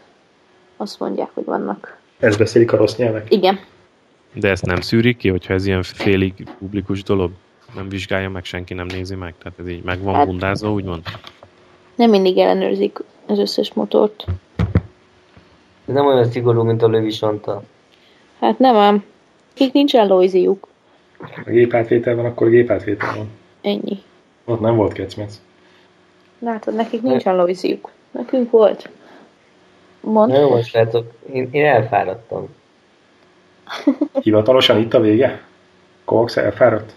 Azt 0.76 1.00
mondják, 1.00 1.30
hogy 1.34 1.44
vannak. 1.44 1.98
Ez 2.18 2.36
beszélik 2.36 2.72
a 2.72 2.76
rossz 2.76 2.96
nyelvek? 2.96 3.26
Igen. 3.32 3.58
De 4.32 4.48
ezt 4.48 4.66
nem 4.66 4.80
szűrik 4.80 5.16
ki, 5.16 5.28
hogyha 5.28 5.54
ez 5.54 5.66
ilyen 5.66 5.82
félig 5.82 6.32
publikus 6.58 7.02
dolog? 7.02 7.30
Nem 7.74 7.88
vizsgálja 7.88 8.30
meg, 8.30 8.44
senki 8.44 8.74
nem 8.74 8.86
nézi 8.86 9.14
meg? 9.14 9.34
Tehát 9.42 9.58
ez 9.58 9.68
így 9.68 9.82
meg 9.82 10.02
van 10.02 10.14
Hát- 10.14 10.26
bundázva, 10.26 10.72
úgymond? 10.72 11.02
Nem 11.94 12.10
mindig 12.10 12.38
ellenőrzik 12.38 12.98
az 13.26 13.38
összes 13.38 13.72
motort. 13.72 14.24
Ez 15.86 15.94
nem 15.94 16.06
olyan 16.06 16.30
szigorú, 16.30 16.62
mint 16.62 16.82
a 16.82 16.88
lövisonta. 16.88 17.62
Hát 18.40 18.58
nem 18.58 18.76
ám. 18.76 19.04
Kik 19.54 19.72
nincsen 19.72 20.06
lojziuk. 20.06 20.68
A 21.18 21.50
gépátvétel 21.50 22.14
van, 22.14 22.24
akkor 22.24 22.48
gépátvétel 22.48 23.14
van. 23.16 23.30
Ennyi. 23.62 23.98
Ott 24.44 24.60
nem 24.60 24.76
volt 24.76 24.92
kecmec. 24.92 25.40
Látod, 26.38 26.74
nekik 26.74 27.02
nincsen 27.02 27.36
lojziuk. 27.36 27.90
Nekünk 28.10 28.50
volt. 28.50 28.88
Mond. 30.06 30.32
Na 30.32 30.38
jó, 30.38 30.48
most 30.48 30.68
srácok, 30.68 31.12
én, 31.32 31.48
én 31.50 31.64
elfáradtam. 31.64 32.48
Hivatalosan 34.22 34.78
itt 34.78 34.94
a 34.94 35.00
vége? 35.00 35.42
Cox 36.04 36.36
elfáradt? 36.36 36.92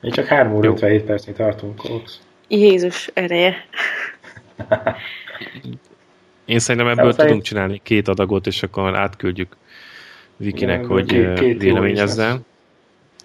Még 0.00 0.12
csak 0.12 0.26
3 0.26 0.52
óra 0.54 0.64
Jó. 0.66 0.72
57 0.72 1.04
percig 1.04 1.34
tartunk, 1.34 1.76
Cox. 1.76 2.20
Jézus 2.48 3.10
ereje. 3.14 3.54
Én 6.44 6.58
szerintem 6.58 6.90
ebből 6.90 7.06
Elfejt- 7.06 7.26
tudunk 7.26 7.42
csinálni 7.42 7.80
két 7.82 8.08
adagot, 8.08 8.46
és 8.46 8.62
akkor 8.62 8.96
átküldjük 8.96 9.56
Vikinek, 10.36 10.76
Igen, 10.78 10.88
hogy 10.90 11.58
véleményezzen. 11.58 12.46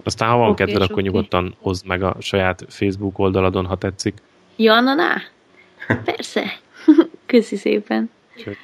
Aztán, 0.03 0.29
ha 0.29 0.37
van 0.37 0.49
Oké, 0.49 0.63
kedved, 0.63 0.81
akkor 0.81 0.93
oké. 0.93 1.01
nyugodtan 1.01 1.55
hozd 1.59 1.85
meg 1.85 2.03
a 2.03 2.15
saját 2.19 2.65
Facebook 2.69 3.19
oldaladon, 3.19 3.65
ha 3.65 3.77
tetszik. 3.77 4.17
Jananá? 4.55 5.15
Persze. 6.05 6.43
Köszi 7.25 7.55
szépen. 7.55 8.09
Úgyhogy 8.37 8.57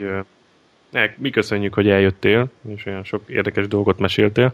ne, 0.89 1.09
mi 1.17 1.29
köszönjük, 1.29 1.73
hogy 1.73 1.89
eljöttél, 1.89 2.47
és 2.75 2.85
olyan 2.85 3.03
sok 3.03 3.21
érdekes 3.27 3.67
dolgot 3.67 3.99
meséltél. 3.99 4.53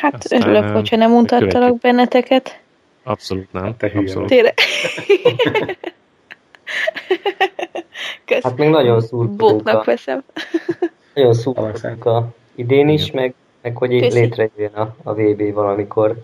Hát 0.00 0.14
Aztán, 0.14 0.40
örülök, 0.42 0.68
hogyha 0.68 0.96
nem 0.96 1.12
untattalak 1.12 1.52
követjük. 1.52 1.80
benneteket. 1.80 2.60
Abszolút 3.02 3.52
nem. 3.52 3.76
Te 3.76 3.88
hülye 3.88 4.00
Abszolút. 4.02 4.28
Tényleg. 4.28 4.54
Kösz. 8.24 8.42
Hát 8.42 8.56
még 8.56 8.68
nagyon 8.68 9.00
szurkolunk 9.00 9.68
a, 9.68 9.82
veszem. 9.84 10.22
nagyon 11.14 11.34
szurkolunk 11.34 12.04
a 12.04 12.28
idén 12.54 12.88
is, 12.88 13.10
meg, 13.10 13.34
meg 13.62 13.76
hogy 13.76 13.92
így 13.92 14.02
Köszi. 14.02 14.18
létrejöjjön 14.20 14.72
a, 14.72 14.96
a 15.02 15.14
VB 15.14 15.52
valamikor. 15.52 16.16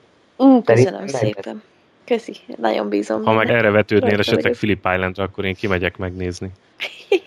Mm, 0.45 0.59
köszönöm 0.59 1.07
szépen. 1.07 1.63
Köszi, 2.11 2.37
nagyon 2.57 2.89
bízom. 2.89 3.25
Ha 3.25 3.33
meg 3.33 3.51
erre 3.51 3.71
vetődnél 3.71 4.09
Rajta 4.09 4.21
esetleg 4.21 4.43
vagyok. 4.43 4.57
Philip 4.57 4.89
Islandra, 4.95 5.25
akkor 5.25 5.45
én 5.45 5.55
kimegyek 5.55 5.97
megnézni. 5.97 6.51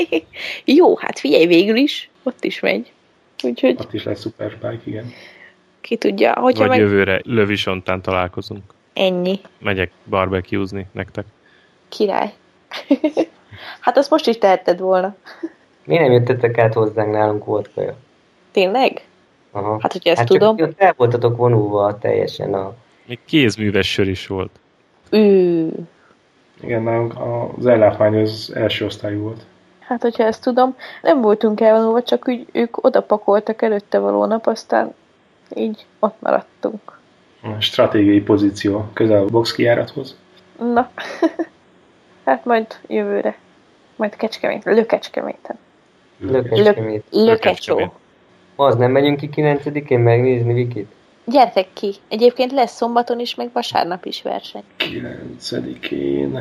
Jó, 0.77 0.97
hát 0.97 1.19
figyelj 1.19 1.45
végül 1.45 1.75
is, 1.75 2.09
ott 2.23 2.43
is 2.43 2.59
megy. 2.59 2.91
Úgyhogy 3.43 3.75
Ott 3.79 3.93
is 3.93 4.03
lesz 4.03 4.21
Superbike, 4.21 4.81
igen. 4.83 5.13
ki 5.81 5.95
tudja. 5.95 6.33
Hogyha 6.33 6.59
Vagy 6.59 6.69
meg 6.69 6.79
jövőre 6.79 7.21
Lövisontán 7.23 8.01
találkozunk. 8.01 8.63
ennyi. 8.93 9.39
Megyek 9.59 9.91
barbecuezni 10.09 10.87
nektek. 10.91 11.25
Király. 11.89 12.33
hát 13.79 13.97
azt 13.97 14.09
most 14.09 14.27
is 14.27 14.37
tehetted 14.37 14.79
volna. 14.79 15.15
Mi 15.85 15.97
nem 15.97 16.11
jöttetek 16.11 16.57
át 16.57 16.73
hozzánk, 16.73 17.11
nálunk 17.11 17.45
volt 17.45 17.69
kaja. 17.73 17.95
Tényleg? 18.51 19.07
Aha. 19.51 19.77
Hát, 19.81 19.91
hogyha 19.91 20.09
ezt 20.09 20.19
hát 20.19 20.27
tudom. 20.27 20.57
Csak 20.57 20.71
el 20.77 20.93
voltatok 20.97 21.37
vonulva 21.37 21.97
teljesen 21.97 22.53
a... 22.53 22.73
Még 23.05 23.19
kézműves 23.25 23.91
sör 23.91 24.07
is 24.07 24.27
volt. 24.27 24.61
Ű. 25.13 25.67
Igen, 26.61 26.83
nálunk 26.83 27.13
az 27.57 27.65
ellátmány 27.65 28.21
az 28.21 28.51
első 28.55 28.85
osztályú 28.85 29.21
volt. 29.21 29.41
Hát, 29.79 30.01
hogyha 30.01 30.23
ezt 30.23 30.43
tudom, 30.43 30.75
nem 31.01 31.21
voltunk 31.21 31.61
elvonulva, 31.61 32.03
csak 32.03 32.27
úgy 32.27 32.47
ők 32.51 32.83
oda 32.85 33.01
pakoltak 33.01 33.61
előtte 33.61 33.99
való 33.99 34.25
nap, 34.25 34.47
aztán 34.47 34.93
így 35.55 35.85
ott 35.99 36.15
maradtunk. 36.19 36.99
Stratégiai 37.59 38.21
pozíció 38.21 38.85
közel 38.93 39.21
a 39.21 39.25
box 39.25 39.51
kijárathoz. 39.51 40.17
Na, 40.59 40.89
hát 42.25 42.45
majd 42.45 42.67
jövőre. 42.87 43.37
Majd 43.95 44.15
Kecskemét, 44.15 44.63
Lökecskeméten. 44.63 45.57
Lökecskemét. 46.19 47.03
Lökecsó. 47.11 47.93
Az 48.55 48.75
nem 48.75 48.91
megyünk 48.91 49.17
ki 49.17 49.29
9-én 49.35 49.99
megnézni 49.99 50.53
Vikit? 50.53 50.91
Gyertek 51.25 51.67
ki! 51.73 51.93
Egyébként 52.07 52.51
lesz 52.51 52.75
szombaton 52.75 53.19
is, 53.19 53.35
meg 53.35 53.49
vasárnap 53.53 54.05
is 54.05 54.21
verseny. 54.21 54.63
9-én. 54.77 56.39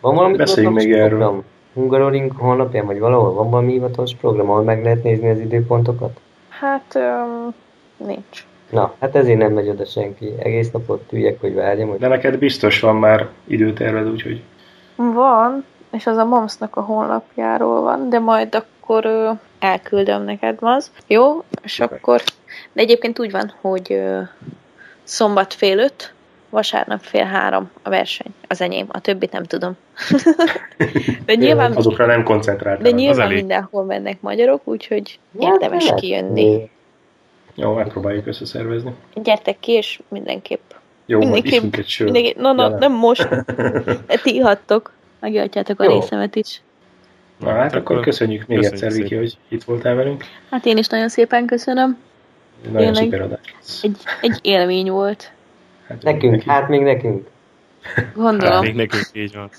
Van 0.00 0.14
valami 0.14 0.36
Beszéljünk 0.36 0.74
még 0.74 0.92
erről. 0.92 1.18
program? 1.18 1.44
Hungaroring 1.74 2.32
honlapján, 2.36 2.86
vagy 2.86 2.98
valahol 2.98 3.32
van 3.32 3.50
valami 3.50 3.72
hivatalos 3.72 4.14
program, 4.14 4.50
ahol 4.50 4.62
meg 4.62 4.82
lehet 4.82 5.02
nézni 5.02 5.30
az 5.30 5.38
időpontokat? 5.38 6.20
Hát, 6.48 6.94
um, 6.94 7.54
nincs. 7.96 8.46
Na, 8.70 8.94
hát 9.00 9.16
ezért 9.16 9.38
nem 9.38 9.52
megy 9.52 9.68
oda 9.68 9.84
senki. 9.84 10.32
Egész 10.38 10.70
napot 10.70 11.12
üljek, 11.12 11.40
hogy 11.40 11.54
várjam, 11.54 11.88
hogy 11.88 11.98
De 11.98 12.08
neked 12.08 12.38
biztos 12.38 12.80
van 12.80 12.96
már 12.96 13.28
időterved, 13.44 14.08
úgyhogy 14.08 14.42
Van, 14.96 15.64
és 15.90 16.06
az 16.06 16.16
a 16.16 16.24
Momsnak 16.24 16.76
a 16.76 16.80
honlapjáról 16.80 17.80
van, 17.80 18.08
de 18.08 18.18
majd 18.18 18.54
akkor 18.82 19.32
elküldöm 19.58 20.22
neked, 20.22 20.56
az. 20.60 20.90
Jó? 21.06 21.44
És 21.62 21.80
akkor... 21.80 22.22
De 22.72 22.82
egyébként 22.82 23.18
úgy 23.18 23.30
van, 23.30 23.52
hogy 23.60 24.00
szombat 25.02 25.54
fél 25.54 25.78
öt, 25.78 26.12
vasárnap 26.50 27.00
fél 27.00 27.24
három 27.24 27.70
a 27.82 27.88
verseny. 27.88 28.34
Az 28.48 28.60
enyém, 28.60 28.86
a 28.88 29.00
többit 29.00 29.32
nem 29.32 29.44
tudom. 29.44 29.76
de 31.26 31.34
nyilván, 31.34 31.72
azokra 31.72 32.06
nem 32.06 32.18
de 32.18 32.24
koncentráltál. 32.24 32.90
nyilván 32.90 33.26
elég. 33.26 33.36
mindenhol 33.36 33.84
mennek 33.84 34.20
magyarok, 34.20 34.60
úgyhogy 34.64 35.18
Hát, 35.40 35.52
érdemes 35.52 35.92
kijönni. 35.96 36.70
Jó, 37.54 37.72
megpróbáljuk 37.72 38.26
összeszervezni. 38.26 38.94
Gyertek 39.14 39.60
ki, 39.60 39.72
és 39.72 40.00
mindenképp. 40.08 40.70
Jó, 41.06 41.18
Mindenképp- 41.18 41.76
egy 41.76 41.88
sört. 41.88 42.10
Mindenki, 42.12 42.40
no, 42.40 42.52
no, 42.52 42.62
Ja, 42.62 42.76
nem 42.78 42.92
most. 42.92 43.28
De 44.06 44.16
ti 44.22 44.34
ihattok. 44.34 44.92
Megihatjátok 45.20 45.80
a 45.80 45.84
Jó. 45.84 45.90
részemet 45.90 46.36
is. 46.36 46.60
Na 47.38 47.50
hát 47.50 47.74
akkor 47.74 48.00
köszönjük 48.00 48.46
még 48.46 48.58
Köszönjük 48.58 48.82
egyszer, 48.82 49.02
Viki, 49.02 49.14
hogy 49.14 49.36
itt 49.48 49.64
voltál 49.64 49.94
velünk. 49.94 50.24
Hát 50.50 50.66
én 50.66 50.76
is 50.76 50.86
nagyon 50.86 51.08
szépen 51.08 51.46
köszönöm. 51.46 51.98
Nagyon 52.72 52.92
Tényleg. 52.92 53.04
szuper. 53.04 53.38
Egy, 53.82 53.96
egy 54.20 54.38
élmény 54.42 54.90
volt. 54.90 55.32
Hát, 55.86 56.02
nekünk, 56.02 56.32
neki. 56.32 56.48
hát 56.48 56.68
még 56.68 56.80
nekünk. 56.80 57.28
Gondolom. 58.14 58.60
Még 58.60 58.74
nekünk 58.74 59.08
így 59.12 59.34
van. 59.34 59.50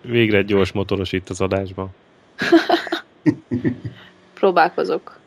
Végre 0.00 0.38
egy 0.38 0.44
gyors 0.44 0.72
motoros 0.72 1.12
itt 1.12 1.28
az 1.28 1.40
adásban. 1.40 1.88
Próbálkozok. 4.40 5.18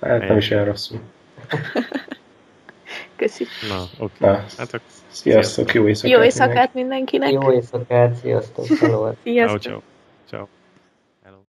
Hát 0.00 0.28
nem 0.28 0.36
is 0.36 0.50
olyan 0.50 0.64
rosszul. 0.64 1.00
Köszi. 3.16 3.46
Na, 3.68 4.04
oké. 4.04 4.14
Na, 4.18 4.32
Hát 4.32 4.68
akkor 4.68 4.80
sziasztok, 5.08 5.74
jó 5.74 5.88
éjszakát. 5.88 6.10
Jó 6.10 6.18
mindenkinek. 6.18 6.24
éjszakát 6.24 6.74
mindenkinek. 6.74 7.32
Jó 7.32 7.52
éjszakát, 7.52 8.14
sziasztok, 8.14 8.66
hello. 8.66 9.12
Sziasztok. 9.22 9.60
ciao. 9.60 9.72
ciao. 9.72 9.80